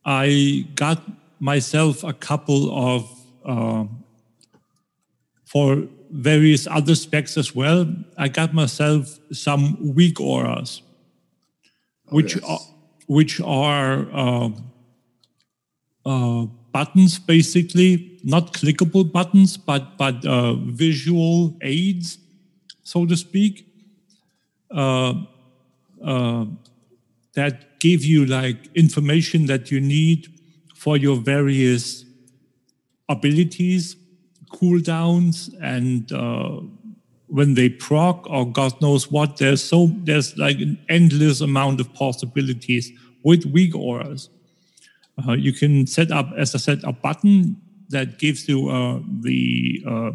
I 0.03 0.65
got 0.73 1.03
myself 1.39 2.03
a 2.03 2.13
couple 2.13 2.71
of 2.75 3.20
uh, 3.45 3.85
for 5.45 5.83
various 6.11 6.67
other 6.67 6.95
specs 6.95 7.37
as 7.37 7.55
well. 7.55 7.93
I 8.17 8.27
got 8.27 8.53
myself 8.53 9.19
some 9.31 9.93
weak 9.95 10.19
auras, 10.19 10.81
which 12.09 12.35
yes. 12.35 12.43
are, 12.43 12.59
which 13.07 13.41
are 13.41 14.07
uh, 14.13 14.49
uh, 16.05 16.45
buttons 16.71 17.19
basically, 17.19 18.19
not 18.23 18.53
clickable 18.53 19.09
buttons, 19.11 19.57
but 19.57 19.97
but 19.97 20.25
uh, 20.25 20.53
visual 20.53 21.57
aids, 21.61 22.17
so 22.83 23.05
to 23.05 23.15
speak, 23.15 23.67
uh, 24.71 25.13
uh, 26.03 26.45
that 27.33 27.79
give 27.79 28.03
you 28.03 28.25
like 28.25 28.67
information 28.75 29.45
that 29.47 29.71
you 29.71 29.79
need 29.79 30.27
for 30.75 30.97
your 30.97 31.15
various 31.15 32.05
abilities, 33.11 33.95
cooldowns, 34.51 35.53
and 35.61 36.11
uh, 36.11 36.61
when 37.27 37.53
they 37.53 37.69
proc 37.69 38.29
or 38.29 38.45
God 38.51 38.79
knows 38.81 39.09
what. 39.09 39.37
There's 39.37 39.63
so 39.63 39.91
there's 40.03 40.37
like 40.37 40.59
an 40.59 40.77
endless 40.89 41.41
amount 41.41 41.79
of 41.79 41.93
possibilities 41.93 42.91
with 43.23 43.45
weak 43.45 43.75
auras. 43.75 44.29
Uh, 45.27 45.33
you 45.33 45.53
can 45.53 45.87
set 45.87 46.11
up, 46.11 46.29
as 46.37 46.55
I 46.55 46.57
said, 46.57 46.81
a 46.83 46.91
button 46.91 47.61
that 47.89 48.19
gives 48.19 48.47
you 48.47 48.69
uh, 48.69 48.99
the 49.21 49.83
uh, 49.87 50.11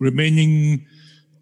remaining 0.00 0.86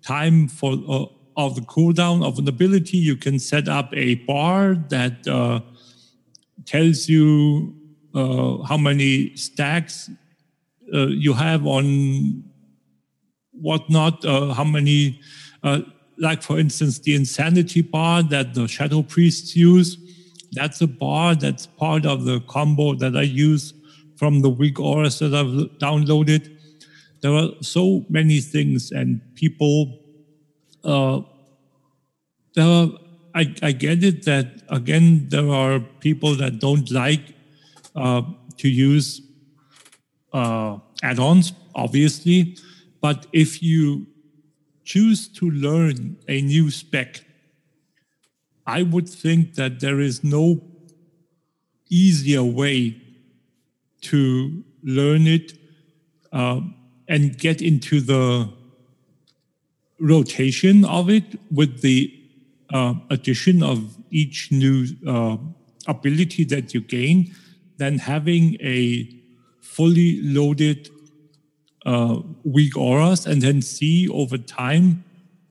time 0.02 0.48
for 0.48 0.72
uh, 0.88 1.06
of 1.36 1.54
the 1.54 1.60
cooldown 1.62 2.24
of 2.24 2.38
an 2.38 2.48
ability. 2.48 2.96
You 2.96 3.16
can 3.16 3.38
set 3.38 3.68
up 3.68 3.92
a 3.94 4.14
bar 4.26 4.74
that 4.88 5.26
uh, 5.28 5.60
tells 6.64 7.08
you 7.08 7.74
uh, 8.14 8.62
how 8.62 8.76
many 8.76 9.34
stacks 9.36 10.10
you 10.92 11.32
have 11.32 11.66
on 11.66 12.44
whatnot, 13.52 14.24
how 14.24 14.64
many, 14.64 15.20
like 16.18 16.42
for 16.42 16.58
instance, 16.58 16.98
the 17.00 17.14
insanity 17.14 17.82
bar 17.82 18.22
that 18.24 18.54
the 18.54 18.68
shadow 18.68 19.02
priests 19.02 19.56
use 19.56 19.98
that's 20.52 20.80
a 20.80 20.86
bar 20.86 21.34
that's 21.34 21.66
part 21.66 22.06
of 22.06 22.24
the 22.24 22.40
combo 22.40 22.94
that 22.94 23.16
I 23.16 23.22
use 23.22 23.74
from 24.16 24.40
the 24.40 24.48
weak 24.48 24.80
auras 24.80 25.18
that 25.18 25.34
I've 25.34 25.78
downloaded. 25.78 26.58
There 27.20 27.32
are 27.32 27.50
so 27.60 28.04
many 28.08 28.40
things, 28.40 28.90
and 28.90 29.20
people. 29.34 30.00
Uh, 30.84 31.20
there 32.54 32.66
are, 32.66 32.88
I, 33.34 33.54
I 33.62 33.72
get 33.72 34.02
it 34.02 34.24
that 34.24 34.62
again 34.70 35.28
there 35.28 35.50
are 35.50 35.80
people 36.00 36.34
that 36.36 36.58
don't 36.58 36.90
like 36.90 37.34
uh, 37.94 38.22
to 38.58 38.68
use 38.68 39.20
uh, 40.36 40.78
add-ons, 41.02 41.52
obviously, 41.74 42.56
but 43.00 43.26
if 43.32 43.62
you 43.62 44.06
choose 44.84 45.28
to 45.28 45.50
learn 45.50 46.16
a 46.28 46.40
new 46.42 46.70
spec 46.70 47.26
I 48.66 48.82
would 48.82 49.08
think 49.08 49.54
that 49.54 49.80
there 49.80 50.00
is 50.00 50.24
no 50.24 50.60
easier 51.88 52.42
way 52.42 53.00
to 54.02 54.64
learn 54.82 55.26
it 55.26 55.52
uh, 56.32 56.60
and 57.08 57.38
get 57.38 57.62
into 57.62 58.00
the 58.00 58.52
rotation 60.00 60.84
of 60.84 61.08
it 61.08 61.38
with 61.50 61.80
the 61.80 62.12
uh, 62.70 62.94
addition 63.10 63.62
of 63.62 63.96
each 64.10 64.50
new 64.50 64.86
uh, 65.06 65.36
ability 65.86 66.44
that 66.44 66.74
you 66.74 66.80
gain 66.80 67.32
than 67.78 67.98
having 67.98 68.56
a 68.60 69.08
fully 69.76 70.20
loaded 70.22 70.88
uh, 71.84 72.20
weak 72.44 72.76
auras 72.76 73.26
and 73.26 73.42
then 73.42 73.60
see 73.60 74.08
over 74.08 74.38
time 74.38 75.04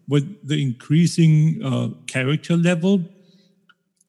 with 0.07 0.25
the 0.47 0.61
increasing 0.61 1.63
uh, 1.63 1.89
character 2.07 2.57
level, 2.57 3.03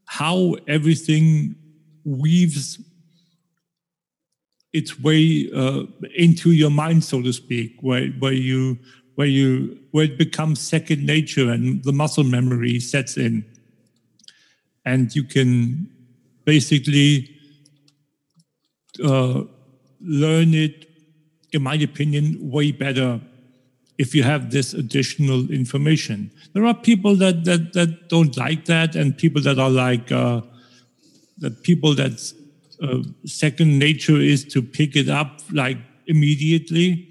how 0.06 0.56
everything 0.66 1.54
weaves 2.04 2.78
its 4.72 4.98
way 5.00 5.50
uh, 5.54 5.82
into 6.16 6.52
your 6.52 6.70
mind, 6.70 7.04
so 7.04 7.22
to 7.22 7.32
speak, 7.32 7.76
where 7.80 8.08
where 8.18 8.32
you 8.32 8.78
where 9.14 9.26
you 9.26 9.78
where 9.92 10.04
it 10.04 10.18
becomes 10.18 10.60
second 10.60 11.04
nature 11.04 11.50
and 11.50 11.82
the 11.84 11.92
muscle 11.92 12.24
memory 12.24 12.78
sets 12.80 13.16
in, 13.16 13.44
and 14.84 15.14
you 15.14 15.24
can 15.24 15.88
basically 16.44 17.30
uh, 19.04 19.42
learn 20.06 20.54
it, 20.54 20.88
in 21.52 21.62
my 21.62 21.74
opinion, 21.74 22.38
way 22.50 22.72
better 22.72 23.20
if 23.98 24.14
you 24.14 24.22
have 24.22 24.50
this 24.50 24.74
additional 24.74 25.50
information. 25.50 26.30
There 26.52 26.66
are 26.66 26.74
people 26.74 27.16
that 27.16 27.44
that 27.44 27.72
that 27.72 28.08
don't 28.08 28.36
like 28.36 28.66
that, 28.66 28.94
and 28.94 29.16
people 29.16 29.42
that 29.42 29.58
are 29.58 29.70
like 29.70 30.12
uh, 30.12 30.42
that 31.38 31.62
people 31.62 31.94
that 31.94 32.32
uh, 32.82 33.02
second 33.24 33.78
nature 33.78 34.20
is 34.20 34.44
to 34.44 34.62
pick 34.62 34.96
it 34.96 35.08
up 35.08 35.40
like 35.52 35.78
immediately. 36.06 37.08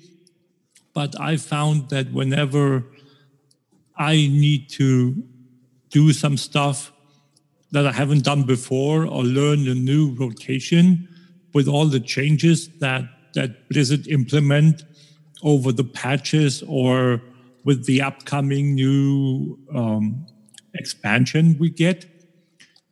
But 0.93 1.19
I 1.19 1.37
found 1.37 1.89
that 1.89 2.11
whenever 2.13 2.85
I 3.97 4.15
need 4.15 4.69
to 4.71 5.23
do 5.89 6.13
some 6.13 6.37
stuff 6.37 6.91
that 7.71 7.85
I 7.85 7.91
haven't 7.91 8.23
done 8.23 8.43
before 8.43 9.05
or 9.05 9.23
learn 9.23 9.67
a 9.67 9.75
new 9.75 10.13
rotation 10.15 11.09
with 11.55 11.67
all 11.69 11.85
the 11.85 12.01
changes 12.01 12.67
that 12.79 13.05
that 13.33 13.69
Blizzard 13.69 14.07
implement 14.07 14.83
over 15.41 15.71
the 15.71 15.83
patches 15.83 16.63
or 16.67 17.21
with 17.63 17.85
the 17.85 18.01
upcoming 18.01 18.75
new 18.75 19.57
um, 19.73 20.25
expansion 20.73 21.55
we 21.59 21.69
get, 21.69 22.05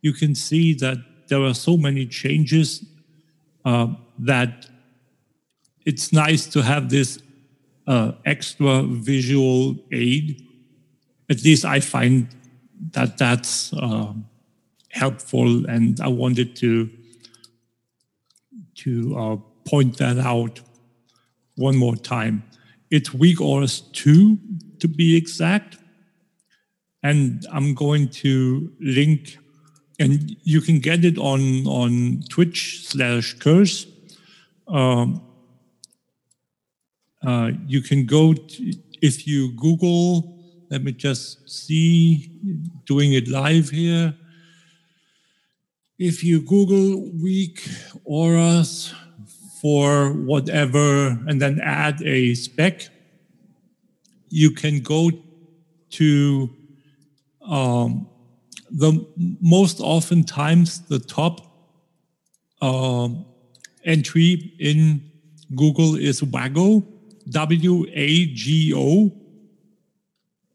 you 0.02 0.12
can 0.12 0.34
see 0.34 0.74
that 0.74 0.98
there 1.28 1.42
are 1.42 1.54
so 1.54 1.76
many 1.76 2.06
changes 2.06 2.84
uh, 3.64 3.88
that 4.18 4.66
it's 5.86 6.12
nice 6.12 6.46
to 6.46 6.62
have 6.62 6.88
this 6.88 7.18
uh, 7.86 8.12
extra 8.24 8.82
visual 8.82 9.76
aid. 9.92 10.42
At 11.30 11.42
least 11.44 11.64
I 11.64 11.80
find 11.80 12.28
that 12.92 13.18
that's 13.18 13.72
uh, 13.74 14.12
helpful, 14.90 15.66
and 15.66 16.00
I 16.00 16.08
wanted 16.08 16.56
to 16.56 16.90
to 18.84 19.18
uh, 19.18 19.36
point 19.68 19.98
that 19.98 20.18
out 20.18 20.60
one 21.56 21.76
more 21.76 21.96
time. 21.96 22.44
It's 22.90 23.12
weak 23.12 23.40
auras 23.40 23.80
2 23.80 24.38
to 24.80 24.88
be 24.88 25.16
exact. 25.16 25.78
And 27.02 27.46
I'm 27.52 27.74
going 27.74 28.08
to 28.24 28.72
link, 28.80 29.38
and 29.98 30.36
you 30.42 30.60
can 30.60 30.78
get 30.80 31.04
it 31.04 31.18
on, 31.18 31.66
on 31.66 32.22
Twitch 32.30 32.86
slash 32.86 33.34
curse. 33.34 33.86
Um, 34.68 35.22
uh, 37.26 37.50
you 37.66 37.82
can 37.82 38.06
go, 38.06 38.32
to, 38.32 38.72
if 39.02 39.26
you 39.26 39.52
Google, 39.52 40.38
let 40.70 40.82
me 40.82 40.92
just 40.92 41.48
see, 41.48 42.30
doing 42.86 43.12
it 43.12 43.28
live 43.28 43.70
here. 43.70 44.14
If 45.98 46.24
you 46.24 46.40
Google 46.40 47.08
weak 47.22 47.68
auras 48.04 48.92
for 49.60 50.12
whatever 50.12 51.10
and 51.28 51.40
then 51.40 51.60
add 51.60 52.02
a 52.02 52.34
spec, 52.34 52.88
you 54.28 54.50
can 54.50 54.80
go 54.80 55.12
to 55.90 56.50
um, 57.42 58.08
the 58.72 59.06
most 59.40 59.78
often 59.80 60.24
times 60.24 60.80
the 60.88 60.98
top 60.98 61.40
um, 62.60 63.24
entry 63.84 64.52
in 64.58 65.12
Google 65.54 65.94
is 65.94 66.24
Wago, 66.24 66.82
W 67.30 67.86
A 67.92 68.26
G 68.34 68.72
O 68.74 69.12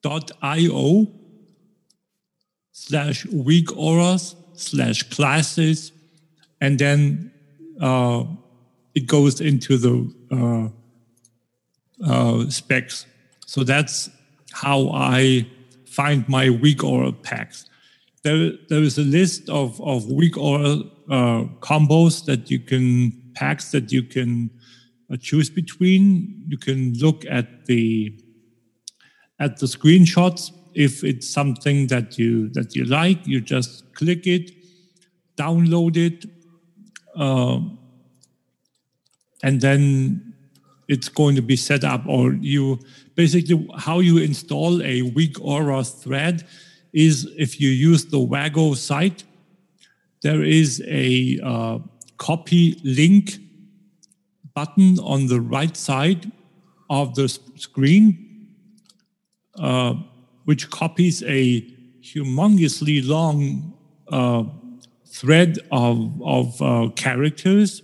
dot 0.02 0.32
I 0.42 0.68
O 0.70 1.08
slash 2.74 3.26
weak 3.28 3.76
auras 3.78 4.36
slash 4.60 5.04
classes, 5.04 5.92
and 6.62 6.78
then 6.78 7.32
uh, 7.82 8.26
it 8.94 9.08
goes 9.08 9.40
into 9.42 9.78
the 9.78 10.14
uh, 10.32 10.70
uh, 12.06 12.50
specs. 12.50 13.06
So 13.46 13.64
that's 13.64 14.10
how 14.52 14.90
I 14.94 15.48
find 15.88 16.28
my 16.28 16.50
weak 16.50 16.84
aura 16.84 17.12
packs. 17.12 17.66
There, 18.24 18.52
there 18.70 18.84
is 18.84 18.98
a 18.98 19.04
list 19.04 19.50
of, 19.50 19.80
of 19.82 20.12
weak 20.12 20.38
aura 20.38 20.82
uh, 21.10 21.44
combos 21.62 22.26
that 22.26 22.52
you 22.52 22.60
can, 22.60 23.14
packs 23.34 23.72
that 23.72 23.92
you 23.92 24.04
can 24.04 24.50
uh, 25.12 25.18
choose 25.18 25.50
between. 25.50 26.44
You 26.48 26.58
can 26.58 26.94
look 26.96 27.26
at 27.26 27.66
the, 27.66 28.14
at 29.40 29.58
the 29.60 29.66
screenshots. 29.66 30.52
If 30.80 31.04
it's 31.04 31.30
something 31.30 31.88
that 31.88 32.18
you, 32.18 32.50
that 32.50 32.76
you 32.76 32.86
like, 32.86 33.28
you 33.28 33.42
just 33.42 33.94
click 33.94 34.26
it, 34.26 34.52
download 35.36 35.98
it, 35.98 36.26
uh, 37.16 37.60
and 39.44 39.60
then 39.60 40.34
it's 40.88 41.08
going 41.08 41.36
to 41.36 41.42
be 41.42 41.56
set 41.56 41.84
up 41.84 42.02
or 42.08 42.34
you 42.34 42.80
basically 43.16 43.68
how 43.78 44.00
you 44.00 44.18
install 44.18 44.82
a 44.82 45.04
weak 45.04 45.40
aura 45.40 45.84
thread 45.84 46.48
is 46.94 47.32
if 47.38 47.62
you 47.62 47.70
use 47.70 48.06
the 48.06 48.20
wago 48.20 48.74
site 48.74 49.24
there 50.22 50.44
is 50.44 50.82
a 50.88 51.40
uh, 51.44 51.78
copy 52.18 52.80
link 52.84 53.38
button 54.56 54.98
on 55.00 55.28
the 55.28 55.40
right 55.40 55.78
side 55.78 56.32
of 56.90 57.14
the 57.16 57.28
screen 57.56 58.48
uh, 59.60 59.94
which 60.50 60.72
copies 60.72 61.22
a 61.28 61.62
humongously 62.02 63.08
long 63.08 63.72
uh, 64.12 64.44
thread 65.06 65.60
of, 65.72 66.20
of 66.24 66.60
uh, 66.60 66.90
characters. 66.96 67.84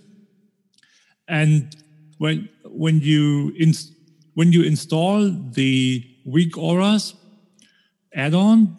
And 1.28 1.76
when 2.18 2.50
when 2.64 3.02
you 3.02 3.54
when 4.34 4.52
you 4.52 4.64
install 4.64 5.30
the 5.30 6.04
weak 6.26 6.58
auras 6.58 7.14
add-on, 8.16 8.76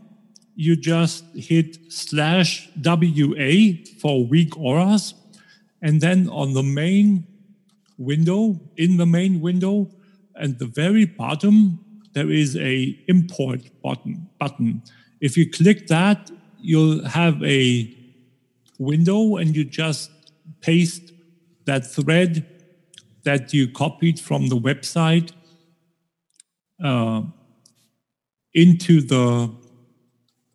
you 0.56 0.74
just 0.74 1.24
hit 1.36 1.78
slash 1.88 2.68
WA 2.82 3.52
for 4.00 4.26
weak 4.26 4.58
auras, 4.58 5.14
and 5.80 6.00
then 6.00 6.28
on 6.30 6.54
the 6.54 6.64
main 6.64 7.24
window, 7.98 8.58
in 8.76 8.96
the 8.96 9.06
main 9.06 9.40
window, 9.40 9.88
at 10.34 10.58
the 10.58 10.66
very 10.66 11.04
bottom, 11.04 11.85
there 12.16 12.30
is 12.30 12.56
a 12.56 12.98
import 13.08 13.60
button. 13.82 14.26
Button. 14.40 14.82
If 15.20 15.36
you 15.36 15.50
click 15.50 15.86
that, 15.88 16.30
you'll 16.58 17.04
have 17.04 17.42
a 17.42 17.94
window, 18.78 19.36
and 19.36 19.54
you 19.54 19.64
just 19.64 20.10
paste 20.62 21.12
that 21.66 21.86
thread 21.86 22.46
that 23.24 23.52
you 23.52 23.68
copied 23.68 24.18
from 24.18 24.48
the 24.48 24.56
website 24.56 25.32
uh, 26.82 27.20
into 28.54 29.02
the 29.02 29.52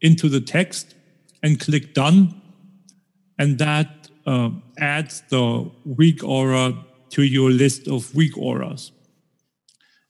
into 0.02 0.30
the 0.30 0.42
text 0.42 0.96
and 1.44 1.60
click 1.60 1.94
done 1.94 2.42
and 3.38 3.60
that 3.60 4.10
uh, 4.26 4.50
adds 4.80 5.22
the 5.30 5.70
weak 5.86 6.24
aura 6.24 6.74
to 7.10 7.22
your 7.22 7.52
list 7.52 7.88
of 7.88 8.16
weak 8.16 8.36
auras 8.38 8.92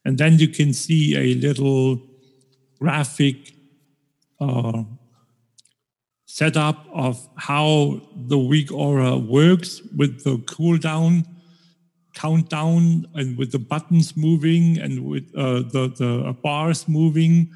and 0.05 0.17
then 0.17 0.39
you 0.39 0.47
can 0.47 0.73
see 0.73 1.15
a 1.15 1.35
little 1.35 2.01
graphic 2.79 3.53
uh, 4.39 4.83
setup 6.25 6.87
of 6.93 7.27
how 7.37 8.01
the 8.15 8.37
weak 8.37 8.71
aura 8.71 9.17
works 9.17 9.81
with 9.95 10.23
the 10.23 10.37
cooldown 10.37 11.25
countdown 12.13 13.07
and 13.15 13.37
with 13.37 13.51
the 13.51 13.59
buttons 13.59 14.15
moving 14.17 14.77
and 14.79 15.05
with 15.05 15.23
uh, 15.35 15.61
the, 15.73 15.93
the 15.97 16.35
bars 16.41 16.87
moving 16.87 17.49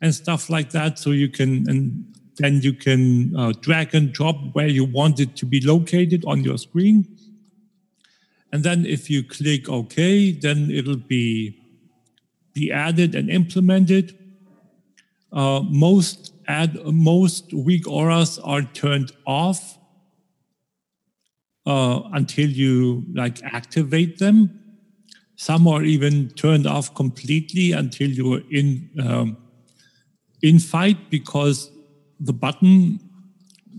and 0.00 0.14
stuff 0.14 0.50
like 0.50 0.70
that. 0.70 0.98
So 0.98 1.10
you 1.10 1.28
can, 1.28 1.68
and 1.68 2.04
then 2.38 2.60
you 2.62 2.72
can 2.72 3.34
uh, 3.36 3.52
drag 3.60 3.94
and 3.94 4.12
drop 4.12 4.36
where 4.52 4.68
you 4.68 4.84
want 4.84 5.20
it 5.20 5.36
to 5.36 5.46
be 5.46 5.60
located 5.60 6.24
on 6.26 6.42
your 6.42 6.58
screen. 6.58 7.06
And 8.52 8.64
then 8.64 8.84
if 8.84 9.08
you 9.08 9.22
click 9.22 9.68
OK, 9.68 10.32
then 10.32 10.70
it'll 10.70 10.96
be, 10.96 11.56
be 12.52 12.72
added 12.72 13.14
and 13.14 13.30
implemented. 13.30 14.16
Uh, 15.32 15.60
most 15.62 16.34
add 16.48 16.74
most 16.84 17.52
weak 17.52 17.86
auras 17.86 18.38
are 18.40 18.62
turned 18.62 19.12
off 19.24 19.78
uh, 21.64 22.00
until 22.12 22.48
you 22.48 23.04
like 23.14 23.40
activate 23.44 24.18
them. 24.18 24.58
Some 25.36 25.68
are 25.68 25.84
even 25.84 26.30
turned 26.30 26.66
off 26.66 26.94
completely 26.94 27.70
until 27.72 28.10
you're 28.10 28.42
in 28.50 28.90
um, 29.00 29.36
in 30.42 30.58
fight 30.58 31.10
because 31.10 31.70
the 32.18 32.32
button 32.32 32.98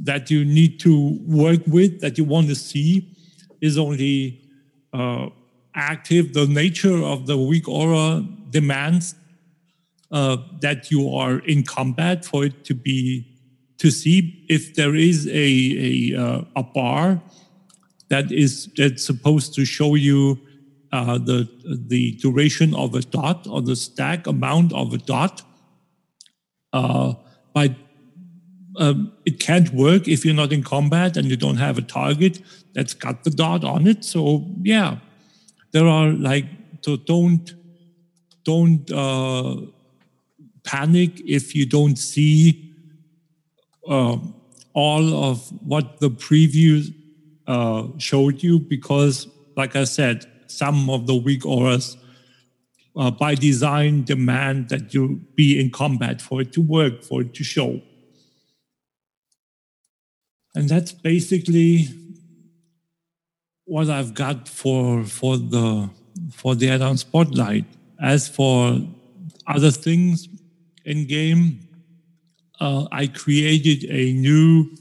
that 0.04 0.32
you 0.32 0.46
need 0.46 0.80
to 0.80 1.20
work 1.26 1.62
with, 1.68 2.00
that 2.02 2.18
you 2.18 2.24
want 2.24 2.48
to 2.48 2.56
see, 2.56 3.16
is 3.60 3.78
only 3.78 4.41
uh, 4.94 5.30
active. 5.76 6.34
The 6.34 6.48
nature 6.48 7.02
of 7.04 7.28
the 7.28 7.38
weak 7.38 7.68
aura 7.68 8.26
demands 8.50 9.16
uh, 10.12 10.38
that 10.60 10.92
you 10.92 11.14
are 11.16 11.40
in 11.40 11.64
combat 11.64 12.26
for 12.26 12.46
it 12.46 12.66
to 12.66 12.74
be 12.74 13.28
to 13.78 13.90
see 13.90 14.46
if 14.48 14.76
there 14.76 14.96
is 14.96 15.28
a 15.28 15.32
a, 15.32 16.22
uh, 16.22 16.42
a 16.56 16.64
bar 16.64 17.22
that 18.10 18.32
is 18.32 18.70
that's 18.78 19.06
supposed 19.06 19.54
to 19.56 19.66
show 19.66 19.96
you 19.96 20.38
uh, 20.92 21.18
the 21.18 21.50
the 21.88 22.12
duration 22.14 22.76
of 22.76 22.94
a 22.94 23.02
dot 23.02 23.48
or 23.50 23.62
the 23.62 23.76
stack 23.76 24.28
amount 24.28 24.74
of 24.74 24.94
a 24.94 24.98
dot. 24.98 25.42
Uh, 26.74 27.14
by 27.54 27.76
um, 28.78 29.12
it 29.26 29.40
can't 29.40 29.74
work 29.74 30.08
if 30.08 30.24
you're 30.26 30.34
not 30.34 30.54
in 30.54 30.64
combat 30.64 31.18
and 31.18 31.28
you 31.28 31.36
don't 31.36 31.58
have 31.58 31.78
a 31.78 31.82
target 31.82 32.42
that's 32.74 32.94
got 32.94 33.24
the 33.24 33.30
dot 33.30 33.64
on 33.64 33.88
it. 33.88 34.04
So 34.04 34.46
yeah, 34.62 34.98
there 35.72 35.88
are 35.88 36.10
like 36.10 36.46
so 36.82 36.98
don't 36.98 37.54
don't 38.44 38.90
uh, 38.92 39.58
panic 40.64 41.22
if 41.26 41.56
you 41.56 41.66
don't 41.66 41.98
see 41.98 42.74
uh, 43.88 44.18
all 44.74 45.24
of 45.26 45.50
what 45.66 46.00
the 46.00 46.10
preview 46.10 46.94
uh, 47.48 47.88
showed 47.98 48.42
you 48.42 48.60
because, 48.60 49.28
like 49.56 49.76
I 49.76 49.84
said, 49.84 50.26
some 50.48 50.90
of 50.90 51.08
the 51.08 51.16
weak 51.16 51.46
auras 51.46 51.98
uh, 52.96 53.12
by 53.12 53.36
design 53.36 54.04
demand 54.04 54.70
that 54.70 54.94
you 54.94 55.22
be 55.36 55.60
in 55.60 55.70
combat 55.70 56.22
for 56.22 56.42
it 56.42 56.52
to 56.54 56.62
work, 56.62 57.04
for 57.04 57.22
it 57.22 57.34
to 57.36 57.44
show. 57.44 57.82
And 60.54 60.68
that's 60.68 60.92
basically 60.92 61.88
what 63.72 63.90
I've 63.90 64.14
got 64.14 64.50
for 64.50 65.06
for 65.06 65.38
the 65.38 65.90
for 66.34 66.56
the 66.56 66.70
add-on 66.70 66.98
spotlight. 66.98 67.64
As 68.02 68.28
for 68.28 68.82
other 69.48 69.72
things 69.72 70.28
in 70.84 71.08
game, 71.08 71.46
uh, 72.60 72.88
I 72.92 73.08
created 73.08 73.90
a 73.90 74.12
new 74.12 74.76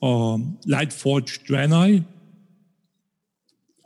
um, 0.00 0.58
Lightforged 0.64 1.44
Draenei. 1.46 2.04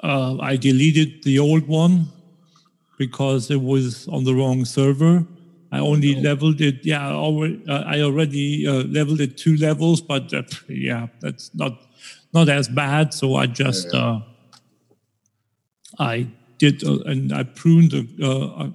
Uh, 0.02 0.36
I 0.40 0.56
deleted 0.56 1.22
the 1.22 1.38
old 1.38 1.66
one 1.66 2.08
because 2.98 3.50
it 3.50 3.62
was 3.62 4.06
on 4.08 4.24
the 4.24 4.34
wrong 4.34 4.66
server. 4.66 5.24
I 5.72 5.78
only 5.78 6.16
leveled 6.16 6.60
it. 6.60 6.84
Yeah, 6.84 7.08
I 7.08 7.12
already, 7.12 7.64
uh, 7.66 7.84
I 7.94 8.00
already 8.02 8.66
uh, 8.66 8.82
leveled 8.98 9.20
it 9.22 9.38
two 9.38 9.56
levels, 9.56 10.02
but 10.02 10.34
uh, 10.34 10.42
yeah, 10.68 11.06
that's 11.22 11.54
not 11.54 11.80
not 12.32 12.48
as 12.48 12.68
bad. 12.68 13.14
So 13.14 13.36
I 13.36 13.46
just 13.46 13.94
uh, 13.94 14.20
I 15.98 16.28
did 16.58 16.84
uh, 16.84 16.98
and 17.06 17.32
I 17.32 17.42
pruned 17.44 17.92
a, 17.92 18.06
uh, 18.22 18.64
a, 18.64 18.72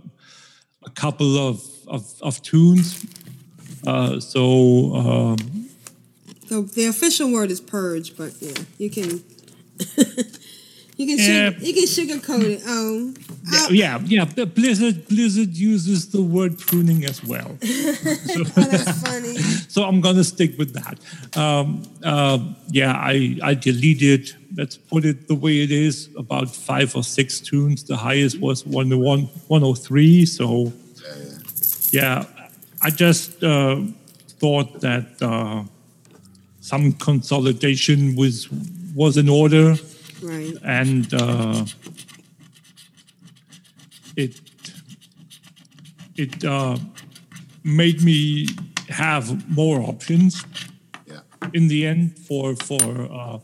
a 0.85 0.89
couple 0.91 1.37
of 1.37 1.63
of, 1.87 2.13
of 2.21 2.41
toons. 2.41 3.05
Uh, 3.85 4.19
so 4.19 4.95
um, 4.95 5.37
The, 6.47 6.61
the 6.61 6.85
official 6.85 7.31
word 7.31 7.51
is 7.51 7.61
purge, 7.61 8.15
but 8.17 8.33
yeah, 8.41 8.63
you 8.77 8.89
can 8.89 9.23
you 10.97 11.05
can 11.07 11.17
Yeah. 11.17 11.51
sugar, 11.51 11.65
you 11.65 11.73
can 11.73 11.85
sugarcoat 11.85 12.43
it. 12.43 12.61
Oh, 12.65 13.13
yeah, 13.51 13.67
yeah, 13.69 13.99
yeah. 14.05 14.25
but 14.35 14.55
Blizzard 14.55 15.07
Blizzard 15.07 15.55
uses 15.55 16.07
the 16.09 16.21
word 16.21 16.57
pruning 16.57 17.05
as 17.05 17.23
well. 17.23 17.57
that's 17.61 19.01
funny. 19.01 19.37
so 19.67 19.83
I'm 19.83 20.01
gonna 20.01 20.23
stick 20.23 20.57
with 20.57 20.73
that. 20.73 20.97
Um, 21.37 21.83
uh, 22.03 22.39
yeah, 22.69 22.93
I 22.93 23.37
I 23.43 23.53
deleted. 23.55 24.31
Let's 24.57 24.77
put 24.77 25.03
it 25.05 25.27
the 25.27 25.35
way 25.35 25.61
it 25.63 25.71
is. 25.71 26.09
About 26.17 26.49
five 26.49 26.95
or 26.95 27.03
six 27.03 27.39
toons. 27.41 27.83
The 27.83 27.97
highest 27.97 28.39
was 28.39 28.65
one 28.65 28.89
one 28.99 29.23
one 29.47 29.63
oh 29.63 29.75
three. 29.75 30.25
So 30.25 30.71
yeah, 31.91 32.25
I 32.81 32.89
just 32.89 33.43
uh, 33.43 33.81
thought 34.39 34.81
that 34.81 35.05
uh, 35.21 35.63
some 36.61 36.93
consolidation 36.93 38.15
was 38.15 38.49
was 38.95 39.17
in 39.17 39.27
order, 39.29 39.75
Right. 40.25 40.55
and 40.63 41.13
uh, 41.13 41.65
it 44.15 44.41
it 46.15 46.43
uh, 46.43 46.77
made 47.63 48.01
me 48.01 48.47
have 48.89 49.49
more 49.49 49.81
options 49.81 50.43
in 51.53 51.67
the 51.67 51.85
end 51.85 52.17
for 52.17 52.55
for 52.55 53.07
uh, 53.11 53.39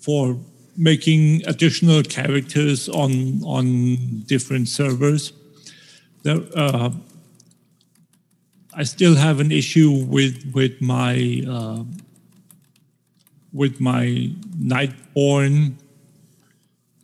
for 0.00 0.38
making 0.76 1.46
additional 1.46 2.02
characters 2.02 2.88
on 2.88 3.42
on 3.44 4.22
different 4.26 4.68
servers. 4.68 5.32
There, 6.22 6.40
uh, 6.54 6.90
I 8.74 8.84
still 8.84 9.16
have 9.16 9.40
an 9.40 9.52
issue 9.52 9.90
with 9.90 10.52
with 10.54 10.80
my 10.80 11.44
uh, 11.48 11.84
with 13.52 13.80
my 13.80 14.30
Nightborne 14.58 15.74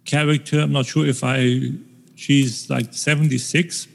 character. 0.05 0.61
I'm 0.61 0.72
not 0.72 0.86
sure 0.86 1.07
if 1.07 1.22
I 1.22 1.72
she's 2.14 2.70
like 2.70 2.92
76. 2.94 3.88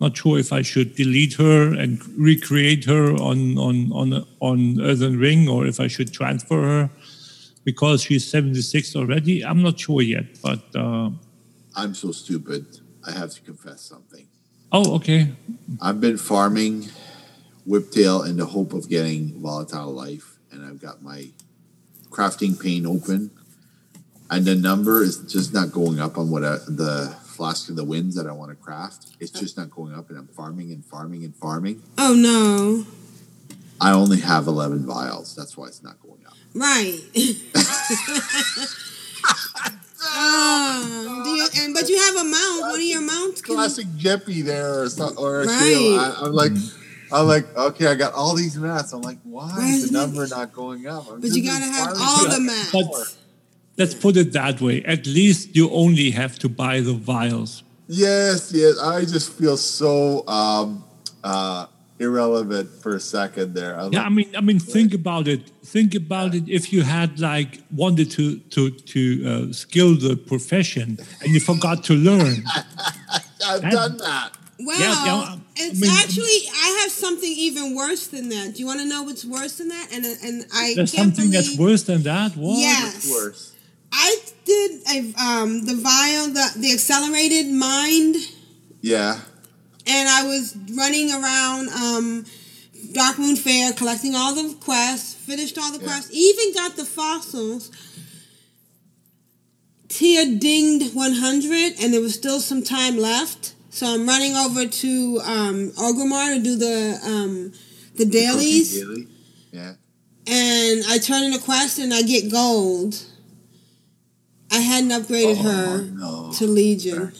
Not 0.00 0.16
sure 0.16 0.38
if 0.38 0.52
I 0.52 0.62
should 0.62 0.94
delete 0.94 1.34
her 1.34 1.74
and 1.74 2.04
recreate 2.16 2.84
her 2.84 3.14
on 3.14 3.58
on 3.58 3.92
on 3.92 4.26
on 4.40 4.80
Earthen 4.80 5.18
Ring 5.18 5.48
or 5.48 5.66
if 5.66 5.80
I 5.80 5.88
should 5.88 6.12
transfer 6.12 6.62
her 6.62 6.90
because 7.64 8.02
she's 8.02 8.26
76 8.30 8.96
already. 8.96 9.44
I'm 9.44 9.62
not 9.62 9.78
sure 9.78 10.00
yet, 10.00 10.40
but 10.42 10.62
uh, 10.74 11.10
I'm 11.76 11.94
so 11.94 12.12
stupid. 12.12 12.64
I 13.06 13.12
have 13.12 13.30
to 13.34 13.40
confess 13.42 13.82
something. 13.82 14.26
oh, 14.72 14.96
okay. 14.96 15.32
I've 15.80 16.00
been 16.00 16.18
farming 16.18 16.88
Whiptail 17.66 18.26
in 18.26 18.36
the 18.36 18.46
hope 18.46 18.72
of 18.72 18.88
getting 18.88 19.40
Volatile 19.40 19.92
Life, 19.92 20.38
and 20.50 20.64
I've 20.64 20.80
got 20.80 21.02
my 21.02 21.28
crafting 22.18 22.60
pane 22.60 22.84
open, 22.84 23.30
and 24.28 24.44
the 24.44 24.54
number 24.56 25.02
is 25.02 25.18
just 25.18 25.54
not 25.54 25.70
going 25.70 26.00
up 26.00 26.18
on 26.18 26.30
what 26.30 26.44
I, 26.44 26.56
the 26.66 27.16
Flask 27.22 27.68
of 27.70 27.76
the 27.76 27.84
Winds 27.84 28.16
that 28.16 28.26
I 28.26 28.32
want 28.32 28.50
to 28.50 28.56
craft. 28.56 29.06
It's 29.20 29.30
just 29.30 29.56
not 29.56 29.70
going 29.70 29.94
up, 29.94 30.10
and 30.10 30.18
I'm 30.18 30.26
farming 30.26 30.72
and 30.72 30.84
farming 30.84 31.24
and 31.24 31.34
farming. 31.36 31.80
Oh 31.96 32.14
no. 32.14 32.84
I 33.80 33.92
only 33.92 34.18
have 34.18 34.48
11 34.48 34.84
vials. 34.84 35.36
That's 35.36 35.56
why 35.56 35.68
it's 35.68 35.84
not 35.84 36.02
going 36.02 36.18
up. 36.26 36.34
Right. 36.52 36.98
Ah, 40.00 41.20
do 41.24 41.30
you, 41.30 41.46
and 41.58 41.74
but 41.74 41.88
you 41.88 41.96
have 41.98 42.16
a 42.16 42.24
mount. 42.24 42.60
One 42.62 42.74
of 42.74 42.80
your 42.80 43.00
mounts. 43.00 43.42
Can 43.42 43.54
Classic 43.54 43.86
Jeppy 43.96 44.42
there, 44.44 44.82
or, 44.82 44.88
some, 44.88 45.14
or 45.16 45.42
a 45.42 45.46
Right. 45.46 45.96
I, 46.00 46.24
I'm 46.24 46.32
like, 46.32 46.52
I'm 47.12 47.26
like, 47.26 47.46
okay, 47.56 47.86
I 47.86 47.94
got 47.94 48.12
all 48.14 48.34
these 48.34 48.56
mats. 48.56 48.92
I'm 48.92 49.02
like, 49.02 49.18
why 49.24 49.48
Why 49.56 49.66
is 49.68 49.84
is 49.84 49.90
the 49.90 49.98
it- 49.98 50.00
number 50.00 50.26
not 50.26 50.52
going 50.52 50.86
up? 50.86 51.10
I'm 51.10 51.20
But 51.20 51.30
you 51.30 51.42
gotta 51.44 51.64
have 51.64 51.88
all 52.00 52.24
the 52.24 52.30
that. 52.30 52.40
mats. 52.74 53.16
Let's 53.76 53.94
put 53.94 54.16
it 54.16 54.32
that 54.32 54.60
way. 54.60 54.82
At 54.84 55.06
least 55.06 55.54
you 55.54 55.70
only 55.70 56.10
have 56.10 56.38
to 56.40 56.48
buy 56.48 56.80
the 56.80 56.94
vials. 56.94 57.62
Yes, 57.86 58.50
yes. 58.52 58.76
I 58.78 59.02
just 59.04 59.32
feel 59.32 59.56
so 59.56 60.26
um, 60.26 60.84
uh, 61.22 61.66
irrelevant 62.00 62.68
for 62.82 62.96
a 62.96 63.00
second 63.00 63.54
there. 63.54 63.78
I'm 63.78 63.92
Yeah, 63.92 64.02
I 64.02 64.08
mean, 64.08 64.34
I 64.36 64.40
mean, 64.40 64.58
think 64.58 64.94
about 64.94 65.28
it. 65.28 65.50
Think 65.64 65.94
about 65.94 66.34
it. 66.34 66.48
If 66.48 66.72
you 66.72 66.82
had 66.82 67.20
like 67.20 67.60
wanted 67.70 68.10
to 68.12 68.38
to 68.54 68.70
to 68.70 69.00
uh, 69.30 69.52
skill 69.52 69.94
the 69.96 70.16
profession 70.16 70.98
and 71.22 71.32
you 71.32 71.40
forgot 71.40 71.84
to 71.84 71.94
learn, 71.94 72.42
I've 73.46 73.62
that- 73.62 73.72
done 73.72 73.96
that. 73.98 74.30
Well, 74.60 74.78
Yeah, 74.80 75.04
yeah, 75.06 75.36
it's 75.56 75.80
mean- 75.80 75.90
actually 75.90 76.40
I 76.52 76.80
have 76.82 76.90
something 76.90 77.30
even 77.30 77.74
worse 77.76 78.08
than 78.08 78.28
that. 78.30 78.54
Do 78.54 78.60
you 78.60 78.66
want 78.66 78.80
to 78.80 78.86
know 78.86 79.02
what's 79.04 79.24
worse 79.24 79.54
than 79.58 79.68
that? 79.68 79.88
And 79.92 80.04
and 80.04 80.46
I 80.52 80.72
there's 80.74 80.92
can't 80.92 81.14
something 81.14 81.30
believe, 81.30 81.46
that's 81.46 81.58
worse 81.58 81.82
than 81.84 82.02
that. 82.02 82.36
What? 82.36 82.58
Yes. 82.58 83.08
Worse. 83.10 83.52
I 83.92 84.16
did 84.44 84.70
a, 84.90 84.98
um 85.22 85.64
the 85.64 85.76
vial 85.76 86.28
the 86.28 86.52
the 86.56 86.72
accelerated 86.72 87.46
mind, 87.52 88.16
Yeah. 88.82 89.20
and 89.86 90.08
I 90.08 90.24
was 90.26 90.56
running 90.74 91.12
around 91.12 91.68
um 91.68 92.24
Darkmoon 92.92 93.38
Faire 93.38 93.72
collecting 93.74 94.14
all 94.16 94.34
the 94.34 94.54
quests, 94.54 95.14
finished 95.14 95.56
all 95.56 95.70
the 95.72 95.78
quests, 95.78 96.10
even 96.12 96.52
got 96.54 96.74
the 96.76 96.84
fossils. 96.84 97.70
Tier 99.88 100.36
dinged 100.38 100.94
100, 100.94 101.74
and 101.80 101.92
there 101.94 102.00
was 102.00 102.14
still 102.14 102.40
some 102.40 102.62
time 102.62 102.96
left. 102.98 103.54
So 103.78 103.86
I'm 103.86 104.08
running 104.08 104.34
over 104.34 104.66
to 104.66 105.20
um, 105.24 105.70
Orgrimmar 105.78 106.34
to 106.34 106.42
do 106.42 106.56
the 106.56 106.98
um, 107.06 107.52
the 107.94 108.04
dailies, 108.04 108.74
Daily. 108.80 109.06
Yeah. 109.52 109.74
and 110.26 110.82
I 110.88 110.98
turn 110.98 111.22
in 111.22 111.32
a 111.32 111.38
quest 111.38 111.78
and 111.78 111.94
I 111.94 112.02
get 112.02 112.28
gold. 112.28 113.00
I 114.50 114.56
hadn't 114.58 114.90
upgraded 114.90 115.36
Oh, 115.38 115.42
her 115.42 115.82
no. 115.84 116.32
to 116.38 116.46
Legion. 116.48 117.12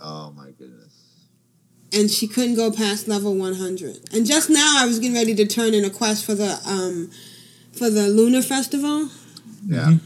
Oh 0.00 0.32
my 0.36 0.50
goodness. 0.58 0.94
and 1.92 2.10
she 2.10 2.26
couldn't 2.26 2.56
go 2.56 2.72
past 2.72 3.06
level 3.06 3.36
100. 3.36 4.12
And 4.12 4.26
just 4.26 4.50
now, 4.50 4.78
I 4.78 4.86
was 4.86 4.98
getting 4.98 5.14
ready 5.14 5.34
to 5.36 5.46
turn 5.46 5.74
in 5.74 5.84
a 5.84 5.90
quest 5.90 6.24
for 6.24 6.34
the 6.34 6.58
um, 6.66 7.08
for 7.72 7.88
the 7.88 8.08
Lunar 8.08 8.42
Festival, 8.42 9.08
Yeah. 9.64 9.98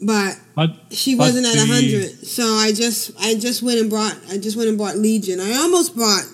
But 0.00 0.38
But 0.54 0.76
she 0.90 1.14
wasn't 1.14 1.46
at 1.46 1.52
the- 1.54 1.58
100. 1.60 2.26
So 2.26 2.44
I 2.54 2.72
just 2.72 3.12
I 3.20 3.34
just 3.34 3.62
went 3.62 3.80
and 3.80 3.88
brought 3.90 4.16
I 4.30 4.38
just 4.38 4.56
went 4.56 4.68
and 4.68 4.76
bought 4.78 4.96
Legion. 4.98 5.40
I 5.40 5.54
almost 5.54 5.96
bought 5.96 6.24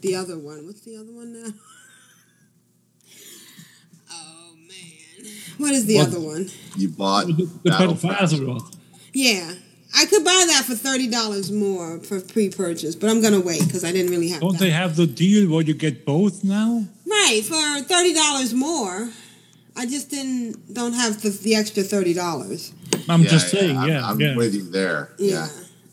the 0.00 0.16
other 0.16 0.38
one. 0.38 0.66
What's 0.66 0.80
the 0.82 0.96
other 0.96 1.12
one 1.12 1.32
now? 1.32 1.50
Oh 4.10 4.54
man, 4.68 5.30
what 5.58 5.72
is 5.72 5.86
the 5.86 5.96
What? 5.96 6.08
other 6.08 6.20
one? 6.20 6.48
You 6.76 6.88
bought 6.88 7.26
The 7.26 7.32
Battle 7.32 7.58
Battle 7.64 7.94
for 7.96 8.08
Pass. 8.08 8.32
Azeroth. 8.32 8.76
Yeah. 9.12 9.52
I 9.96 10.06
could 10.06 10.24
buy 10.24 10.44
that 10.48 10.64
for 10.66 10.74
thirty 10.74 11.06
dollars 11.08 11.52
more 11.52 12.00
for 12.00 12.20
pre-purchase, 12.20 12.96
but 12.96 13.10
I'm 13.10 13.22
gonna 13.22 13.40
wait 13.40 13.64
because 13.64 13.84
I 13.84 13.92
didn't 13.92 14.10
really 14.10 14.28
have 14.30 14.40
Don't 14.40 14.52
that. 14.54 14.58
they 14.58 14.70
have 14.70 14.96
the 14.96 15.06
deal 15.06 15.48
where 15.48 15.62
you 15.62 15.72
get 15.74 16.04
both 16.04 16.42
now? 16.42 16.84
Right 17.06 17.42
for 17.44 17.84
thirty 17.86 18.12
dollars 18.12 18.52
more. 18.52 19.10
I 19.76 19.86
just 19.86 20.10
didn't 20.10 20.72
don't 20.72 20.92
have 20.92 21.20
the, 21.22 21.30
the 21.30 21.54
extra 21.56 21.82
thirty 21.82 22.14
dollars. 22.14 22.72
I'm 23.08 23.22
Yeah, 23.22 23.28
just 23.28 23.50
saying, 23.50 23.76
I'm- 23.76 23.88
yeah, 23.88 24.06
I'm, 24.08 24.20
yeah. 24.20 24.36
with 24.36 24.54
you 24.54 24.62
there. 24.70 25.10
Yeah. 25.18 25.48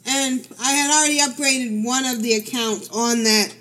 And 0.08 0.48
I 0.60 0.72
had 0.72 0.92
already 0.92 1.20
upgraded 1.20 1.84
one 1.86 2.06
of 2.06 2.22
the 2.24 2.34
accounts 2.34 2.90
on 2.90 3.24
that 3.24 3.54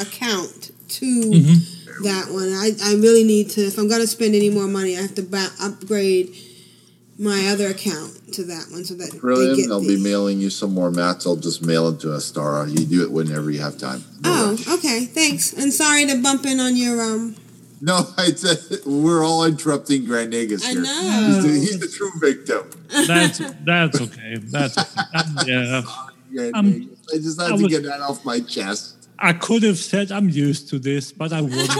account 0.00 0.70
to 0.88 1.04
Mm-hmm. 1.04 2.04
that 2.04 2.26
one. 2.30 2.48
I, 2.52 2.70
I 2.84 2.94
really 2.94 3.24
need 3.24 3.50
to 3.50 3.62
if 3.62 3.78
I'm 3.78 3.88
gonna 3.88 4.06
spend 4.06 4.34
any 4.34 4.50
more 4.50 4.66
money, 4.68 4.96
I 4.96 5.02
have 5.02 5.14
to 5.16 5.22
ba- 5.22 5.50
upgrade 5.60 6.34
my 7.18 7.48
other 7.48 7.66
account 7.68 8.32
to 8.34 8.44
that 8.44 8.66
one 8.70 8.84
so 8.84 8.94
that 8.94 9.10
they 9.12 9.18
Brilliant. 9.18 9.56
get 9.56 9.70
I'll 9.72 9.80
the, 9.80 9.96
be 9.96 10.02
mailing 10.02 10.38
you 10.40 10.50
some 10.50 10.72
more 10.72 10.90
mats. 10.92 11.26
I'll 11.26 11.34
just 11.36 11.64
mail 11.66 11.88
it 11.88 11.98
to 12.00 12.14
Astara. 12.14 12.68
You 12.68 12.86
do 12.86 13.02
it 13.02 13.10
whenever 13.10 13.50
you 13.50 13.60
have 13.60 13.76
time. 13.78 14.04
Oh, 14.24 14.56
okay, 14.74 15.04
thanks. 15.06 15.52
And 15.52 15.72
sorry 15.72 16.06
to 16.06 16.22
bump 16.22 16.46
in 16.46 16.60
on 16.60 16.76
your 16.76 17.00
um 17.02 17.34
No, 17.82 18.04
I 18.16 18.32
said 18.32 18.58
we're 18.86 19.24
all 19.24 19.44
interrupting 19.44 20.04
Grand 20.04 20.32
Nagus 20.32 20.64
I 20.64 20.70
here. 20.70 20.82
know. 20.82 21.26
He's 21.26 21.42
the, 21.42 21.48
he's 21.48 21.78
the 21.78 21.88
true 21.88 22.10
victim. 22.20 22.68
That's 23.06 23.38
that's 23.64 24.00
okay. 24.06 24.36
That's 24.38 24.76
okay. 24.78 25.00
Um, 25.14 25.36
yeah. 25.46 25.82
Grand 26.32 26.56
Um, 26.56 26.96
I 27.14 27.18
just 27.18 27.40
had 27.40 27.52
I 27.52 27.56
to 27.56 27.68
get 27.68 27.84
that 27.84 28.00
off 28.00 28.24
my 28.24 28.40
chest. 28.40 29.08
I 29.18 29.32
could 29.32 29.62
have 29.62 29.78
said 29.78 30.10
I'm 30.10 30.28
used 30.28 30.68
to 30.70 30.78
this, 30.78 31.12
but 31.12 31.32
I 31.32 31.40
wouldn't. 31.40 31.70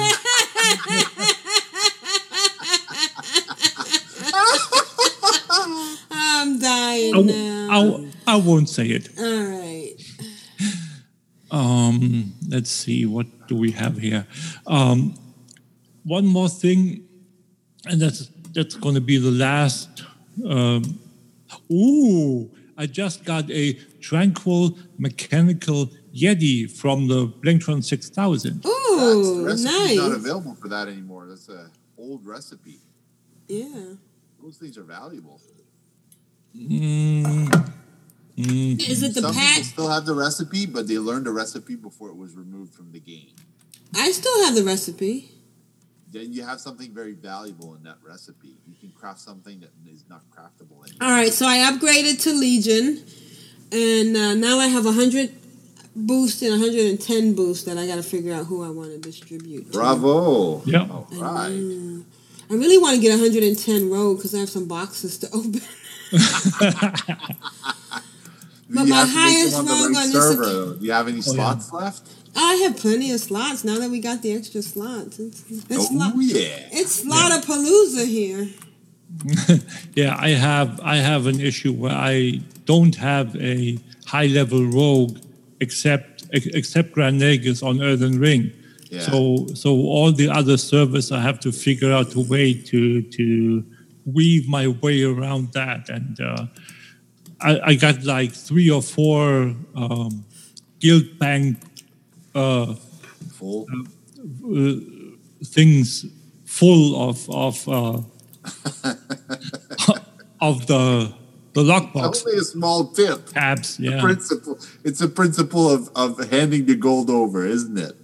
I'm 6.11 6.59
dying 6.59 7.14
I, 7.16 7.20
now. 7.22 7.68
I, 8.26 8.34
I 8.34 8.36
won't 8.36 8.68
say 8.68 8.86
it. 8.86 9.09
All 9.18 9.24
right. 9.24 9.94
Um, 11.51 12.34
let's 12.49 12.70
see, 12.70 13.07
what 13.07 13.26
do 13.49 13.57
we 13.57 13.70
have 13.72 13.96
here? 13.99 14.26
Um, 14.66 15.14
one 16.09 16.26
more 16.26 16.48
thing, 16.48 17.06
and 17.86 18.00
that's 18.00 18.30
that's 18.54 18.74
going 18.74 18.94
to 18.94 19.00
be 19.00 19.18
the 19.18 19.30
last. 19.30 20.04
Um, 20.44 20.98
ooh, 21.70 22.50
I 22.76 22.86
just 22.86 23.24
got 23.24 23.50
a 23.50 23.74
tranquil 24.00 24.76
mechanical 24.98 25.90
Yeti 26.14 26.70
from 26.70 27.09
the 27.09 27.28
Blingtron 27.28 27.84
6000. 27.84 28.64
Ooh, 28.66 29.44
recipe's 29.44 29.64
not 29.96 30.09
nice. 30.09 30.16
available 30.16 30.54
for 30.54 30.68
that 30.68 30.88
anymore. 30.88 31.26
That's 31.26 31.48
a 31.48 31.70
old 31.98 32.24
recipe. 32.26 32.78
Yeah. 33.48 33.94
Those 34.42 34.56
things 34.56 34.78
are 34.78 34.84
valuable. 34.84 35.40
Mm, 36.56 37.46
mm. 38.36 38.88
Is 38.88 39.02
it 39.02 39.14
the 39.14 39.20
Some 39.20 39.34
pack? 39.34 39.56
people 39.56 39.64
still 39.64 39.88
have 39.88 40.06
the 40.06 40.14
recipe, 40.14 40.66
but 40.66 40.88
they 40.88 40.98
learned 40.98 41.26
the 41.26 41.32
recipe 41.32 41.76
before 41.76 42.09
it 42.09 42.16
was 42.16 42.34
removed 42.34 42.74
from 42.74 42.92
the 42.92 43.00
game. 43.00 43.34
I 43.94 44.11
still 44.12 44.44
have 44.44 44.54
the 44.54 44.64
recipe. 44.64 45.38
Then 46.11 46.32
you 46.32 46.42
have 46.42 46.61
something 46.61 46.92
very 46.92 47.12
valuable 47.14 47.74
in 47.74 47.82
that 47.82 47.98
recipe. 48.02 48.56
You 48.66 48.74
can 48.80 48.90
craft 48.90 49.20
something 49.20 49.61
that 49.61 49.70
is 49.90 50.04
not 50.09 50.22
craftable 50.30 50.82
anymore. 50.84 51.02
All 51.02 51.11
right, 51.11 51.32
so 51.32 51.46
I 51.46 51.70
upgraded 51.70 52.22
to 52.22 52.32
Legion, 52.32 53.04
and 53.72 54.16
uh, 54.16 54.34
now 54.34 54.59
I 54.59 54.68
have 54.68 54.86
100 54.86 55.34
boost 55.94 56.42
and 56.42 56.52
110 56.52 57.34
boost 57.34 57.66
that 57.66 57.76
I 57.76 57.86
got 57.86 57.96
to 57.96 58.02
figure 58.02 58.32
out 58.32 58.46
who 58.46 58.64
I 58.64 58.70
want 58.70 58.90
to 58.90 58.98
distribute. 58.98 59.66
to. 59.66 59.72
Bravo! 59.72 60.62
Yeah. 60.64 60.86
All 60.90 61.06
right. 61.11 61.50
Mm. 61.50 62.04
I 62.50 62.54
really 62.54 62.78
want 62.78 62.94
to 62.96 63.02
get 63.02 63.11
110 63.11 63.90
rogue 63.90 64.16
because 64.16 64.34
I 64.34 64.38
have 64.38 64.48
some 64.48 64.66
boxes 64.66 65.18
to 65.18 65.30
open. 65.32 65.61
But 68.70 68.86
you 68.86 68.90
my 68.90 68.96
have 68.96 69.09
to 69.09 69.14
make 69.14 69.24
highest 69.24 69.56
them 69.56 69.68
on 69.68 69.92
the 69.92 69.98
right 69.98 70.06
on 70.06 70.12
this 70.12 70.28
server. 70.28 70.78
Do 70.78 70.84
you 70.84 70.92
have 70.92 71.09
any 71.09 71.22
slots 71.22 71.72
left? 71.72 72.17
I 72.36 72.54
have 72.64 72.76
plenty 72.76 73.12
of 73.12 73.20
slots 73.20 73.64
now 73.64 73.78
that 73.78 73.90
we 73.90 74.00
got 74.00 74.22
the 74.22 74.32
extra 74.34 74.62
slots. 74.62 75.18
It's, 75.18 75.42
it's, 75.50 75.66
Oh 75.70 75.84
slot, 75.84 76.14
yeah. 76.18 76.68
it's 76.72 77.04
Slaughterpalooza 77.04 78.06
here. 78.06 78.48
yeah, 79.94 80.16
I 80.18 80.30
have 80.30 80.80
I 80.82 80.96
have 80.96 81.26
an 81.26 81.40
issue 81.40 81.72
where 81.72 81.92
I 81.92 82.40
don't 82.66 82.94
have 82.96 83.34
a 83.36 83.78
high 84.06 84.26
level 84.26 84.64
rogue 84.66 85.18
except 85.60 86.24
ex- 86.32 86.46
except 86.46 86.92
Grand 86.92 87.20
Nagus 87.20 87.62
on 87.62 87.82
Earthen 87.82 88.18
Ring. 88.18 88.52
Yeah. 88.90 89.00
So 89.00 89.46
so 89.54 89.70
all 89.70 90.12
the 90.12 90.28
other 90.28 90.56
servers 90.58 91.10
I 91.10 91.20
have 91.20 91.40
to 91.40 91.52
figure 91.52 91.92
out 91.92 92.14
a 92.14 92.20
way 92.20 92.52
to 92.54 93.02
to 93.02 93.64
weave 94.04 94.48
my 94.48 94.68
way 94.68 95.02
around 95.02 95.52
that 95.52 95.88
and 95.88 96.20
uh, 96.20 96.46
I, 97.40 97.60
I 97.70 97.74
got 97.74 98.04
like 98.04 98.32
three 98.32 98.70
or 98.70 98.82
four 98.82 99.54
um, 99.74 100.24
guild 100.80 101.18
bank 101.18 101.58
uh, 102.39 102.74
Full. 103.39 103.66
uh, 103.70 104.74
things 105.45 106.07
full 106.45 106.84
of 107.09 107.28
of 107.30 107.68
uh, 107.68 108.01
of 110.41 110.66
the 110.66 111.12
the 111.55 111.62
lockbox 111.62 112.24
Only 112.26 112.39
a 112.39 112.43
small 112.45 112.89
tip. 112.93 113.26
tabs. 113.26 113.76
The 113.76 113.84
Yeah, 113.91 114.01
principle. 114.01 114.59
It's 114.84 115.01
a 115.01 115.09
principle 115.09 115.70
of, 115.70 115.91
of 115.97 116.30
handing 116.30 116.66
the 116.66 116.76
gold 116.76 117.11
over, 117.11 117.45
isn't 117.47 117.78
it? 117.78 117.97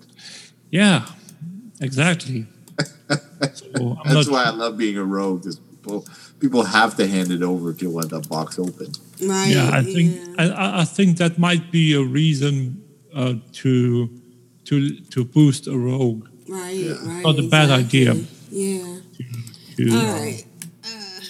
yeah, 0.70 1.06
exactly. 1.80 2.46
So 3.54 3.98
I'm 4.04 4.14
That's 4.14 4.26
not- 4.28 4.32
why 4.32 4.44
I 4.44 4.50
love 4.50 4.76
being 4.78 4.96
a 4.96 5.04
rogue. 5.04 5.42
Because 5.42 5.58
people 5.58 6.06
people 6.40 6.62
have 6.64 6.96
to 6.96 7.06
hand 7.06 7.30
it 7.30 7.42
over 7.42 7.72
to 7.74 7.90
when 7.90 8.08
the 8.08 8.20
box 8.20 8.58
opens. 8.58 8.98
Right. 9.22 9.50
yeah, 9.54 9.70
I 9.72 9.82
think 9.94 10.08
I, 10.38 10.44
I- 10.48 10.80
I 10.80 10.84
think 10.84 11.18
that 11.18 11.38
might 11.38 11.70
be 11.70 11.94
a 11.94 12.02
reason 12.02 12.82
uh, 13.14 13.34
to 13.62 14.08
to 14.64 15.00
to 15.00 15.24
boost 15.24 15.66
a 15.66 15.76
rogue. 15.76 16.28
Right, 16.48 16.90
right. 17.02 17.22
Not 17.22 17.38
a 17.38 17.48
bad 17.48 17.70
exactly. 17.70 18.08
idea. 18.08 18.24
Yeah. 18.50 18.98
To, 19.76 19.90
All 19.90 19.96
uh, 19.96 20.12
right. 20.20 20.44
Uh, 20.84 21.20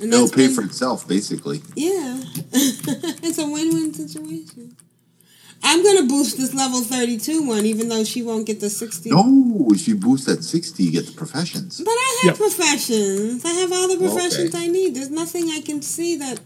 and 0.00 0.12
It'll 0.12 0.28
pay 0.28 0.46
been- 0.46 0.54
for 0.54 0.62
itself, 0.64 1.08
basically. 1.08 1.62
Yeah. 1.74 2.20
it's 2.52 3.38
a 3.38 3.46
win-win 3.46 3.94
situation. 3.94 4.76
I'm 5.64 5.82
gonna 5.84 6.06
boost 6.08 6.36
this 6.38 6.54
level 6.54 6.80
32 6.80 7.46
one, 7.46 7.64
even 7.66 7.88
though 7.88 8.02
she 8.04 8.22
won't 8.22 8.46
get 8.46 8.60
the 8.60 8.68
60. 8.68 9.10
No, 9.10 9.68
if 9.70 9.86
you 9.86 9.94
boost 9.96 10.28
at 10.28 10.42
60, 10.42 10.82
you 10.82 10.90
get 10.90 11.06
the 11.06 11.12
professions. 11.12 11.80
But 11.80 11.92
I 11.92 12.22
have 12.24 12.36
professions. 12.36 13.44
I 13.44 13.52
have 13.52 13.72
all 13.72 13.88
the 13.88 13.96
professions 13.98 14.54
I 14.54 14.66
need. 14.66 14.96
There's 14.96 15.10
nothing 15.10 15.50
I 15.50 15.60
can 15.60 15.80
see 15.80 16.16
that 16.16 16.40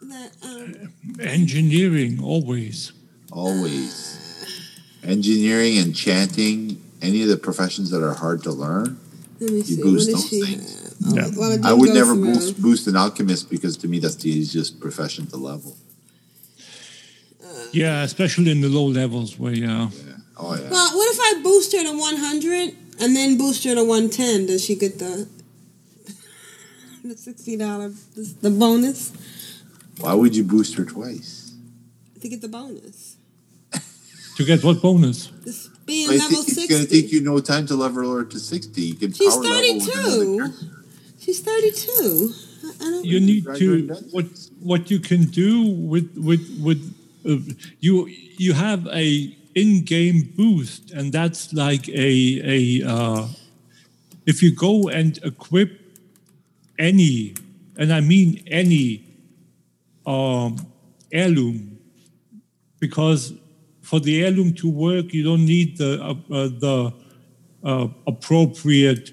that 0.00 0.30
um 0.42 0.92
engineering 1.20 2.22
always. 2.22 2.92
Always. 3.32 4.25
Engineering 5.06 5.78
and 5.78 5.94
chanting, 5.94 6.82
any 7.00 7.22
of 7.22 7.28
the 7.28 7.36
professions 7.36 7.90
that 7.90 8.02
are 8.02 8.14
hard 8.14 8.42
to 8.42 8.50
learn, 8.52 8.98
you 9.38 9.62
see. 9.62 9.80
Boost 9.82 10.10
does 10.10 10.14
those 10.14 10.28
she 10.28 10.42
things. 10.42 11.14
have? 11.14 11.36
Well, 11.36 11.58
I 11.64 11.72
would 11.72 11.94
never 11.94 12.14
boost, 12.14 12.60
boost 12.60 12.86
an 12.86 12.96
alchemist 12.96 13.48
because 13.50 13.76
to 13.78 13.88
me 13.88 13.98
that's 13.98 14.16
the 14.16 14.30
easiest 14.30 14.80
profession 14.80 15.26
to 15.28 15.36
level. 15.36 15.76
Yeah, 17.72 18.02
especially 18.02 18.50
in 18.50 18.60
the 18.60 18.68
low 18.68 18.86
levels 18.86 19.38
where 19.38 19.52
you 19.52 19.66
yeah. 19.66 19.88
Oh 20.38 20.54
yeah. 20.54 20.70
Well, 20.70 20.96
what 20.96 21.14
if 21.14 21.20
I 21.20 21.42
boost 21.42 21.72
her 21.72 21.82
to 21.82 21.98
100 21.98 22.76
and 23.00 23.16
then 23.16 23.38
boost 23.38 23.64
her 23.64 23.74
to 23.74 23.84
110? 23.84 24.46
Does 24.46 24.64
she 24.64 24.74
get 24.76 24.98
the 24.98 25.28
the 27.04 27.14
$60 27.14 28.40
the 28.40 28.50
bonus 28.50 29.12
Why 30.00 30.14
would 30.14 30.34
you 30.36 30.44
boost 30.44 30.74
her 30.76 30.84
twice? 30.84 31.54
to 32.20 32.28
get 32.28 32.40
the 32.40 32.48
bonus? 32.48 33.15
To 34.36 34.44
get 34.44 34.62
what 34.62 34.82
bonus? 34.82 35.28
Being 35.86 36.10
I 36.10 36.16
level 36.16 36.42
think 36.42 36.58
it's 36.58 36.66
going 36.66 36.84
to 36.84 36.88
take 36.90 37.12
you 37.12 37.22
no 37.22 37.38
time 37.40 37.66
to 37.68 37.74
level 37.76 38.12
her 38.14 38.24
to 38.24 38.38
60. 38.38 38.80
You 38.82 38.94
can 38.94 39.12
She's 39.12 39.34
power 39.34 39.42
level 39.42 39.74
with 39.76 39.94
another 39.94 40.48
32. 40.48 40.68
She's 41.18 41.40
32. 41.40 42.30
I, 42.64 42.86
I 42.86 42.90
don't 42.90 43.04
you 43.04 43.20
need 43.20 43.46
Right, 43.46 43.58
to 43.58 43.86
right, 43.86 43.90
right. 43.90 44.02
what 44.10 44.26
what 44.60 44.90
you 44.90 44.98
can 44.98 45.24
do 45.26 45.64
with 45.64 46.10
with 46.16 46.42
with 46.62 46.94
uh, 47.24 47.52
you 47.80 48.08
you 48.36 48.52
have 48.52 48.86
a 48.88 49.34
in-game 49.54 50.32
boost 50.36 50.90
and 50.90 51.12
that's 51.12 51.52
like 51.54 51.88
a 51.88 52.40
a 52.44 52.86
uh, 52.86 53.28
if 54.26 54.42
you 54.42 54.54
go 54.54 54.88
and 54.88 55.18
equip 55.22 55.80
any 56.78 57.34
and 57.78 57.92
I 57.92 58.00
mean 58.00 58.42
any 58.48 59.04
um, 60.04 60.56
heirloom 61.12 61.78
because 62.80 63.32
for 63.86 64.00
the 64.00 64.24
heirloom 64.24 64.52
to 64.54 64.68
work, 64.68 65.14
you 65.14 65.22
don't 65.22 65.46
need 65.46 65.78
the 65.78 65.92
uh, 66.02 66.10
uh, 66.10 66.48
the 66.64 66.92
uh, 67.62 67.88
appropriate 68.06 69.12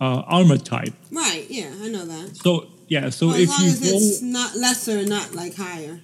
uh, 0.00 0.22
armor 0.38 0.56
type. 0.56 0.94
Right. 1.12 1.46
Yeah, 1.50 1.70
I 1.82 1.88
know 1.88 2.06
that. 2.06 2.36
So 2.36 2.66
yeah, 2.88 3.10
so 3.10 3.30
as 3.30 3.40
if 3.42 3.48
long 3.50 3.60
you 3.62 3.68
as 3.68 3.80
go, 3.80 3.96
it's 3.96 4.22
not 4.22 4.56
lesser, 4.56 5.04
not 5.04 5.34
like 5.34 5.54
higher. 5.54 6.00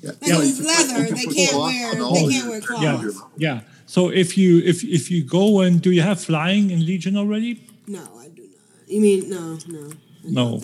Yeah, 0.00 0.10
Like 0.20 0.30
if 0.30 0.60
it's 0.60 0.62
leather, 0.62 1.02
they 1.14 1.24
can't 1.24 1.56
wear 1.58 1.94
they 1.94 2.26
can't 2.30 2.48
wear 2.48 2.60
yeah, 2.80 2.96
cloth. 2.96 3.30
yeah. 3.36 3.60
So 3.86 4.10
if 4.10 4.38
you 4.38 4.58
if 4.72 4.84
if 4.84 5.10
you 5.10 5.24
go 5.24 5.60
and 5.60 5.82
do 5.82 5.90
you 5.90 6.02
have 6.02 6.20
flying 6.20 6.70
in 6.70 6.84
Legion 6.86 7.16
already? 7.16 7.66
No, 7.88 8.04
I 8.20 8.28
do 8.28 8.42
not. 8.42 8.88
You 8.88 9.00
mean 9.00 9.30
no, 9.30 9.58
no. 9.66 9.90
No. 10.28 10.60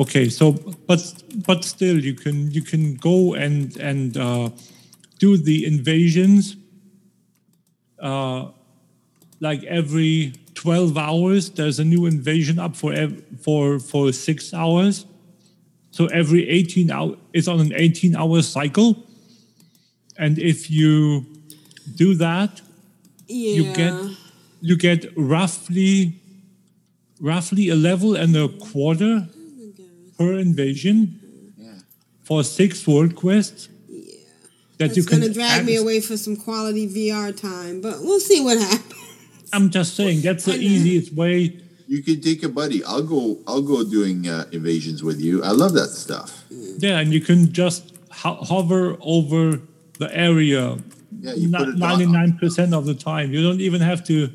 Okay, 0.00 0.28
so 0.28 0.52
but 0.86 1.00
but 1.46 1.64
still, 1.64 1.98
you 2.04 2.14
can 2.14 2.50
you 2.50 2.62
can 2.62 2.94
go 2.96 3.34
and 3.34 3.76
and 3.78 4.16
uh, 4.16 4.50
do 5.24 5.36
the 5.50 5.58
invasions. 5.72 6.56
Uh, 8.08 8.40
like 9.40 9.62
every 9.80 10.32
twelve 10.54 10.92
hours, 11.08 11.42
there's 11.58 11.78
a 11.84 11.84
new 11.94 12.02
invasion 12.06 12.56
up 12.58 12.74
for 12.76 12.90
ev- 12.92 13.22
for 13.44 13.78
for 13.90 14.12
six 14.12 14.52
hours. 14.62 15.06
So 15.96 16.02
every 16.20 16.42
eighteen 16.56 16.88
hour, 16.90 17.16
it's 17.36 17.48
on 17.48 17.58
an 17.66 17.72
eighteen-hour 17.84 18.42
cycle, 18.42 18.90
and 20.24 20.38
if 20.38 20.58
you 20.78 20.90
do 22.02 22.08
that, 22.26 22.52
Yeah. 23.28 23.56
you 23.56 23.62
get 23.80 23.94
you 24.68 24.76
get 24.88 25.00
roughly 25.16 25.94
roughly 27.20 27.64
a 27.76 27.78
level 27.90 28.10
and 28.22 28.30
a 28.36 28.48
quarter 28.68 29.12
per 30.18 30.32
invasion 30.48 30.96
for 32.26 32.42
six 32.44 32.86
world 32.88 33.12
quests 33.14 33.68
that 34.88 34.96
It's 34.96 34.96
you 34.98 35.04
can 35.04 35.20
gonna 35.20 35.32
drag 35.32 35.64
me 35.64 35.76
away 35.76 36.00
for 36.00 36.16
some 36.16 36.36
quality 36.36 36.88
VR 36.88 37.32
time, 37.38 37.80
but 37.80 38.00
we'll 38.00 38.20
see 38.20 38.40
what 38.42 38.58
happens. 38.70 38.94
I'm 39.52 39.70
just 39.70 39.94
saying 39.96 40.20
that's 40.22 40.44
the 40.44 40.56
easiest 40.56 41.12
way. 41.12 41.60
You 41.86 42.02
can 42.02 42.20
take 42.20 42.42
a 42.42 42.48
buddy. 42.48 42.82
I'll 42.84 43.02
go. 43.02 43.38
I'll 43.46 43.62
go 43.62 43.84
doing 43.84 44.28
uh, 44.28 44.46
invasions 44.52 45.02
with 45.02 45.20
you. 45.20 45.42
I 45.44 45.50
love 45.50 45.74
that 45.74 45.88
stuff. 45.90 46.44
Yeah, 46.50 46.98
and 46.98 47.12
you 47.12 47.20
can 47.20 47.52
just 47.52 47.92
ho- 48.10 48.40
hover 48.42 48.96
over 49.00 49.60
the 49.98 50.08
area 50.16 50.78
Yeah, 51.20 51.34
you 51.34 51.50
put 51.50 51.68
a 51.68 51.72
dot 51.72 51.78
ninety-nine 51.78 52.38
percent 52.38 52.74
of 52.74 52.86
the 52.86 52.94
time. 52.94 53.32
You 53.32 53.42
don't 53.42 53.60
even 53.60 53.80
have 53.82 54.02
to 54.06 54.30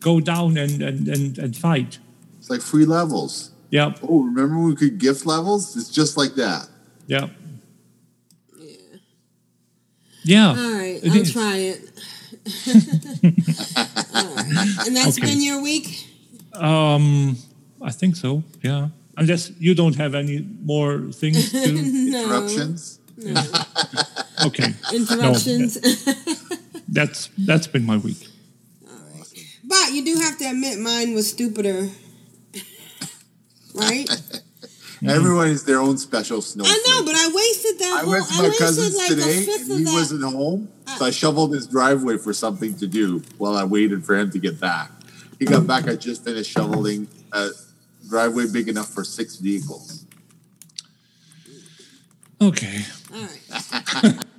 go 0.00 0.20
down 0.20 0.56
and 0.56 0.82
and 0.82 1.06
and, 1.08 1.38
and 1.38 1.56
fight. 1.56 1.98
It's 2.38 2.50
like 2.50 2.62
free 2.62 2.86
levels. 2.86 3.50
Yeah, 3.70 3.92
Oh, 4.02 4.22
remember 4.24 4.56
when 4.58 4.68
we 4.70 4.74
could 4.74 4.98
gift 4.98 5.26
levels? 5.26 5.76
It's 5.76 5.90
just 5.90 6.16
like 6.16 6.34
that. 6.34 6.66
yeah, 7.06 7.28
yeah. 10.24 10.48
All 10.48 10.72
right, 10.72 11.00
it 11.02 11.10
I'll 11.10 11.16
is. 11.22 11.32
try 11.32 11.56
it. 11.56 11.80
All 14.14 14.34
right. 14.34 14.46
And 14.86 14.96
that's 14.96 15.18
Okay. 15.18 15.26
been 15.26 15.42
your 15.42 15.62
week? 15.62 16.06
Um, 16.54 17.36
I 17.82 17.90
think 17.92 18.16
so. 18.16 18.42
Yeah, 18.62 18.88
unless 19.16 19.50
you 19.58 19.74
don't 19.74 19.94
have 19.96 20.14
any 20.14 20.46
more 20.64 21.10
things 21.12 21.50
to. 21.52 21.72
No. 22.10 22.24
Interruptions. 22.24 22.98
No. 23.16 23.42
Okay. 24.46 24.72
Interruptions. 24.94 25.76
No, 26.06 26.14
that's 26.88 27.28
that's 27.36 27.66
been 27.66 27.84
my 27.84 27.98
week. 27.98 28.26
but 29.64 29.92
you 29.92 30.02
do 30.02 30.14
have 30.16 30.38
to 30.38 30.44
admit 30.48 30.78
mine 30.78 31.12
was 31.14 31.28
stupider. 31.30 31.90
right? 33.74 34.08
Mm-hmm. 35.00 35.08
Everyone 35.08 35.48
is 35.48 35.64
their 35.64 35.78
own 35.78 35.96
special 35.96 36.42
snowflake. 36.42 36.76
I 36.76 36.90
know, 36.90 37.06
but 37.06 37.14
I 37.14 37.30
wasted 37.34 37.78
that 37.78 37.92
I 37.92 38.00
whole 38.02 38.10
went 38.10 38.28
to 38.28 38.34
my 38.34 38.42
wasted 38.48 38.66
cousin's 38.66 38.96
like 38.98 39.08
today, 39.08 39.46
and 39.48 39.88
he 39.88 39.94
wasn't 39.94 40.24
home, 40.24 40.68
so 40.98 41.06
I 41.06 41.08
uh. 41.08 41.10
shoveled 41.10 41.54
his 41.54 41.66
driveway 41.66 42.18
for 42.18 42.34
something 42.34 42.74
to 42.76 42.86
do 42.86 43.22
while 43.38 43.56
I 43.56 43.64
waited 43.64 44.04
for 44.04 44.14
him 44.14 44.30
to 44.30 44.38
get 44.38 44.60
back. 44.60 44.90
He 45.38 45.46
got 45.46 45.66
back. 45.66 45.88
I 45.88 45.96
just 45.96 46.22
finished 46.22 46.50
shoveling 46.50 47.08
a 47.32 47.48
driveway 48.10 48.44
big 48.52 48.68
enough 48.68 48.88
for 48.88 49.02
six 49.02 49.36
vehicles. 49.36 50.04
Okay. 52.42 52.80
All 53.14 53.22
right. 53.22 54.24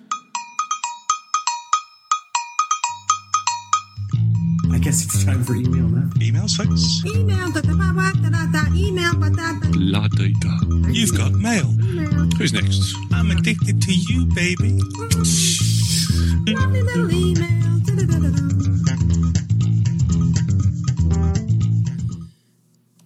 guess 4.81 5.03
it's 5.05 5.23
time 5.23 5.43
for 5.43 5.55
email 5.55 5.87
now. 5.87 6.09
Email 6.21 6.47
folks? 6.47 7.03
Email, 7.05 7.51
da 7.51 7.61
da 7.61 7.73
ba 7.77 7.93
ba 7.93 8.11
da 8.21 8.29
da 8.29 8.45
da, 8.51 8.63
email, 8.73 9.13
ba 9.15 9.29
da 9.29 9.53
da. 9.59 9.67
La 9.75 10.07
data. 10.07 10.53
You've 10.89 11.15
got 11.15 11.33
mail. 11.33 11.67
Who's 12.37 12.51
next? 12.53 12.95
I'm 13.13 13.29
addicted 13.29 13.81
to 13.81 13.93
you, 13.93 14.25
baby. 14.33 14.81
Lovely 16.47 16.81
little 16.81 17.11
email. 17.11 17.79
da 17.85 17.93
da 17.95 18.05
da 18.05 18.17
da 18.19 18.29
da. 18.29 18.41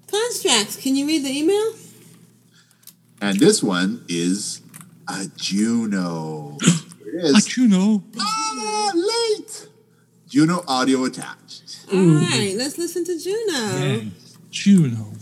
Constraxx, 0.07 0.81
can 0.81 0.95
you 0.95 1.05
read 1.07 1.25
the 1.25 1.31
email? 1.31 1.73
And 3.21 3.37
this 3.39 3.61
one 3.61 4.03
is 4.07 4.61
a 5.09 5.25
Juno. 5.35 6.57
Here 7.03 7.19
it 7.19 7.25
is. 7.25 7.45
A 7.45 7.49
Juno. 7.49 8.03
Ah, 8.19 8.91
late. 8.95 9.67
Juno 10.29 10.63
audio 10.67 11.05
attached. 11.05 11.44
Mm-hmm. 11.87 12.15
All 12.17 12.39
right, 12.39 12.55
let's 12.57 12.77
listen 12.77 13.03
to 13.05 13.17
Juno 13.19 13.53
Yeah. 13.53 14.01
Juno. 14.51 15.13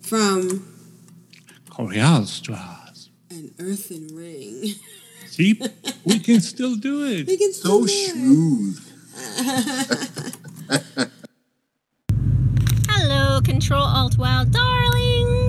from 0.00 0.66
Korialstrasz. 1.70 3.08
An 3.30 3.52
Earthen 3.58 4.08
Ring. 4.14 4.74
See, 5.26 5.60
we 6.04 6.18
can 6.18 6.40
still 6.40 6.74
do 6.76 7.04
it. 7.04 7.26
We 7.26 7.36
can 7.36 7.52
So 7.52 7.86
smooth. 7.86 8.78
Hello, 12.88 13.40
Control 13.42 13.82
Alt 13.82 14.16
Wild 14.18 14.52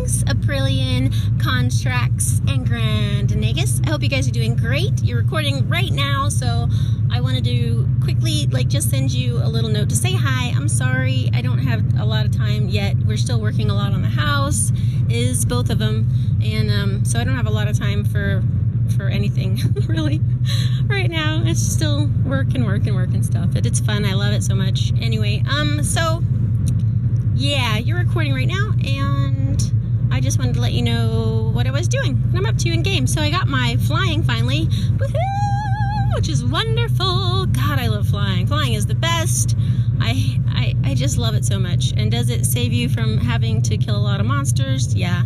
darlings, 0.09 0.23
Aprillian, 0.25 1.09
Constraxx, 1.37 2.39
and 2.49 2.67
Grand 2.67 3.29
Nagus. 3.29 3.85
I 3.85 3.91
hope 3.91 4.01
you 4.01 4.09
guys 4.09 4.27
are 4.27 4.31
doing 4.31 4.55
great. 4.55 5.03
You're 5.03 5.21
recording 5.21 5.67
right 5.69 5.91
now, 5.91 6.29
so 6.29 6.67
I 7.11 7.21
wanted 7.21 7.43
to 7.45 7.87
quickly, 8.03 8.47
like, 8.47 8.67
just 8.67 8.89
send 8.89 9.11
you 9.11 9.37
a 9.37 9.47
little 9.47 9.69
note 9.69 9.89
to 9.89 9.95
say 9.95 10.13
hi. 10.13 10.49
I'm 10.55 10.67
sorry, 10.67 11.29
I 11.33 11.41
don't 11.41 11.59
have 11.59 11.99
a 11.99 12.05
lot 12.05 12.25
of 12.25 12.35
time 12.35 12.69
yet. 12.69 12.97
We're 13.05 13.17
still 13.17 13.39
working 13.39 13.69
a 13.69 13.73
lot 13.75 13.93
on 13.93 14.01
the 14.01 14.09
house, 14.09 14.71
is 15.09 15.45
both 15.45 15.69
of 15.69 15.79
them, 15.79 16.09
and 16.43 16.71
um, 16.71 17.05
so 17.05 17.19
I 17.19 17.23
don't 17.23 17.35
have 17.35 17.47
a 17.47 17.51
lot 17.51 17.67
of 17.67 17.77
time 17.77 18.03
for 18.03 18.43
for 18.97 19.07
anything 19.07 19.59
really 19.87 20.19
right 20.87 21.11
now. 21.11 21.43
It's 21.45 21.61
still 21.61 22.07
work 22.25 22.55
and 22.55 22.65
work 22.65 22.87
and 22.87 22.95
work 22.95 23.13
and 23.13 23.23
stuff. 23.23 23.49
But 23.53 23.67
it's 23.67 23.79
fun. 23.79 24.03
I 24.03 24.13
love 24.13 24.33
it 24.33 24.41
so 24.43 24.55
much. 24.55 24.91
Anyway, 24.99 25.43
um, 25.47 25.83
so 25.83 26.23
yeah, 27.35 27.77
you're 27.77 27.99
recording 27.99 28.33
right 28.33 28.47
now, 28.47 28.73
and 28.83 29.78
I 30.11 30.19
just 30.19 30.39
wanted 30.39 30.55
to 30.55 30.61
let 30.61 30.73
you 30.73 30.81
know 30.81 31.51
what 31.53 31.67
I 31.67 31.71
was 31.71 31.87
doing, 31.87 32.15
what 32.31 32.39
I'm 32.39 32.45
up 32.45 32.57
to 32.57 32.67
you 32.67 32.73
in 32.73 32.83
game. 32.83 33.07
So 33.07 33.21
I 33.21 33.29
got 33.29 33.47
my 33.47 33.77
flying 33.87 34.23
finally, 34.23 34.65
woohoo, 34.65 36.15
which 36.15 36.29
is 36.29 36.43
wonderful. 36.43 37.45
God, 37.47 37.79
I 37.79 37.87
love 37.87 38.07
flying. 38.07 38.47
Flying 38.47 38.73
is 38.73 38.85
the 38.85 38.95
best. 38.95 39.55
I, 40.01 40.39
I 40.49 40.75
I 40.83 40.95
just 40.95 41.17
love 41.17 41.35
it 41.35 41.45
so 41.45 41.59
much. 41.59 41.93
And 41.95 42.11
does 42.11 42.29
it 42.29 42.45
save 42.45 42.73
you 42.73 42.89
from 42.89 43.17
having 43.17 43.61
to 43.63 43.77
kill 43.77 43.95
a 43.95 44.01
lot 44.01 44.19
of 44.19 44.25
monsters? 44.25 44.95
Yeah. 44.95 45.23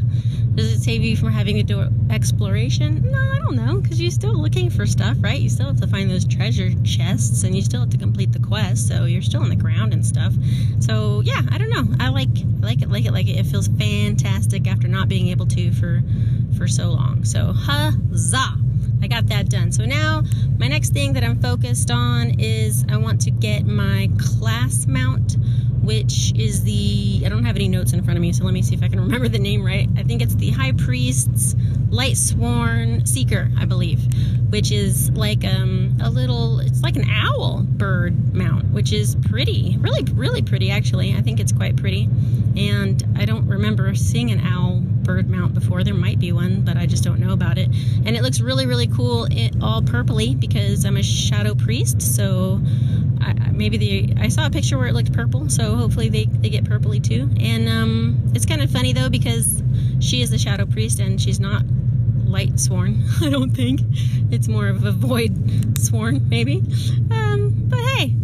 Does 0.55 0.71
it 0.71 0.81
save 0.81 1.03
you 1.03 1.17
from 1.17 1.31
having 1.31 1.55
to 1.55 1.63
do 1.63 1.89
exploration? 2.11 3.09
No, 3.11 3.17
I 3.17 3.39
don't 3.39 3.55
know, 3.55 3.79
because 3.79 3.99
you're 3.99 4.11
still 4.11 4.35
looking 4.35 4.69
for 4.69 4.85
stuff, 4.85 5.17
right? 5.19 5.39
You 5.39 5.49
still 5.49 5.67
have 5.67 5.81
to 5.81 5.87
find 5.87 6.09
those 6.11 6.25
treasure 6.25 6.69
chests, 6.83 7.43
and 7.43 7.55
you 7.55 7.61
still 7.61 7.81
have 7.81 7.89
to 7.89 7.97
complete 7.97 8.31
the 8.31 8.39
quest, 8.39 8.87
so 8.87 9.05
you're 9.05 9.23
still 9.23 9.41
on 9.41 9.49
the 9.49 9.55
ground 9.55 9.93
and 9.93 10.05
stuff. 10.05 10.33
So 10.79 11.21
yeah, 11.21 11.41
I 11.51 11.57
don't 11.57 11.69
know. 11.69 11.95
I 11.99 12.09
like 12.09 12.29
like 12.59 12.81
it, 12.81 12.89
like 12.89 13.05
it, 13.05 13.11
like 13.11 13.27
it. 13.27 13.37
It 13.37 13.45
feels 13.47 13.67
fantastic 13.67 14.67
after 14.67 14.87
not 14.87 15.09
being 15.09 15.29
able 15.29 15.47
to 15.47 15.71
for 15.71 16.01
for 16.57 16.67
so 16.67 16.89
long. 16.91 17.23
So 17.23 17.51
huzzah! 17.53 18.57
I 19.01 19.07
got 19.07 19.27
that 19.27 19.49
done. 19.49 19.71
So 19.71 19.85
now 19.85 20.23
my 20.57 20.67
next 20.67 20.93
thing 20.93 21.13
that 21.13 21.23
I'm 21.23 21.41
focused 21.41 21.91
on 21.91 22.39
is 22.39 22.85
I 22.89 22.97
want 22.97 23.19
to 23.21 23.31
get 23.31 23.65
my 23.65 24.09
class 24.17 24.87
mount, 24.87 25.35
which 25.83 26.33
is 26.35 26.63
the 26.63 27.23
I 27.25 27.29
don't 27.29 27.45
have 27.45 27.55
any 27.55 27.67
notes 27.67 27.93
in 27.93 28.03
front 28.03 28.17
of 28.17 28.21
me, 28.21 28.31
so 28.33 28.43
let 28.43 28.53
me 28.53 28.61
see 28.61 28.75
if 28.75 28.83
I 28.83 28.87
can 28.87 28.99
remember 28.99 29.27
the 29.27 29.39
name 29.39 29.63
right. 29.63 29.87
I 29.97 30.03
think 30.03 30.21
it's 30.21 30.35
the 30.35 30.51
High 30.51 30.71
Priest's 30.71 31.53
Lightsworn 31.89 33.07
Seeker, 33.07 33.49
I 33.57 33.65
believe, 33.65 34.01
which 34.49 34.71
is 34.71 35.11
like 35.11 35.45
um, 35.45 35.97
a 36.01 36.09
little 36.09 36.59
it's 36.59 36.81
like 36.81 36.95
an 36.95 37.09
owl 37.09 37.63
bird 37.63 38.33
mount, 38.33 38.71
which 38.71 38.93
is 38.93 39.15
pretty, 39.15 39.77
really, 39.79 40.03
really 40.13 40.41
pretty 40.41 40.71
actually. 40.71 41.15
I 41.15 41.21
think 41.21 41.39
it's 41.39 41.51
quite 41.51 41.75
pretty, 41.75 42.09
and 42.55 43.03
I 43.17 43.25
don't 43.25 43.47
remember 43.47 43.93
seeing 43.95 44.31
an 44.31 44.39
owl 44.39 44.81
bird 45.03 45.29
mount 45.29 45.53
before. 45.53 45.83
There 45.83 45.93
might 45.93 46.19
be 46.19 46.31
one, 46.31 46.61
but 46.61 46.77
I 46.77 46.85
just 46.85 47.03
don't 47.03 47.19
know 47.19 47.33
about 47.33 47.57
it. 47.57 47.67
And 48.05 48.15
it 48.15 48.23
looks 48.23 48.39
really, 48.39 48.65
really 48.65 48.87
cool, 48.87 49.27
it, 49.29 49.55
all 49.61 49.81
purpley 49.81 50.39
because 50.39 50.85
I'm 50.85 50.97
a 50.97 51.03
shadow 51.03 51.53
priest. 51.53 52.01
So 52.01 52.61
I, 53.23 53.51
maybe 53.51 53.77
the 53.77 54.13
I 54.17 54.27
saw 54.27 54.45
a 54.45 54.49
picture 54.49 54.77
where 54.77 54.87
it 54.87 54.93
looked 54.93 55.13
purple, 55.13 55.49
so 55.49 55.75
hopefully 55.75 56.09
they, 56.09 56.25
they 56.25 56.49
get 56.49 56.63
purpley 56.65 57.03
too. 57.03 57.29
And 57.39 57.67
um, 57.69 58.31
it's 58.33 58.45
kind 58.45 58.61
of 58.61 58.69
funny 58.69 58.93
though 58.93 59.09
because 59.09 59.61
she 59.99 60.21
is 60.21 60.31
a 60.33 60.37
shadow 60.37 60.65
priest 60.65 60.99
and 60.99 61.21
she's 61.21 61.39
not 61.39 61.63
light 62.25 62.59
sworn. 62.59 63.03
I 63.21 63.29
don't 63.29 63.51
think 63.51 63.81
it's 64.31 64.47
more 64.47 64.67
of 64.67 64.83
a 64.83 64.91
void 64.91 65.77
sworn, 65.77 66.27
maybe. 66.29 66.63
Um, 67.11 67.53
but 67.69 67.79
hey, 67.79 68.15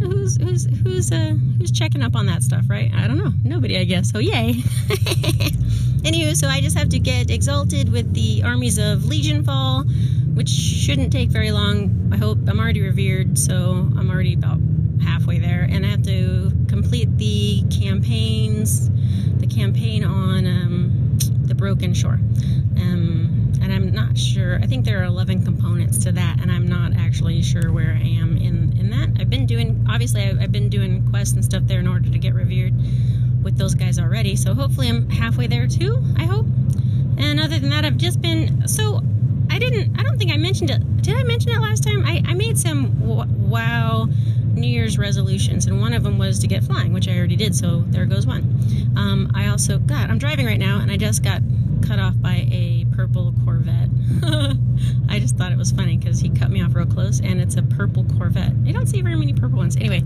who's 0.00 0.36
who's 0.36 0.66
who's 0.82 1.12
uh 1.12 1.36
who's 1.58 1.70
checking 1.70 2.02
up 2.02 2.16
on 2.16 2.26
that 2.26 2.42
stuff, 2.42 2.64
right? 2.68 2.90
I 2.94 3.06
don't 3.06 3.18
know. 3.18 3.32
Nobody, 3.44 3.78
I 3.78 3.84
guess. 3.84 4.10
So 4.10 4.18
yay. 4.18 4.54
Anywho, 5.98 6.36
so 6.36 6.48
I 6.48 6.60
just 6.60 6.78
have 6.78 6.88
to 6.90 6.98
get 6.98 7.30
exalted 7.30 7.90
with 7.90 8.14
the 8.14 8.42
armies 8.44 8.78
of 8.78 9.00
Legionfall, 9.00 9.84
which 10.38 10.48
shouldn't 10.48 11.10
take 11.10 11.30
very 11.30 11.50
long. 11.50 12.10
I 12.12 12.16
hope 12.16 12.38
I'm 12.46 12.60
already 12.60 12.80
revered, 12.80 13.36
so 13.36 13.90
I'm 13.98 14.08
already 14.08 14.34
about 14.34 14.60
halfway 15.02 15.40
there, 15.40 15.66
and 15.68 15.84
I 15.84 15.88
have 15.88 16.04
to 16.04 16.52
complete 16.68 17.18
the 17.18 17.64
campaigns, 17.76 18.88
the 19.40 19.48
campaign 19.48 20.04
on 20.04 20.46
um, 20.46 21.18
the 21.42 21.56
Broken 21.56 21.92
Shore. 21.92 22.20
Um, 22.76 23.52
and 23.60 23.72
I'm 23.72 23.90
not 23.90 24.16
sure. 24.16 24.60
I 24.62 24.66
think 24.66 24.84
there 24.84 25.00
are 25.00 25.06
11 25.06 25.44
components 25.44 26.04
to 26.04 26.12
that, 26.12 26.40
and 26.40 26.52
I'm 26.52 26.68
not 26.68 26.92
actually 26.94 27.42
sure 27.42 27.72
where 27.72 27.98
I 28.00 28.06
am 28.06 28.36
in 28.36 28.78
in 28.78 28.90
that. 28.90 29.20
I've 29.20 29.28
been 29.28 29.44
doing, 29.44 29.84
obviously, 29.90 30.22
I've, 30.22 30.40
I've 30.40 30.52
been 30.52 30.68
doing 30.68 31.04
quests 31.10 31.34
and 31.34 31.44
stuff 31.44 31.64
there 31.66 31.80
in 31.80 31.88
order 31.88 32.10
to 32.10 32.18
get 32.18 32.34
revered 32.34 32.74
with 33.42 33.58
those 33.58 33.74
guys 33.74 33.98
already. 33.98 34.36
So 34.36 34.54
hopefully, 34.54 34.88
I'm 34.88 35.10
halfway 35.10 35.48
there 35.48 35.66
too. 35.66 36.00
I 36.16 36.26
hope. 36.26 36.46
And 37.16 37.40
other 37.40 37.58
than 37.58 37.70
that, 37.70 37.84
I've 37.84 37.96
just 37.96 38.22
been 38.22 38.68
so. 38.68 39.02
I 39.50 39.58
didn't. 39.58 39.98
I 39.98 40.02
don't 40.02 40.18
think 40.18 40.32
I 40.32 40.36
mentioned 40.36 40.70
it. 40.70 41.02
Did 41.02 41.16
I 41.16 41.22
mention 41.24 41.52
it 41.52 41.60
last 41.60 41.82
time? 41.82 42.04
I, 42.04 42.22
I 42.26 42.34
made 42.34 42.58
some 42.58 43.00
wow 43.48 44.08
New 44.54 44.68
Year's 44.68 44.98
resolutions, 44.98 45.66
and 45.66 45.80
one 45.80 45.92
of 45.92 46.02
them 46.02 46.18
was 46.18 46.38
to 46.40 46.46
get 46.46 46.64
flying, 46.64 46.92
which 46.92 47.08
I 47.08 47.16
already 47.16 47.36
did. 47.36 47.54
So 47.54 47.84
there 47.88 48.06
goes 48.06 48.26
one. 48.26 48.42
Um, 48.96 49.30
I 49.34 49.48
also 49.48 49.78
God, 49.78 50.10
I'm 50.10 50.18
driving 50.18 50.46
right 50.46 50.58
now, 50.58 50.80
and 50.80 50.90
I 50.90 50.96
just 50.96 51.22
got 51.22 51.42
cut 51.86 51.98
off 51.98 52.20
by 52.20 52.48
a 52.50 52.84
purple 52.94 53.34
Corvette. 53.44 53.88
I 55.08 55.18
just 55.18 55.36
thought 55.36 55.52
it 55.52 55.58
was 55.58 55.72
funny 55.72 55.96
because 55.96 56.20
he 56.20 56.28
cut 56.28 56.50
me 56.50 56.62
off 56.62 56.74
real 56.74 56.86
close, 56.86 57.20
and 57.20 57.40
it's 57.40 57.56
a 57.56 57.62
purple 57.62 58.04
Corvette. 58.16 58.52
You 58.64 58.72
don't 58.72 58.86
see 58.86 59.00
very 59.00 59.16
many 59.16 59.32
purple 59.32 59.58
ones. 59.58 59.76
Anyway, 59.76 60.02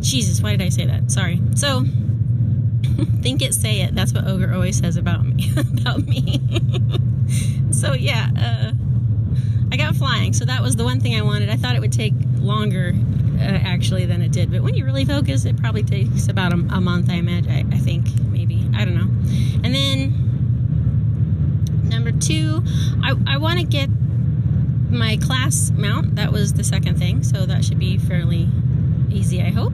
Jesus, 0.00 0.40
why 0.40 0.50
did 0.50 0.62
I 0.62 0.68
say 0.70 0.86
that? 0.86 1.10
Sorry. 1.10 1.40
So 1.54 1.84
think 3.22 3.42
it, 3.42 3.54
say 3.54 3.82
it. 3.82 3.94
That's 3.94 4.12
what 4.12 4.26
Ogre 4.26 4.52
always 4.52 4.78
says 4.78 4.96
about 4.96 5.24
me. 5.24 5.52
about 5.80 6.06
me. 6.06 6.40
so 7.70 7.92
yeah, 7.94 8.30
uh, 8.38 8.72
I 9.72 9.76
got 9.76 9.96
flying. 9.96 10.32
So 10.32 10.44
that 10.44 10.62
was 10.62 10.76
the 10.76 10.84
one 10.84 11.00
thing 11.00 11.14
I 11.16 11.22
wanted. 11.22 11.50
I 11.50 11.56
thought 11.56 11.74
it 11.76 11.80
would 11.80 11.92
take 11.92 12.14
longer, 12.38 12.94
uh, 13.38 13.42
actually, 13.42 14.06
than 14.06 14.22
it 14.22 14.32
did. 14.32 14.50
But 14.50 14.62
when 14.62 14.74
you 14.74 14.84
really 14.84 15.04
focus, 15.04 15.44
it 15.44 15.56
probably 15.56 15.82
takes 15.82 16.28
about 16.28 16.52
a, 16.52 16.56
a 16.56 16.80
month. 16.80 17.10
I 17.10 17.14
imagine. 17.14 17.50
I, 17.50 17.64
I 17.74 17.78
think 17.78 18.06
maybe. 18.30 18.68
I 18.74 18.84
don't 18.84 18.94
know. 18.94 19.10
And 19.64 19.74
then 19.74 20.22
number 21.88 22.12
two, 22.12 22.62
I, 23.02 23.14
I 23.26 23.38
want 23.38 23.58
to 23.58 23.64
get 23.64 23.88
my 24.90 25.16
class 25.16 25.70
mount. 25.70 26.16
That 26.16 26.32
was 26.32 26.52
the 26.54 26.64
second 26.64 26.98
thing. 26.98 27.22
So 27.24 27.46
that 27.46 27.64
should 27.64 27.78
be 27.78 27.98
fairly 27.98 28.48
easy. 29.10 29.42
I 29.42 29.50
hope. 29.50 29.72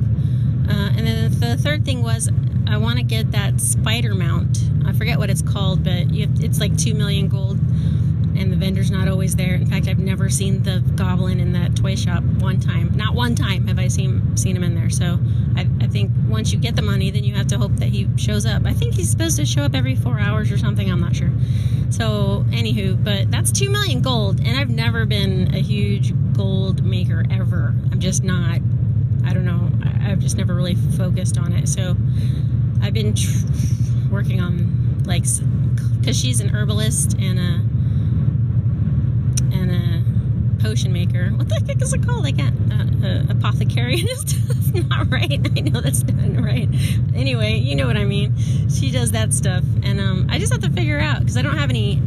Uh, 0.69 0.91
and 0.97 1.07
then 1.07 1.41
the 1.41 1.57
third 1.57 1.85
thing 1.85 2.03
was 2.03 2.31
I 2.69 2.77
want 2.79 2.99
to 2.99 3.05
get 3.05 3.33
that 3.33 3.61
spider 3.61 4.15
mount. 4.15 4.59
I 4.87 4.93
forget 4.93 5.19
what 5.19 5.31
it's 5.31 5.43
called, 5.43 5.85
but 5.85 6.15
have, 6.15 6.43
it's 6.43 6.61
like 6.61 6.77
two 6.77 6.95
million 6.95 7.29
gold, 7.29 7.59
and 8.37 8.51
the 8.51 8.57
vendor's 8.57 8.91
not 8.91 9.09
always 9.09 9.37
there. 9.37 9.55
In 9.55 9.67
fact, 9.67 9.89
I've 9.89 9.99
never 9.99 10.29
seen 10.29 10.63
the 10.63 10.83
goblin 10.97 11.39
in 11.41 11.53
that 11.53 11.77
toy 11.77 11.95
shop 11.95 12.23
one 12.23 12.59
time. 12.61 12.97
Not 12.97 13.15
one 13.15 13.35
time 13.35 13.67
have 13.69 13.79
I 13.79 13.89
seen 13.89 14.37
seen 14.37 14.57
him 14.57 14.65
in 14.65 14.75
there. 14.75 14.91
So 14.91 15.19
I, 15.57 15.69
I 15.81 15.87
think 15.87 16.11
once 16.29 16.53
you 16.53 16.59
get 16.59 16.77
the 16.77 16.83
money, 16.83 17.11
then 17.11 17.25
you 17.25 17.35
have 17.35 17.47
to 17.49 17.59
hope 17.59 17.77
that 17.77 17.89
he 17.89 18.09
shows 18.17 18.47
up. 18.47 18.65
I 18.65 18.73
think 18.73 18.95
he's 18.95 19.11
supposed 19.11 19.37
to 19.37 19.47
show 19.47 19.63
up 19.63 19.75
every 19.75 19.95
four 19.95 20.19
hours 20.19 20.51
or 20.51 20.59
something. 20.59 20.91
I'm 20.91 21.01
not 21.01 21.15
sure. 21.15 21.31
So 21.91 22.47
anywho, 22.49 23.03
but 23.03 23.31
that's 23.31 23.53
two 23.53 23.71
million 23.71 24.01
gold, 24.01 24.41
and 24.41 24.57
I've 24.57 24.71
never 24.71 25.05
been 25.05 25.55
a 25.55 25.59
huge 25.61 26.15
gold 26.33 26.83
maker 26.85 27.25
ever. 27.31 27.75
I'm 27.91 28.01
just 28.01 28.25
not. 28.25 28.61
I 29.25 29.33
don't 29.35 29.45
know. 29.45 29.71
I've 30.03 30.19
just 30.19 30.37
never 30.37 30.55
really 30.55 30.75
focused 30.75 31.39
on 31.39 31.53
it. 31.53 31.69
So 31.69 31.97
I've 32.83 32.93
been 32.93 33.15
tr- 33.15 33.47
working 34.11 34.41
on 34.41 35.03
like 35.05 35.25
because 36.01 36.19
she's 36.19 36.41
an 36.41 36.51
herbalist 36.55 37.15
and 37.19 37.39
a 37.39 37.53
and 39.57 39.71
a 39.71 40.63
potion 40.63 40.93
maker. 40.93 41.31
What 41.31 41.49
the 41.49 41.63
heck 41.67 41.81
is 41.81 41.93
it 41.93 42.05
called? 42.05 42.23
Like 42.23 42.39
a, 42.39 42.53
a, 42.71 43.07
a 43.07 43.27
apothecary 43.31 44.01
and. 44.01 44.89
Not 44.89 45.11
right. 45.11 45.39
I 45.57 45.61
know 45.61 45.81
that's 45.83 46.03
not 46.05 46.43
right. 46.43 46.69
Anyway, 47.15 47.59
you 47.59 47.77
know 47.77 47.87
what 47.87 47.99
I 47.99 48.05
mean. 48.05 48.35
She 48.71 48.91
does 48.91 49.13
that 49.13 49.35
stuff, 49.35 49.63
and 49.83 50.01
um, 50.01 50.27
I 50.31 50.39
just 50.39 50.51
have 50.51 50.63
to 50.63 50.71
figure 50.71 50.99
out 50.99 51.21
because 51.21 51.37
I 51.37 51.43
don't 51.43 51.59
have 51.59 51.69
any. 51.69 52.01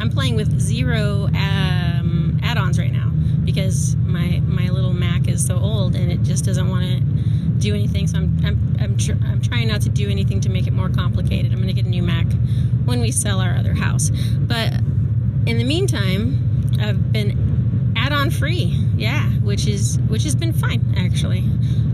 I'm 0.00 0.10
playing 0.10 0.36
with 0.36 0.58
zero 0.60 1.26
um, 1.34 2.40
add-ons 2.42 2.78
right 2.78 2.92
now 2.92 3.10
because 3.44 3.96
my 3.96 4.40
my 4.46 4.68
little 4.68 4.92
Mac 4.92 5.28
is 5.28 5.44
so 5.44 5.58
old 5.58 5.96
and 5.96 6.10
it 6.10 6.22
just 6.22 6.44
doesn't 6.44 6.68
want 6.68 6.84
to 6.84 7.27
do 7.58 7.74
anything. 7.74 8.06
So 8.06 8.18
I'm 8.18 8.38
I'm 8.44 8.76
I'm, 8.80 8.96
tr- 8.96 9.12
I'm 9.24 9.40
trying 9.42 9.68
not 9.68 9.82
to 9.82 9.88
do 9.88 10.08
anything 10.08 10.40
to 10.42 10.48
make 10.48 10.66
it 10.66 10.72
more 10.72 10.88
complicated. 10.88 11.52
I'm 11.52 11.58
going 11.58 11.68
to 11.68 11.74
get 11.74 11.86
a 11.86 11.90
new 11.90 12.02
Mac 12.02 12.26
when 12.84 13.00
we 13.00 13.10
sell 13.10 13.40
our 13.40 13.54
other 13.54 13.74
house. 13.74 14.10
But 14.10 14.74
in 15.46 15.58
the 15.58 15.64
meantime, 15.64 16.76
I've 16.80 17.12
been 17.12 17.92
add-on 17.96 18.30
free. 18.30 18.76
Yeah, 18.96 19.28
which 19.40 19.66
is 19.66 19.98
which 20.08 20.24
has 20.24 20.34
been 20.34 20.52
fine 20.52 20.94
actually. 20.96 21.44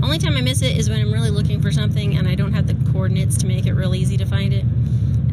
Only 0.03 0.19
time 0.19 0.37
I 0.37 0.43
miss 0.43 0.63
it 0.63 0.77
is 0.77 0.91
when 0.91 1.01
I'm 1.01 1.13
really 1.13 1.31
looking 1.31 1.63
for 1.63 1.73
something 1.73 2.17
and 2.17 2.29
I 2.29 2.35
don't 2.35 2.53
have 2.53 2.67
the 2.67 2.93
coordinates 2.93 3.37
to 3.39 3.47
make 3.47 3.67
it 3.67 3.73
real 3.73 3.95
easy 3.95 4.17
to 4.19 4.27
find 4.27 4.53
it. 4.53 4.65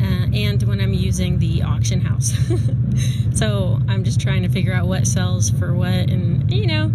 Uh, 0.02 0.28
and 0.34 0.64
when 0.64 0.82
I'm 0.82 0.94
using 0.94 1.38
the 1.40 1.62
auction 1.62 2.02
house. 2.02 2.34
so 3.34 3.80
I'm 3.88 4.04
just 4.04 4.20
trying 4.20 4.42
to 4.44 4.50
figure 4.50 4.74
out 4.74 4.88
what 4.88 5.06
sells 5.06 5.50
for 5.52 5.74
what, 5.74 5.92
and 5.92 6.52
you 6.52 6.66
know. 6.66 6.92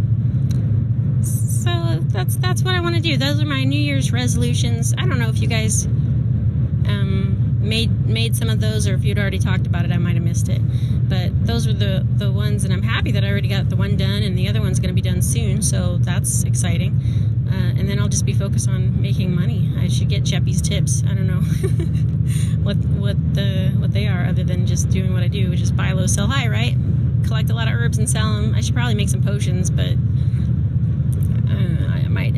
So 1.67 1.99
that's 2.09 2.37
that's 2.37 2.63
what 2.63 2.75
I 2.75 2.81
want 2.81 2.95
to 2.95 3.01
do. 3.01 3.17
Those 3.17 3.43
are 3.43 3.47
my 3.47 3.65
New 3.65 3.81
Year's 3.81 4.13
resolutions. 4.13 4.95
I 4.97 5.05
don't 5.05 5.19
know 5.19 5.29
if 5.29 5.41
you 5.41 5.49
guys 5.49 5.87
um, 6.87 7.59
made 7.61 8.07
made 8.07 8.37
some 8.37 8.49
of 8.49 8.61
those, 8.61 8.87
or 8.87 8.95
if 8.95 9.05
you'd 9.05 9.19
already 9.19 9.41
talked 9.41 9.67
about 9.67 9.85
it, 9.85 9.91
I 9.91 9.99
might 9.99 10.15
have 10.15 10.23
missed 10.23 10.49
it. 10.49 10.61
But 11.09 11.45
those 11.45 11.67
were 11.67 11.73
the 11.73 12.07
the 12.17 12.31
ones, 12.31 12.65
and 12.65 12.73
I'm 12.73 12.83
happy 12.83 13.11
that 13.13 13.25
I 13.25 13.29
already 13.31 13.49
got 13.49 13.69
the 13.69 13.77
one 13.77 13.97
done, 13.97 14.23
and 14.23 14.39
the 14.39 14.49
other 14.49 14.61
one's 14.61 14.79
going 14.79 14.95
to 14.95 15.01
be 15.03 15.07
done 15.07 15.23
soon. 15.23 15.61
So 15.61 15.99
that's 15.99 16.45
exciting. 16.45 17.01
Uh, 17.51 17.79
and 17.79 17.89
then 17.89 17.99
I'll 18.01 18.09
just 18.09 18.27
be 18.27 18.33
focused 18.33 18.69
on 18.69 19.01
making 19.01 19.35
money. 19.35 19.71
I 19.79 19.89
should 19.89 20.09
get 20.09 20.25
Cheppy's 20.25 20.61
tips. 20.61 21.03
I 21.05 21.15
don't 21.15 21.27
know 21.27 21.41
what 22.63 22.77
what 22.77 23.35
the 23.35 23.73
what 23.79 23.93
they 23.93 24.07
are, 24.07 24.27
other 24.27 24.45
than 24.45 24.67
just 24.67 24.91
doing 24.91 25.13
what 25.13 25.25
I 25.25 25.29
do, 25.29 25.51
which 25.51 25.61
is 25.61 25.73
buy 25.73 25.91
low, 25.93 26.07
sell 26.07 26.29
high, 26.29 26.47
right? 26.47 26.77
Collect 27.25 27.51
a 27.51 27.55
lot 27.55 27.67
of 27.67 27.75
herbs 27.75 27.99
and 27.99 28.09
sell 28.09 28.35
them. 28.35 28.55
I 28.55 28.61
should 28.61 28.75
probably 28.75 28.95
make 28.95 29.09
some 29.09 29.23
potions, 29.23 29.69
but 29.69 29.97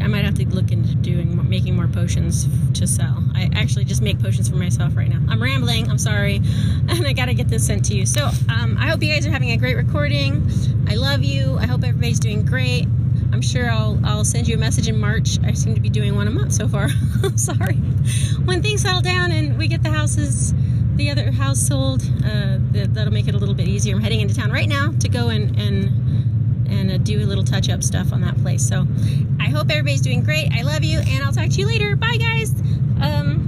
I 0.08 0.10
might 0.10 0.24
have 0.24 0.36
to 0.36 0.48
look 0.48 0.72
into 0.72 0.94
doing 0.94 1.46
making 1.50 1.76
more 1.76 1.86
potions 1.86 2.48
to 2.72 2.86
sell. 2.86 3.22
I 3.34 3.50
actually 3.54 3.84
just 3.84 4.00
make 4.00 4.18
potions 4.18 4.48
for 4.48 4.56
myself 4.56 4.96
right 4.96 5.06
now. 5.06 5.20
I'm 5.28 5.42
rambling. 5.42 5.90
I'm 5.90 5.98
sorry, 5.98 6.36
and 6.88 7.06
I 7.06 7.12
gotta 7.12 7.34
get 7.34 7.48
this 7.48 7.66
sent 7.66 7.84
to 7.86 7.94
you. 7.94 8.06
So 8.06 8.24
um, 8.48 8.78
I 8.80 8.88
hope 8.88 9.02
you 9.02 9.12
guys 9.12 9.26
are 9.26 9.30
having 9.30 9.50
a 9.50 9.58
great 9.58 9.76
recording. 9.76 10.50
I 10.88 10.94
love 10.94 11.22
you. 11.22 11.58
I 11.58 11.66
hope 11.66 11.84
everybody's 11.84 12.20
doing 12.20 12.46
great. 12.46 12.86
I'm 13.34 13.42
sure 13.42 13.70
I'll 13.70 14.00
I'll 14.02 14.24
send 14.24 14.48
you 14.48 14.56
a 14.56 14.58
message 14.58 14.88
in 14.88 14.98
March. 14.98 15.38
I 15.44 15.52
seem 15.52 15.74
to 15.74 15.80
be 15.80 15.90
doing 15.90 16.14
one 16.14 16.26
a 16.26 16.30
month 16.30 16.54
so 16.54 16.66
far. 16.68 16.88
I'm 17.22 17.36
sorry. 17.36 17.76
When 18.46 18.62
things 18.62 18.80
settle 18.80 19.02
down 19.02 19.30
and 19.30 19.58
we 19.58 19.68
get 19.68 19.82
the 19.82 19.90
houses, 19.90 20.54
the 20.96 21.10
other 21.10 21.30
house 21.32 21.58
sold, 21.58 22.00
uh, 22.24 22.56
that'll 22.72 23.12
make 23.12 23.28
it 23.28 23.34
a 23.34 23.38
little 23.38 23.54
bit 23.54 23.68
easier. 23.68 23.94
I'm 23.94 24.00
heading 24.00 24.22
into 24.22 24.34
town 24.34 24.52
right 24.52 24.70
now 24.70 24.90
to 25.00 25.08
go 25.10 25.28
and 25.28 25.54
and 25.60 26.07
and 26.68 26.90
uh, 26.90 26.98
do 26.98 27.22
a 27.22 27.26
little 27.26 27.44
touch 27.44 27.68
up 27.68 27.82
stuff 27.82 28.12
on 28.12 28.20
that 28.22 28.36
place. 28.42 28.66
So 28.66 28.86
I 29.40 29.48
hope 29.48 29.70
everybody's 29.70 30.00
doing 30.00 30.22
great. 30.22 30.50
I 30.52 30.62
love 30.62 30.84
you, 30.84 30.98
and 30.98 31.24
I'll 31.24 31.32
talk 31.32 31.48
to 31.50 31.60
you 31.60 31.66
later. 31.66 31.96
Bye, 31.96 32.16
guys. 32.18 32.52
Um, 33.00 33.44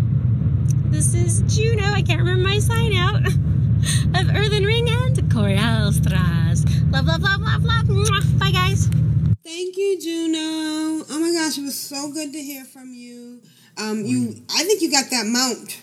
this 0.87 1.15
is 1.15 1.43
Juno. 1.55 1.85
I 1.85 2.03
can't 2.03 2.19
remember 2.21 2.43
my 2.43 2.59
sign 2.59 2.95
out 2.95 3.27
of 3.27 4.37
Earthen 4.37 4.65
Ring 4.65 4.89
and 4.89 5.17
Korialstrasz. 5.31 6.93
Love, 6.93 7.07
love, 7.07 7.23
love, 7.23 7.41
love, 7.41 7.65
love. 7.65 7.87
Mwah. 7.87 8.39
Bye, 8.39 8.51
guys. 8.51 8.89
Thank 9.45 9.77
you, 9.77 9.99
Juno. 10.01 11.05
Oh 11.11 11.19
my 11.21 11.33
gosh, 11.33 11.59
it 11.59 11.63
was 11.63 11.79
so 11.79 12.13
good 12.13 12.33
to 12.33 12.41
hear 12.41 12.65
from 12.65 12.93
you. 12.93 13.41
Um, 13.77 14.05
you, 14.05 14.35
I 14.55 14.65
think 14.65 14.83
you 14.83 14.91
got 14.91 15.11
that 15.11 15.27
mount 15.27 15.81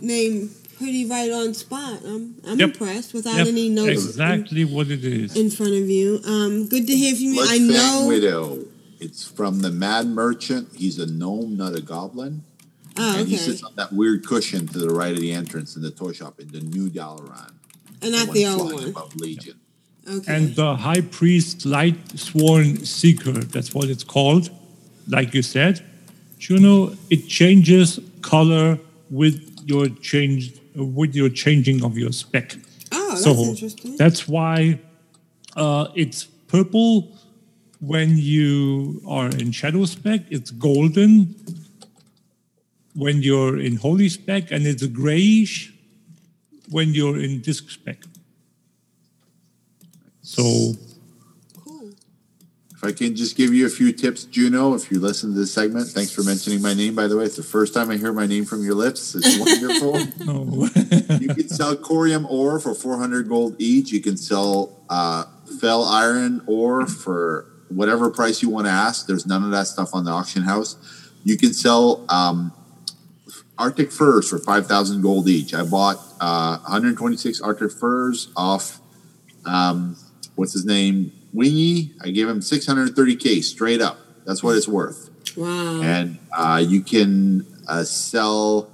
name 0.00 0.50
pretty 0.80 1.04
right 1.06 1.30
on 1.30 1.52
spot. 1.54 2.00
I'm, 2.06 2.34
I'm 2.46 2.58
Yep. 2.58 2.70
impressed 2.70 3.12
without 3.14 3.36
Yep, 3.36 3.46
any 3.48 3.68
notes 3.68 3.90
Exactly 4.06 4.64
what 4.64 4.90
it 4.90 5.04
is. 5.04 5.36
in 5.36 5.50
front 5.50 5.74
of 5.74 5.88
you. 5.90 6.20
Um, 6.24 6.66
good 6.66 6.86
to 6.86 6.96
hear 6.96 7.14
from 7.14 7.24
you. 7.34 7.44
I 7.46 7.58
know. 7.58 8.06
Widow. 8.08 8.64
It's 8.98 9.22
from 9.24 9.60
the 9.60 9.70
Mad 9.70 10.06
Merchant. 10.08 10.68
He's 10.74 10.98
a 10.98 11.06
gnome, 11.06 11.56
not 11.56 11.74
a 11.76 11.80
goblin. 11.82 12.42
Oh, 12.96 13.18
And 13.18 13.28
he 13.28 13.36
sits 13.36 13.62
on 13.62 13.72
that 13.76 13.92
weird 13.92 14.26
cushion 14.26 14.66
to 14.68 14.78
the 14.78 14.90
right 14.90 15.12
of 15.12 15.20
the 15.20 15.32
entrance 15.32 15.76
in 15.76 15.82
the 15.82 15.90
toy 15.90 16.12
shop 16.12 16.40
in 16.40 16.48
the 16.48 16.60
new 16.60 16.88
Dalaran. 16.90 17.52
And 18.02 18.12
not 18.12 18.28
one 18.28 18.34
the 18.36 18.46
old 18.46 18.72
one. 18.72 18.88
above 18.88 19.14
Legion. 19.16 19.56
Okay. 20.08 20.34
And 20.34 20.54
the 20.56 20.76
High 20.76 21.02
Priest 21.02 21.66
Light 21.66 21.98
Sworn 22.18 22.84
Seeker, 22.84 23.32
that's 23.54 23.74
what 23.74 23.88
it's 23.90 24.02
called. 24.04 24.50
Like 25.08 25.34
you 25.34 25.42
said, 25.42 25.82
Juno, 26.38 26.94
it 27.10 27.28
changes 27.28 28.00
color 28.22 28.78
with 29.10 29.36
your 29.66 29.88
change 30.10 30.54
with 30.74 31.14
your 31.14 31.28
changing 31.28 31.84
of 31.84 31.96
your 31.98 32.12
spec. 32.12 32.56
Oh, 32.92 33.08
that's 33.10 33.24
so 33.24 33.34
interesting. 33.34 33.96
that's 33.96 34.28
why 34.28 34.80
uh, 35.56 35.88
it's 35.94 36.24
purple 36.24 37.16
when 37.80 38.18
you 38.18 39.00
are 39.08 39.28
in 39.28 39.52
shadow 39.52 39.84
spec. 39.84 40.22
It's 40.30 40.50
golden 40.50 41.34
when 42.94 43.22
you're 43.22 43.58
in 43.58 43.76
holy 43.76 44.08
spec, 44.08 44.50
and 44.50 44.66
it's 44.66 44.86
grayish 44.86 45.72
when 46.68 46.94
you're 46.94 47.18
in 47.18 47.40
disc 47.40 47.70
spec. 47.70 47.98
So 50.22 50.74
If 52.82 52.84
I 52.84 52.92
can 52.92 53.14
just 53.14 53.36
give 53.36 53.52
you 53.52 53.66
a 53.66 53.68
few 53.68 53.92
tips, 53.92 54.24
Juno, 54.24 54.72
if 54.72 54.90
you 54.90 55.00
listen 55.00 55.34
to 55.34 55.38
this 55.40 55.52
segment, 55.52 55.88
thanks 55.88 56.12
for 56.12 56.22
mentioning 56.22 56.62
my 56.62 56.72
name, 56.72 56.94
by 56.94 57.08
the 57.08 57.16
way. 57.18 57.24
It's 57.24 57.36
the 57.36 57.42
first 57.42 57.74
time 57.74 57.90
I 57.90 57.98
hear 57.98 58.10
my 58.10 58.24
name 58.24 58.46
from 58.46 58.64
your 58.64 58.74
lips. 58.74 59.14
It's 59.14 59.38
wonderful. 59.38 59.98
you 61.18 61.28
can 61.28 61.46
sell 61.50 61.76
Khorium 61.76 62.24
ore 62.30 62.58
for 62.58 62.74
400 62.74 63.28
gold 63.28 63.56
each. 63.58 63.92
You 63.92 64.00
can 64.00 64.16
sell 64.16 64.82
uh, 64.88 65.24
fel 65.60 65.84
iron 65.84 66.40
ore 66.46 66.86
for 66.86 67.44
whatever 67.68 68.08
price 68.08 68.40
you 68.40 68.48
want 68.48 68.66
to 68.66 68.72
ask. 68.72 69.06
There's 69.06 69.26
none 69.26 69.44
of 69.44 69.50
that 69.50 69.66
stuff 69.66 69.90
on 69.92 70.06
the 70.06 70.12
auction 70.12 70.44
house. 70.44 70.78
You 71.22 71.36
can 71.36 71.52
sell 71.52 72.06
um, 72.08 72.50
Arctic 73.58 73.92
furs 73.92 74.30
for 74.30 74.38
5,000 74.38 75.02
gold 75.02 75.28
each. 75.28 75.52
I 75.52 75.64
bought 75.64 75.98
uh, 76.18 76.56
126 76.60 77.42
Arctic 77.42 77.72
furs 77.72 78.32
off, 78.38 78.80
um, 79.44 79.98
what's 80.34 80.54
his 80.54 80.64
name? 80.64 81.12
Wingy. 81.32 81.94
I 82.02 82.10
gave 82.10 82.28
him 82.28 82.40
630K 82.40 83.42
straight 83.42 83.80
up. 83.80 83.98
That's 84.24 84.42
what 84.42 84.56
it's 84.56 84.68
worth. 84.68 85.10
Wow. 85.36 85.80
And 85.82 86.18
uh, 86.36 86.62
you 86.66 86.82
can 86.82 87.46
uh, 87.68 87.84
sell 87.84 88.70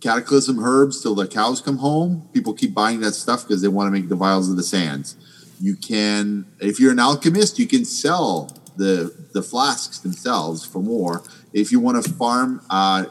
cataclysm 0.00 0.62
herbs 0.62 1.02
till 1.02 1.14
the 1.14 1.26
cows 1.26 1.60
come 1.60 1.78
home. 1.78 2.28
People 2.32 2.52
keep 2.52 2.74
buying 2.74 3.00
that 3.00 3.12
stuff 3.12 3.46
because 3.46 3.62
they 3.62 3.68
want 3.68 3.86
to 3.86 3.90
make 3.90 4.08
the 4.08 4.16
vials 4.16 4.50
of 4.50 4.56
the 4.56 4.62
sands. 4.62 5.16
You 5.60 5.76
can, 5.76 6.46
if 6.60 6.78
you're 6.78 6.92
an 6.92 6.98
alchemist, 6.98 7.58
you 7.58 7.66
can 7.66 7.84
sell 7.84 8.50
the 8.76 9.14
the 9.32 9.42
flasks 9.42 9.98
themselves 9.98 10.64
for 10.64 10.80
more. 10.80 11.22
If 11.52 11.72
you 11.72 11.80
want 11.80 12.04
to 12.04 12.12
farm 12.12 12.60
uh, 12.68 13.06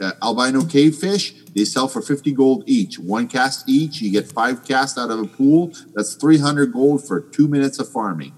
uh, 0.00 0.12
albino 0.22 0.64
cavefish, 0.64 1.34
they 1.54 1.64
sell 1.64 1.88
for 1.88 2.00
50 2.00 2.32
gold 2.32 2.64
each. 2.66 2.98
One 2.98 3.28
cast 3.28 3.68
each, 3.68 4.00
you 4.00 4.10
get 4.10 4.30
five 4.30 4.64
casts 4.64 4.98
out 4.98 5.10
of 5.10 5.18
a 5.18 5.26
pool. 5.26 5.72
That's 5.94 6.14
300 6.14 6.72
gold 6.72 7.06
for 7.06 7.20
two 7.20 7.48
minutes 7.48 7.78
of 7.78 7.88
farming. 7.88 8.34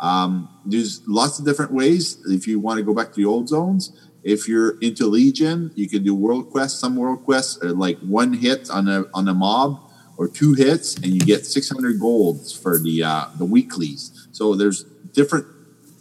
Um, 0.00 0.48
there's 0.64 1.02
lots 1.06 1.38
of 1.38 1.44
different 1.44 1.72
ways 1.72 2.18
if 2.26 2.46
you 2.46 2.58
want 2.58 2.78
to 2.78 2.84
go 2.84 2.94
back 2.94 3.08
to 3.08 3.16
the 3.16 3.26
old 3.26 3.48
zones. 3.48 3.92
If 4.22 4.48
you're 4.48 4.78
into 4.80 5.06
Legion, 5.06 5.70
you 5.74 5.88
can 5.88 6.02
do 6.02 6.14
world 6.14 6.50
quests. 6.50 6.80
Some 6.80 6.96
world 6.96 7.24
quests 7.24 7.62
are 7.62 7.72
like 7.72 7.98
one 8.00 8.32
hit 8.32 8.70
on 8.70 8.88
a 8.88 9.04
on 9.12 9.28
a 9.28 9.34
mob 9.34 9.80
or 10.16 10.28
two 10.28 10.54
hits, 10.54 10.94
and 10.96 11.06
you 11.06 11.20
get 11.20 11.44
600 11.44 12.00
golds 12.00 12.52
for 12.52 12.78
the 12.78 13.02
uh, 13.02 13.26
the 13.36 13.44
weeklies. 13.44 14.28
So 14.32 14.54
there's 14.54 14.84
different 15.12 15.46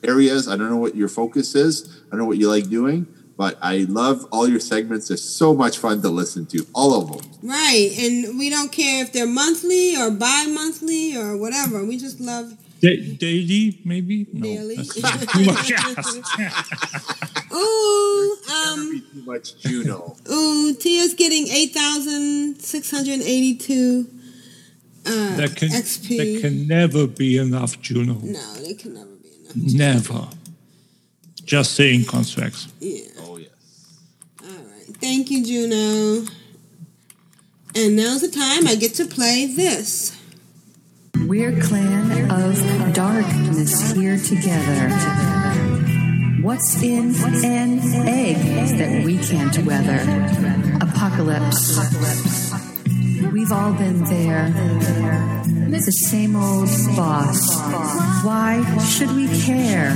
areas. 0.04 0.48
I 0.48 0.56
don't 0.56 0.70
know 0.70 0.78
what 0.78 0.96
your 0.96 1.10
focus 1.10 1.54
is. 1.56 2.02
I 2.08 2.12
don't 2.12 2.20
know 2.20 2.26
what 2.26 2.38
you 2.38 2.50
like 2.50 2.70
doing, 2.70 3.08
but 3.38 3.58
I 3.62 3.86
love 3.90 4.26
all 4.32 4.48
your 4.48 4.60
segments. 4.60 5.08
They're 5.08 5.18
so 5.18 5.54
much 5.54 5.78
fun 5.80 6.02
to 6.04 6.10
listen 6.10 6.46
to, 6.48 6.66
all 6.74 6.94
of 7.02 7.12
them. 7.12 7.22
Right. 7.42 7.90
And 8.00 8.38
we 8.38 8.50
don't 8.50 8.72
care 8.72 9.04
if 9.04 9.12
they're 9.12 9.26
monthly 9.28 9.96
or 9.98 10.12
bi 10.12 10.46
monthly 10.48 11.16
or 11.18 11.36
whatever. 11.38 11.84
We 11.86 11.98
just 11.98 12.20
love 12.20 12.54
Da- 12.82 13.16
daily, 13.16 13.80
maybe? 13.86 14.26
No. 14.34 14.42
Daily? 14.44 14.76
that's 14.76 14.94
too 15.34 15.46
much 15.46 15.72
asked. 15.72 16.20
Ooh, 17.54 18.38
um, 18.52 19.04
Too 19.14 19.24
much 19.26 19.58
Juno. 19.62 20.16
ooh, 20.30 20.74
Tia's 20.74 21.14
getting 21.14 21.48
8,682 21.48 24.08
uh, 25.06 25.36
that, 25.38 25.56
can, 25.56 25.70
XP. 25.70 26.18
that 26.18 26.40
can 26.42 26.68
never 26.68 27.06
be 27.08 27.38
enough, 27.38 27.80
Juno. 27.82 28.16
no, 28.24 28.54
they 28.56 28.74
can 28.74 28.94
never 28.96 29.16
be 29.16 29.30
enough. 29.44 29.56
Never. 29.56 30.28
Just 31.46 31.76
saying, 31.76 32.02
Constraxx. 32.02 32.72
Yeah. 32.80 33.04
Oh, 33.20 33.38
yes. 33.38 33.50
All 34.42 34.50
right. 34.50 34.98
Thank 34.98 35.30
you, 35.30 35.44
Juno. 35.46 36.26
And 37.76 37.96
now's 37.96 38.22
the 38.22 38.30
time 38.30 38.68
I 38.68 38.76
get 38.76 38.94
to 38.96 39.06
play 39.06 39.48
this. 39.48 40.18
We're 41.26 41.60
clan 41.62 42.30
of 42.30 42.94
darkness 42.94 43.92
here 43.92 44.18
together. 44.18 44.90
What's 46.42 46.82
in 46.84 47.16
an 47.44 47.80
egg 48.08 48.78
that 48.78 49.04
we 49.06 49.18
can't 49.18 49.58
weather? 49.66 50.02
Apocalypse. 50.82 51.80
We've 53.32 53.52
all 53.52 53.74
been 53.74 54.04
there. 54.04 54.52
It's 55.74 55.86
the 55.86 55.92
same 55.92 56.36
old 56.36 56.70
boss. 56.96 57.56
Why 58.24 58.64
should 58.80 59.12
we 59.16 59.28
care? 59.42 59.92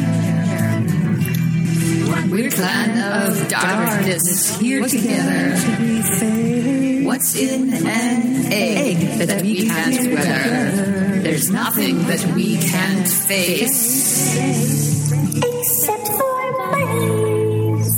We're 2.08 2.50
clan 2.50 2.98
of 2.98 3.50
darkness 3.50 4.58
here 4.60 4.82
together. 4.88 5.58
What's 7.06 7.36
in 7.36 7.74
an 7.74 8.46
egg 8.52 9.28
that 9.28 9.42
we 9.42 9.68
can't 9.68 10.14
weather? 10.14 11.20
There's 11.22 11.52
nothing 11.52 11.98
that 12.08 12.34
we 12.34 12.58
can't 12.58 13.06
face. 13.06 14.38
Except 15.36 16.08
for 16.08 16.54
bunnies. 16.58 17.92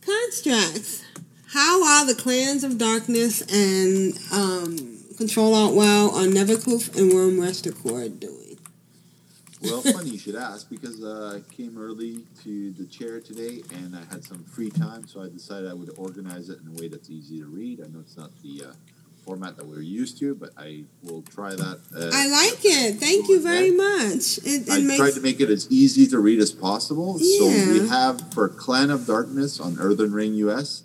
Constraxx. 0.00 1.04
How 1.52 1.84
are 1.84 2.04
the 2.06 2.14
clans 2.16 2.64
of 2.64 2.78
darkness 2.78 3.42
and 3.42 4.18
um, 4.32 4.98
Control 5.16 5.54
Alt 5.54 5.74
WoW 5.76 6.08
on 6.08 6.30
Nevercoof 6.30 6.96
and 6.96 7.12
Wyrmrest 7.12 7.66
Accord 7.68 8.18
doing? 8.18 8.45
Well, 9.70 9.82
funny 9.82 10.10
you 10.10 10.18
should 10.18 10.36
ask 10.36 10.68
because 10.70 11.02
uh, 11.02 11.36
I 11.36 11.54
came 11.54 11.78
early 11.78 12.24
to 12.44 12.72
the 12.72 12.86
chair 12.86 13.20
today 13.20 13.62
and 13.74 13.96
I 13.96 14.04
had 14.12 14.24
some 14.24 14.44
free 14.44 14.70
time, 14.70 15.06
so 15.06 15.22
I 15.22 15.28
decided 15.28 15.70
I 15.70 15.74
would 15.74 15.92
organize 15.96 16.48
it 16.48 16.58
in 16.60 16.68
a 16.68 16.80
way 16.80 16.88
that's 16.88 17.10
easy 17.10 17.40
to 17.40 17.46
read. 17.46 17.80
I 17.80 17.88
know 17.88 18.00
it's 18.00 18.16
not 18.16 18.30
the 18.42 18.66
uh, 18.68 18.72
format 19.24 19.56
that 19.56 19.66
we're 19.66 19.80
used 19.80 20.18
to, 20.20 20.34
but 20.34 20.50
I 20.56 20.84
will 21.02 21.22
try 21.22 21.50
that. 21.50 21.80
Uh, 21.94 22.10
I 22.12 22.28
like 22.28 22.60
it. 22.64 22.96
Thank 23.00 23.28
you 23.28 23.42
very 23.42 23.72
much. 23.72 24.38
It, 24.38 24.68
it 24.68 24.70
I 24.70 24.80
makes 24.80 24.98
tried 24.98 25.14
to 25.14 25.20
make 25.20 25.40
it 25.40 25.50
as 25.50 25.66
easy 25.70 26.06
to 26.08 26.18
read 26.18 26.38
as 26.38 26.52
possible. 26.52 27.18
So 27.18 27.46
we 27.46 27.88
have 27.88 28.32
for 28.32 28.48
Clan 28.48 28.90
of 28.90 29.06
Darkness 29.06 29.58
on 29.58 29.78
Earthen 29.80 30.12
Ring 30.12 30.34
US, 30.34 30.84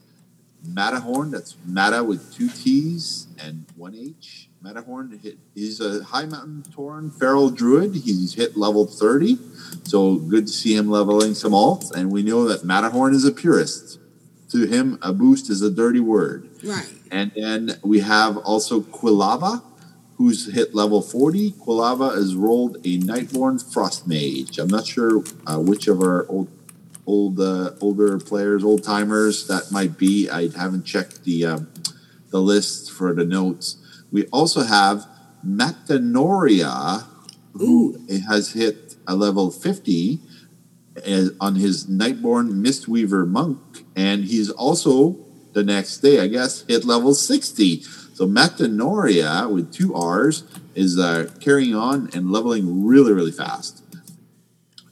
Matterhorn, 0.67 1.31
that's 1.31 1.55
Matta 1.65 2.03
with 2.03 2.33
two 2.33 2.49
T's 2.49 3.27
and 3.39 3.65
one 3.75 3.95
H. 3.95 4.49
Matterhorn, 4.63 5.19
hit, 5.23 5.39
he's 5.55 5.81
a 5.81 6.01
Highmountain 6.01 6.67
Tauren 6.69 7.11
Feral 7.11 7.49
Druid. 7.49 7.95
He's 7.95 8.35
hit 8.35 8.55
level 8.55 8.85
30. 8.85 9.39
So 9.85 10.17
good 10.17 10.45
to 10.45 10.53
see 10.53 10.75
him 10.75 10.87
leveling 10.87 11.33
some 11.33 11.53
alts. 11.53 11.91
And 11.91 12.11
we 12.11 12.21
know 12.21 12.47
that 12.47 12.63
Matterhorn 12.63 13.15
is 13.15 13.25
a 13.25 13.31
purist. 13.31 13.97
To 14.51 14.67
him, 14.67 14.99
a 15.01 15.13
boost 15.13 15.49
is 15.49 15.63
a 15.63 15.71
dirty 15.71 15.99
word. 15.99 16.49
right. 16.63 16.87
And 17.09 17.31
then 17.35 17.79
we 17.83 18.01
have 18.01 18.37
also 18.37 18.81
Quilava, 18.81 19.63
who's 20.17 20.53
hit 20.53 20.75
level 20.75 21.01
40. 21.01 21.53
Quilava 21.53 22.13
has 22.13 22.35
rolled 22.35 22.77
a 22.77 22.99
Nightborne 22.99 23.59
Frost 23.73 24.07
Mage. 24.07 24.59
I'm 24.59 24.67
not 24.67 24.85
sure 24.85 25.23
uh, 25.47 25.57
which 25.57 25.87
of 25.87 26.01
our 26.01 26.27
old, 26.29 26.49
old, 27.07 27.39
uh, 27.39 27.71
older 27.81 28.19
players, 28.19 28.63
old 28.63 28.83
timers 28.83 29.47
that 29.47 29.71
might 29.71 29.97
be. 29.97 30.29
I 30.29 30.49
haven't 30.49 30.83
checked 30.83 31.23
the 31.23 31.45
um, 31.45 31.71
the 32.29 32.41
list 32.41 32.91
for 32.91 33.13
the 33.13 33.25
notes. 33.25 33.80
We 34.11 34.27
also 34.27 34.61
have 34.61 35.07
Matanoria, 35.45 37.05
who 37.53 37.97
has 38.27 38.53
hit 38.53 38.95
a 39.07 39.15
level 39.15 39.51
50 39.51 40.19
uh, 41.07 41.25
on 41.39 41.55
his 41.55 41.87
Nightborne 41.87 42.61
Mistweaver 42.61 43.27
Monk, 43.27 43.59
and 43.95 44.25
he's 44.25 44.49
also 44.49 45.17
the 45.53 45.63
next 45.63 45.99
day, 45.99 46.19
I 46.19 46.27
guess, 46.27 46.63
hit 46.67 46.85
level 46.85 47.13
60. 47.13 47.81
So 48.13 48.27
Matanoria 48.27 49.51
with 49.51 49.73
two 49.73 49.95
R's 49.95 50.43
is 50.75 50.99
uh, 50.99 51.29
carrying 51.39 51.75
on 51.75 52.09
and 52.13 52.31
leveling 52.31 52.85
really, 52.85 53.13
really 53.13 53.31
fast. 53.31 53.83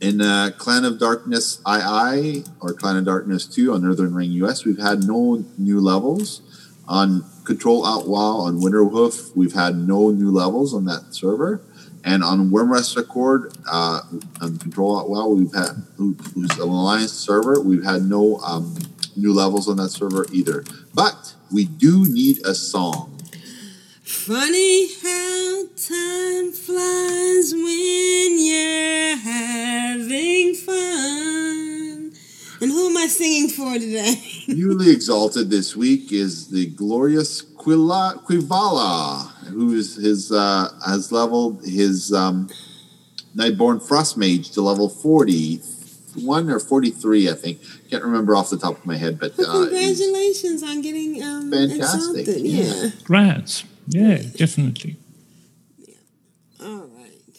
In 0.02 0.22
uh, 0.22 0.52
Clan 0.58 0.86
of 0.86 0.98
Darkness 0.98 1.62
II 1.68 2.46
or 2.62 2.74
Clan 2.74 2.98
of 2.98 3.06
Darkness 3.06 3.46
2 3.46 3.74
on 3.74 3.86
Earthen 3.86 4.14
Ring 4.14 4.32
US, 4.32 4.64
we've 4.64 4.80
had 4.80 5.04
no 5.04 5.44
new 5.58 5.82
levels. 5.82 6.42
On 6.88 7.24
Control 7.50 7.84
Alt 7.84 8.08
WoW 8.08 8.42
on 8.42 8.60
Winterhoof, 8.60 9.36
we've 9.36 9.54
had 9.54 9.76
no 9.76 10.12
new 10.12 10.30
levels 10.30 10.72
on 10.72 10.86
that 10.86 11.16
server. 11.16 11.64
And 12.04 12.24
on 12.24 12.52
Wyrmrest 12.52 12.96
Accord, 12.96 13.58
uh, 13.66 14.02
on 14.40 14.60
Control 14.60 14.96
Alt 14.96 15.10
WoW, 15.10 15.30
we've 15.30 15.52
had, 15.52 15.84
who's 15.98 16.16
an 16.36 16.60
Alliance 16.60 17.12
server, 17.12 17.60
we've 17.60 17.84
had 17.84 18.04
no 18.04 18.38
um, 18.42 18.78
new 19.16 19.34
levels 19.34 19.68
on 19.68 19.78
that 19.78 19.90
server 19.90 20.28
either. 20.32 20.64
But 20.94 21.34
we 21.52 21.66
do 21.66 22.06
need 22.08 22.46
a 22.46 22.54
song. 22.54 23.18
Funny 24.04 24.94
how 25.02 25.64
time 25.76 26.52
flies 26.52 27.52
when 27.52 28.38
you're 28.38 29.18
having 29.18 30.54
fun. 30.54 31.49
And 32.62 32.72
who 32.72 32.90
am 32.90 32.98
I 32.98 33.08
singing 33.08 33.50
for 33.50 33.74
today? 33.80 34.16
Newly 34.48 34.92
exalted 34.92 35.50
this 35.50 35.76
week 35.76 36.12
is 36.12 36.50
the 36.50 36.68
glorious 36.68 37.42
Quila, 37.42 38.22
Quivala, 38.26 39.30
who 39.48 39.74
is 39.74 39.96
his 39.96 40.32
uh, 40.32 40.70
has 40.86 41.12
leveled 41.12 41.64
his 41.66 42.12
um, 42.14 42.50
Nightborne 43.36 43.82
Frost 43.86 44.18
Mage 44.18 44.52
to 44.52 44.62
level 44.62 44.90
forty 44.90 45.62
one 46.16 46.50
or 46.50 46.60
forty 46.60 46.90
three, 46.90 47.30
I 47.30 47.34
think. 47.34 47.60
Can't 47.90 48.04
remember 48.04 48.36
off 48.36 48.50
the 48.50 48.58
top 48.58 48.78
of 48.78 48.86
my 48.86 48.98
head, 48.98 49.20
but 49.20 49.38
Well, 49.38 49.64
uh, 49.64 49.70
congratulations 49.70 50.62
on 50.64 50.82
getting 50.82 51.24
um, 51.24 51.52
Fantastic. 51.52 52.28
exalted. 52.28 52.42
Yeah. 52.46 52.90
Grants. 53.04 53.64
Yeah, 53.88 54.18
definitely. 54.36 54.98
All 56.62 56.88
right. 56.98 57.38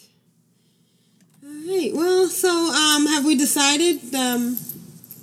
All 1.45 1.51
right. 1.77 1.91
Well, 1.93 2.27
so 2.27 2.49
um, 2.49 3.05
have 3.05 3.23
we 3.23 3.35
decided 3.35 4.13
um, 4.15 4.57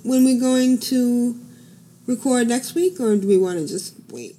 when 0.03 0.23
we're 0.25 0.39
going 0.39 0.77
to 0.79 1.39
record 2.07 2.47
next 2.47 2.75
week, 2.75 2.99
or 2.99 3.15
do 3.17 3.27
we 3.27 3.37
want 3.37 3.59
to 3.59 3.67
just 3.67 3.95
wait? 4.09 4.35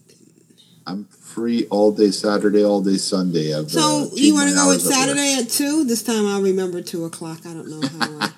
I'm 0.87 1.05
free 1.05 1.67
all 1.69 1.93
day 1.93 2.11
Saturday, 2.11 2.65
all 2.65 2.83
day 2.83 2.97
Sunday. 2.97 3.57
I've, 3.57 3.71
So 3.71 3.81
uh, 3.81 4.15
you 4.15 4.35
want 4.35 4.49
to 4.49 4.55
go 4.55 4.69
with 4.69 4.85
at. 4.87 4.93
Saturday 4.93 5.37
at 5.41 5.49
two? 5.49 5.85
This 5.85 6.03
time 6.03 6.27
I'll 6.27 6.43
remember 6.43 6.83
two 6.83 7.05
o'clock. 7.05 7.41
I 7.47 7.53
don't 7.53 7.69
know 7.69 7.81
how 7.87 8.19
I, 8.19 8.31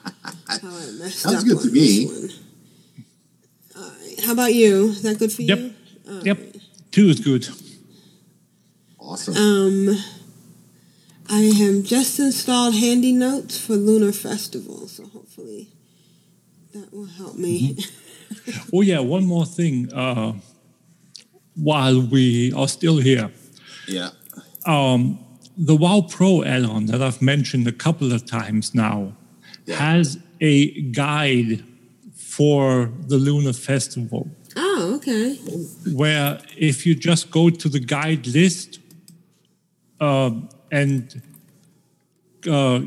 how 0.61 0.69
I 0.69 0.91
messed 0.99 1.21
Sounds 1.21 1.37
up 1.37 1.45
good 1.47 1.57
on 1.59 1.63
to 1.63 1.71
this 1.71 1.99
me. 1.99 2.07
one. 2.07 2.29
How 4.25 4.33
about 4.33 4.55
you? 4.55 4.91
Is 4.91 5.03
that 5.03 5.19
good 5.19 5.33
for 5.33 5.43
Yep. 5.43 5.59
you? 5.59 5.73
All 6.09 6.23
Yep. 6.27 6.39
Two 6.91 7.07
is 7.09 7.19
good. 7.21 7.49
Awesome. 8.99 9.35
Um, 9.37 9.97
I 11.29 11.41
have 11.41 11.83
just 11.85 12.19
installed 12.21 12.75
HandyNotes 12.75 13.59
for 13.59 13.75
Lunar 13.75 14.13
Festival, 14.13 14.87
so 14.89 15.07
hopefully 15.07 15.71
that 16.73 16.93
will 16.93 17.07
help 17.07 17.37
me. 17.37 17.77
Oh 18.73 18.81
yeah, 18.81 19.01
one 19.01 19.25
more 19.27 19.45
thing. 19.45 19.93
Uh, 19.93 20.33
while 21.55 22.01
we 22.01 22.53
are 22.55 22.67
still 22.69 22.97
here, 22.97 23.31
Yeah. 23.87 24.11
um, 24.65 25.19
the 25.57 25.77
WoW 25.77 26.01
Pro 26.09 26.43
add-on 26.43 26.87
that 26.87 27.03
I've 27.03 27.21
mentioned 27.21 27.67
a 27.69 27.73
couple 27.73 28.11
of 28.13 28.25
times 28.25 28.75
now 28.75 29.13
has 29.69 30.19
a 30.41 30.81
guide 30.93 31.63
for 32.17 32.91
the 33.07 33.19
Lunar 33.19 33.53
Festival. 33.53 34.29
oh, 34.57 34.95
okay. 34.97 35.35
where 35.95 36.41
if 36.57 36.87
you 36.87 36.95
just 36.95 37.31
go 37.31 37.51
to 37.51 37.69
the 37.69 37.81
guide 37.81 38.27
list 38.27 38.81
um, 40.01 40.49
and 40.71 41.21
uh, 42.51 42.81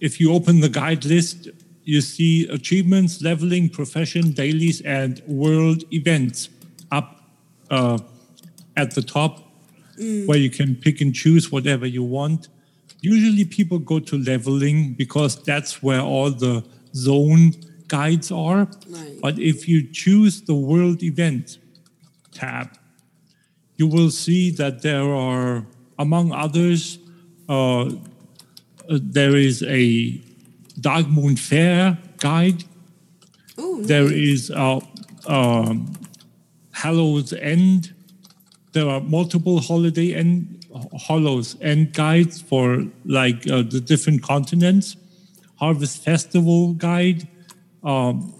if 0.00 0.20
you 0.20 0.32
open 0.32 0.60
the 0.60 0.68
guide 0.68 1.04
list, 1.04 1.48
you 1.84 2.00
see 2.00 2.46
achievements, 2.48 3.22
leveling, 3.22 3.68
profession, 3.68 4.32
dailies, 4.32 4.80
and 4.82 5.22
world 5.26 5.84
events 5.92 6.48
up 6.92 7.22
uh, 7.70 7.98
at 8.76 8.94
the 8.94 9.02
top, 9.02 9.46
Mm. 9.98 10.26
where 10.26 10.38
you 10.38 10.48
can 10.48 10.76
pick 10.76 11.02
and 11.02 11.14
choose 11.14 11.52
whatever 11.52 11.84
you 11.86 12.02
want. 12.02 12.48
Usually, 13.02 13.44
people 13.44 13.78
go 13.78 13.98
to 14.00 14.16
leveling 14.16 14.94
because 14.94 15.42
that's 15.42 15.82
where 15.82 16.00
all 16.00 16.30
the 16.30 16.64
zone 16.94 17.52
guides 17.88 18.30
are. 18.30 18.66
Right. 18.88 19.18
But 19.20 19.38
if 19.38 19.68
you 19.68 19.86
choose 19.92 20.40
the 20.40 20.54
world 20.54 21.02
event 21.02 21.58
tab, 22.32 22.68
you 23.76 23.86
will 23.86 24.10
see 24.10 24.50
that 24.52 24.80
there 24.80 25.04
are, 25.14 25.66
among 25.98 26.32
others, 26.32 26.98
uh, 27.48 27.82
uh, 27.82 27.90
there 28.88 29.36
is 29.36 29.62
a 29.64 30.18
Darkmoon 30.74 31.38
Faire 31.38 31.98
guide. 32.18 32.64
Oh, 33.58 33.82
There 33.82 34.12
is 34.12 34.50
a 34.50 34.80
um, 35.26 35.92
Hallow's 36.72 37.32
End. 37.32 37.92
There 38.72 38.88
are 38.88 39.00
multiple 39.00 39.60
holiday 39.60 40.14
end 40.14 40.64
Hollows 40.96 41.56
End 41.60 41.92
guides 41.92 42.40
for 42.40 42.84
like 43.04 43.46
uh, 43.50 43.62
the 43.62 43.80
different 43.80 44.22
continents. 44.22 44.96
Harvest 45.56 46.02
Festival 46.02 46.72
guide, 46.72 47.28
um, 47.82 48.32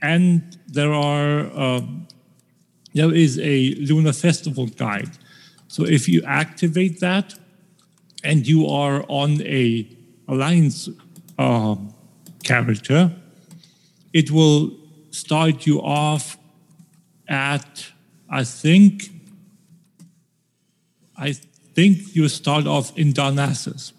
and 0.00 0.58
there 0.66 0.92
are 0.92 1.40
um, 1.56 2.08
there 2.94 3.14
is 3.14 3.38
a 3.38 3.74
Lunar 3.74 4.12
Festival 4.12 4.66
guide. 4.66 5.10
So 5.68 5.84
if 5.84 6.08
you 6.08 6.22
activate 6.24 6.98
that, 7.00 7.34
and 8.24 8.46
you 8.46 8.66
are 8.66 9.04
on 9.08 9.40
a 9.42 9.86
alliance 10.26 10.88
um, 11.38 11.94
character, 12.42 13.12
it 14.12 14.30
will 14.30 14.76
start 15.10 15.66
you 15.66 15.80
off 15.80 16.36
at 17.28 17.86
I 18.28 18.44
think 18.44 19.10
I 21.16 21.32
think 21.74 22.16
you 22.16 22.28
start 22.28 22.66
off 22.66 22.96
in 22.96 23.12
Darnassus, 23.12 23.92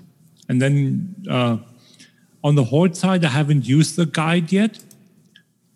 and 0.49 0.61
then 0.61 1.15
uh, 1.29 1.57
on 2.43 2.55
the 2.55 2.63
Horde 2.63 2.97
side, 2.97 3.23
I 3.23 3.29
haven't 3.29 3.65
used 3.65 3.95
the 3.95 4.05
guide 4.05 4.51
yet, 4.51 4.83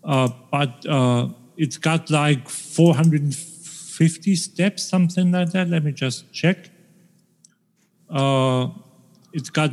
uh, 0.04 0.30
but 0.52 0.86
uh, 0.88 1.30
it's 1.56 1.78
got 1.78 2.10
like 2.10 2.50
450 2.50 4.36
steps, 4.36 4.84
something 4.84 5.32
like 5.32 5.52
that. 5.52 5.70
Let 5.70 5.84
me 5.84 5.92
just 5.92 6.32
check. 6.34 6.70
Uh, 8.10 8.70
it's 9.34 9.50
got 9.50 9.72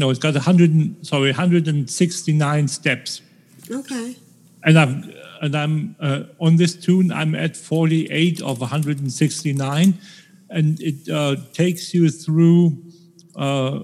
no, 0.00 0.10
it's 0.10 0.18
got 0.18 0.34
100. 0.34 1.06
Sorry, 1.06 1.30
169 1.30 2.68
steps 2.68 3.22
Okay. 3.70 4.16
and 4.64 4.78
I'm 4.78 5.12
and 5.42 5.54
I'm 5.54 5.96
uh, 6.00 6.22
on 6.40 6.56
this 6.56 6.74
toon. 6.74 7.12
I'm 7.12 7.34
at 7.34 7.56
48 7.56 8.42
of 8.42 8.60
169, 8.60 9.94
and 10.50 10.80
it 10.80 11.08
uh, 11.08 11.36
takes 11.52 11.94
you 11.94 12.10
through 12.10 12.76
uh, 13.36 13.80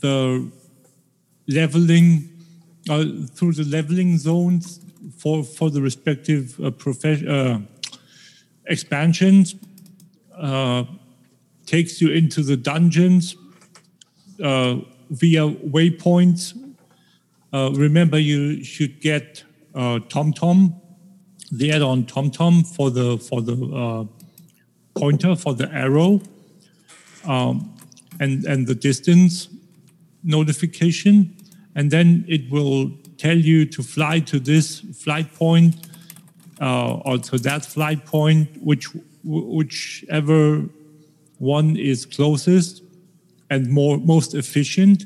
the 0.00 0.50
leveling 1.48 2.28
uh, 2.88 3.04
through 3.34 3.54
the 3.54 3.64
leveling 3.64 4.18
zones 4.18 4.80
for 5.18 5.42
for 5.44 5.70
the 5.70 5.80
respective 5.80 6.58
uh, 6.60 6.70
uh, 7.28 7.58
expansions. 8.66 9.54
Uh, 10.36 10.84
takes 11.66 12.00
you 12.02 12.10
into 12.10 12.42
the 12.42 12.56
dungeons 12.56 13.36
uh, 14.42 14.76
via 15.12 15.46
waypoints 15.48 16.54
uh, 17.52 17.70
remember, 17.74 18.18
you 18.18 18.64
should 18.64 19.00
get 19.00 19.44
uh, 19.74 19.98
TomTom, 20.08 20.74
the 21.50 21.70
add-on 21.70 22.04
TomTom 22.04 22.66
for 22.74 22.90
the 22.90 23.18
for 23.18 23.42
the 23.42 23.54
uh, 23.54 24.04
pointer 24.98 25.36
for 25.36 25.54
the 25.54 25.70
arrow, 25.70 26.20
um, 27.26 27.74
and 28.20 28.44
and 28.46 28.66
the 28.66 28.74
distance 28.74 29.48
notification, 30.24 31.36
and 31.74 31.90
then 31.90 32.24
it 32.26 32.50
will 32.50 32.90
tell 33.18 33.36
you 33.36 33.66
to 33.66 33.82
fly 33.82 34.18
to 34.20 34.40
this 34.40 34.80
flight 34.80 35.34
point 35.34 35.74
uh, 36.60 36.94
or 37.04 37.18
to 37.18 37.36
that 37.38 37.66
flight 37.66 38.06
point, 38.06 38.48
which 38.62 38.88
whichever 39.24 40.64
one 41.38 41.76
is 41.76 42.06
closest 42.06 42.82
and 43.52 43.60
more 43.68 43.94
most 43.98 44.30
efficient 44.42 45.00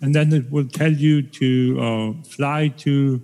and 0.00 0.14
then 0.14 0.32
it 0.32 0.50
will 0.50 0.68
tell 0.80 0.92
you 1.06 1.22
to 1.40 1.50
uh, 1.80 2.22
fly 2.36 2.68
to 2.68 3.20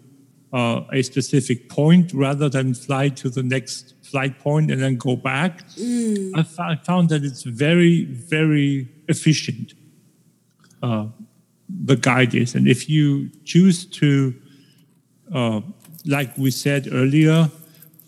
uh, 0.53 0.83
a 0.93 1.03
specific 1.03 1.69
point 1.69 2.13
rather 2.13 2.49
than 2.49 2.75
fly 2.75 3.09
to 3.09 3.29
the 3.31 3.43
next 3.43 3.95
flight 4.03 4.39
point 4.39 4.71
and 4.71 4.81
then 4.83 4.97
go 4.97 5.17
back. 5.17 5.53
I, 6.35 6.41
f- 6.41 6.61
I 6.61 6.77
found 6.91 7.09
that 7.11 7.25
it's 7.25 7.43
very, 7.43 8.05
very 8.05 8.89
efficient. 9.09 9.75
Uh, 10.83 11.07
the 11.91 11.97
guide 11.97 12.35
is, 12.35 12.55
and 12.55 12.69
if 12.69 12.89
you 12.89 13.29
choose 13.45 13.87
to, 14.01 14.35
uh, 15.35 15.61
like 16.05 16.37
we 16.39 16.51
said 16.51 16.89
earlier, 16.93 17.51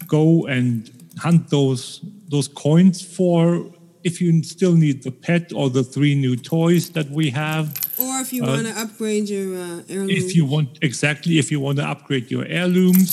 go 0.07 0.47
and 0.47 0.91
hunt 1.19 1.51
those 1.51 2.01
those 2.29 2.49
coins 2.49 3.01
for. 3.17 3.67
If 4.05 4.21
you 4.21 4.43
still 4.43 4.75
need 4.75 5.03
the 5.03 5.11
pet 5.11 5.53
or 5.53 5.71
the 5.71 5.83
three 5.83 6.15
new 6.15 6.37
toys 6.37 6.91
that 6.91 7.11
we 7.11 7.31
have, 7.31 7.67
Or 7.99 8.21
if 8.21 8.33
you 8.33 8.45
Uh, 8.45 8.49
want 8.55 8.67
to 8.67 8.75
upgrade 8.81 9.29
your 9.29 9.57
uh, 9.57 9.83
heirloom. 9.89 10.11
if 10.11 10.35
you 10.37 10.45
want 10.45 10.69
exactly 10.83 11.39
if 11.39 11.51
you 11.51 11.59
want 11.61 11.79
to 11.79 11.85
upgrade 11.93 12.31
your 12.31 12.45
heirlooms 12.47 13.11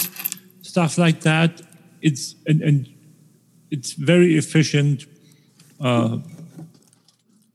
stuff 0.61 0.97
like 0.97 1.21
that 1.21 1.51
it's 2.01 2.35
and, 2.47 2.61
and 2.61 2.87
it's 3.71 3.93
very 3.93 4.37
efficient 4.37 5.05
uh, 5.79 6.19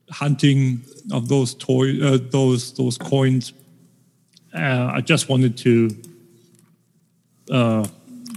hunting 0.09 0.81
of 1.11 1.27
those 1.29 1.53
toy 1.55 1.87
uh, 2.01 2.17
those 2.31 2.73
those 2.73 2.97
coins 2.97 3.53
uh, 4.53 4.91
i 4.97 4.99
just 5.01 5.29
wanted 5.29 5.55
to 5.57 5.89
uh, 7.49 7.85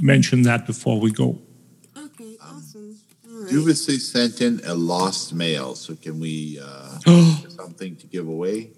mention 0.01 0.43
that 0.43 0.67
before 0.67 1.01
we 1.01 1.11
go 1.11 1.39
awesome. 3.45 3.59
Juvisi 3.59 3.99
sent 4.01 4.41
in 4.41 4.61
a 4.65 4.75
lost 4.75 5.35
mail, 5.35 5.75
so 5.75 5.95
can 5.95 6.19
we 6.21 6.59
uh, 6.63 6.99
something 7.49 7.97
to 7.97 8.07
give 8.07 8.27
away 8.29 8.71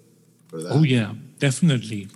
for 0.47 0.61
that? 0.61 0.71
oh 0.71 0.83
yeah 0.83 1.13
definitely 1.39 2.07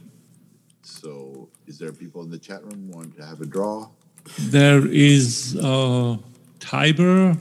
So 0.83 1.49
Is 1.67 1.77
there 1.79 1.91
people 1.93 2.21
in 2.23 2.29
the 2.29 2.37
chat 2.39 2.63
room 2.63 2.89
who 2.91 2.97
want 2.97 3.15
to 3.17 3.25
have 3.25 3.39
a 3.41 3.45
draw? 3.45 3.89
There 4.39 4.85
is 4.87 5.57
uh, 5.61 6.17
Tiber. 6.59 7.37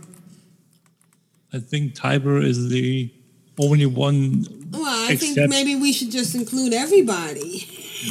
I 1.52 1.58
think 1.58 1.94
Tiber 1.94 2.38
is 2.38 2.68
the 2.68 3.12
only 3.58 3.86
one. 3.86 4.46
Well, 4.70 5.10
I 5.10 5.16
think 5.16 5.36
maybe 5.50 5.74
we 5.76 5.92
should 5.92 6.10
just 6.10 6.34
include 6.34 6.72
everybody. 6.72 7.66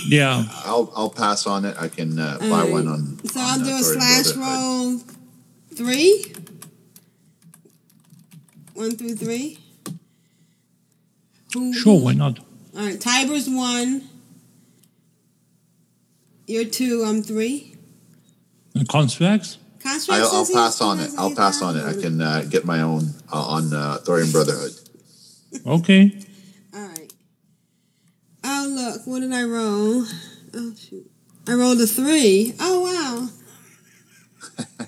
Yeah. 0.08 0.44
I'll 0.66 0.92
I'll 0.96 1.10
pass 1.10 1.48
on 1.48 1.66
it. 1.66 1.76
I 1.80 1.88
can 1.88 2.20
uh, 2.20 2.38
buy 2.40 2.46
Alright. 2.46 2.72
one 2.72 2.88
on. 2.88 3.20
So 3.26 3.40
on, 3.40 3.46
I'll 3.48 3.62
uh, 3.62 3.64
do 3.64 3.76
a 3.76 3.84
slash 3.84 4.36
roll 4.36 5.00
three. 5.74 6.34
One 8.80 8.92
through 8.96 9.18
three. 9.18 9.60
Who, 11.54 11.74
Sure, 11.74 12.00
why 12.00 12.14
not? 12.14 12.40
All 12.78 12.86
right, 12.86 12.98
Tiber's 12.98 13.50
one. 13.50 14.08
You're 16.48 16.64
two. 16.64 17.04
I'm 17.06 17.22
three. 17.22 17.76
And 18.76 18.88
Constraxx? 18.88 19.58
Constraxx 19.80 20.10
I'll, 20.12 20.34
I'll 20.34 20.46
pass 20.46 20.80
on 20.80 21.02
it. 21.02 21.12
I'll 21.18 21.36
pass 21.36 21.62
on 21.62 21.76
it. 21.76 21.84
I 21.84 22.00
can 22.00 22.22
uh, 22.22 22.46
get 22.50 22.64
my 22.64 22.80
own 22.80 23.10
uh, 23.30 23.48
on 23.48 23.74
uh, 23.74 23.98
Thorium 23.98 24.32
Brotherhood. 24.32 24.72
Okay. 25.68 26.18
All 26.74 26.88
right. 26.88 27.14
Oh 28.46 28.66
look, 28.70 29.06
what 29.06 29.20
did 29.20 29.34
I 29.34 29.44
roll? 29.44 30.06
Oh 30.54 30.74
shoot, 30.74 31.12
I 31.50 31.54
rolled 31.56 31.82
a 31.82 31.86
three. 31.86 32.54
Oh 32.62 33.28
wow. 34.58 34.86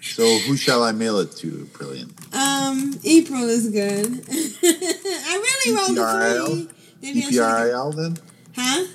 So 0.00 0.38
who 0.46 0.56
shall 0.56 0.82
I 0.82 0.92
mail 0.92 1.18
it 1.18 1.32
to, 1.38 1.66
Aprillian? 1.66 2.15
Um, 2.36 2.98
April 3.04 3.48
is 3.48 3.68
good. 3.70 4.06
I 4.28 5.32
really 5.44 5.76
rolled 5.76 5.98
a 5.98 6.00
EPRIL? 6.02 6.46
three. 6.46 6.68
Maybe 7.02 7.22
I 7.22 7.30
EPRIL 7.30 7.92
then? 7.96 8.16
Huh? 8.54 8.86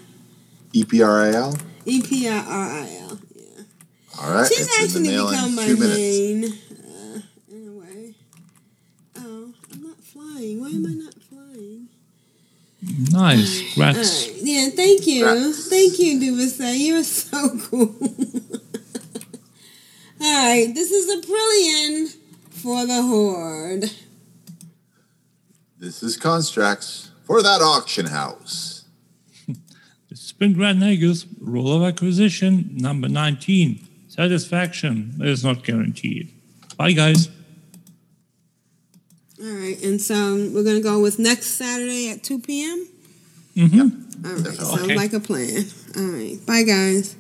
E 0.74 0.84
EPRIL? 0.84 1.58
E 1.86 2.02
P 2.02 2.28
R 2.30 2.36
I 2.46 2.98
L. 3.02 3.20
All 4.22 4.34
right. 4.34 4.48
She's 4.48 4.60
it's 4.68 4.78
in 4.78 4.84
actually 4.84 5.04
the 5.04 5.10
mail 5.10 5.30
become 5.32 5.50
in 5.50 5.56
my 5.56 5.66
two 5.66 5.78
minutes. 5.78 5.98
main. 5.98 6.44
Uh, 6.46 7.22
in 7.50 7.68
a 7.68 7.72
way. 7.80 8.16
Oh, 9.18 9.54
I'm 9.74 9.82
not 9.84 10.00
flying. 10.04 10.62
Why 10.62 10.68
am 10.70 10.86
I 10.86 10.94
not 10.94 11.14
flying? 11.24 11.88
Nice. 13.12 13.62
All 13.62 13.68
Congrats. 13.74 14.28
right. 14.28 14.38
Yeah, 14.42 14.70
thank 14.76 15.08
you. 15.08 15.54
Thank 15.54 16.00
you, 16.00 16.20
Duvasay. 16.20 16.78
You're 16.80 17.04
so 17.04 17.58
cool. 17.70 17.96
All 20.24 20.46
right, 20.48 20.72
this 20.74 20.92
is 20.92 21.10
a 21.10 21.22
Aprillian 21.22 22.16
for 22.62 22.86
the 22.86 23.02
Horde. 23.02 23.92
This 25.80 26.04
is 26.04 26.18
Constraxx 26.18 27.10
for 27.24 27.42
that 27.42 27.62
auction 27.62 28.06
house. 28.08 28.86
Spin 30.14 30.54
Grand 30.54 30.80
Nagus, 30.82 31.26
roll 31.40 31.74
of 31.74 31.84
acquisition, 31.84 32.70
number 32.78 33.10
19. 33.10 33.88
Satisfaction 34.08 35.16
is 35.22 35.44
not 35.44 35.64
guaranteed. 35.64 36.30
Bye, 36.78 36.92
guys. 36.92 37.30
All 39.42 39.48
right, 39.52 39.82
and 39.84 40.00
so 40.00 40.36
we're 40.54 40.64
going 40.64 40.76
to 40.78 40.84
go 40.84 41.00
with 41.02 41.18
next 41.18 41.48
Saturday 41.58 42.10
at 42.12 42.24
2 42.24 42.40
p.m. 42.42 42.88
Mm-hmm. 43.56 44.26
All 44.28 44.34
right, 44.34 44.46
sounds 44.54 44.82
Okay. 44.84 44.96
like 44.96 45.14
a 45.14 45.20
plan. 45.20 45.64
All 45.98 46.04
right, 46.04 46.38
bye, 46.46 46.62
guys. 46.64 47.16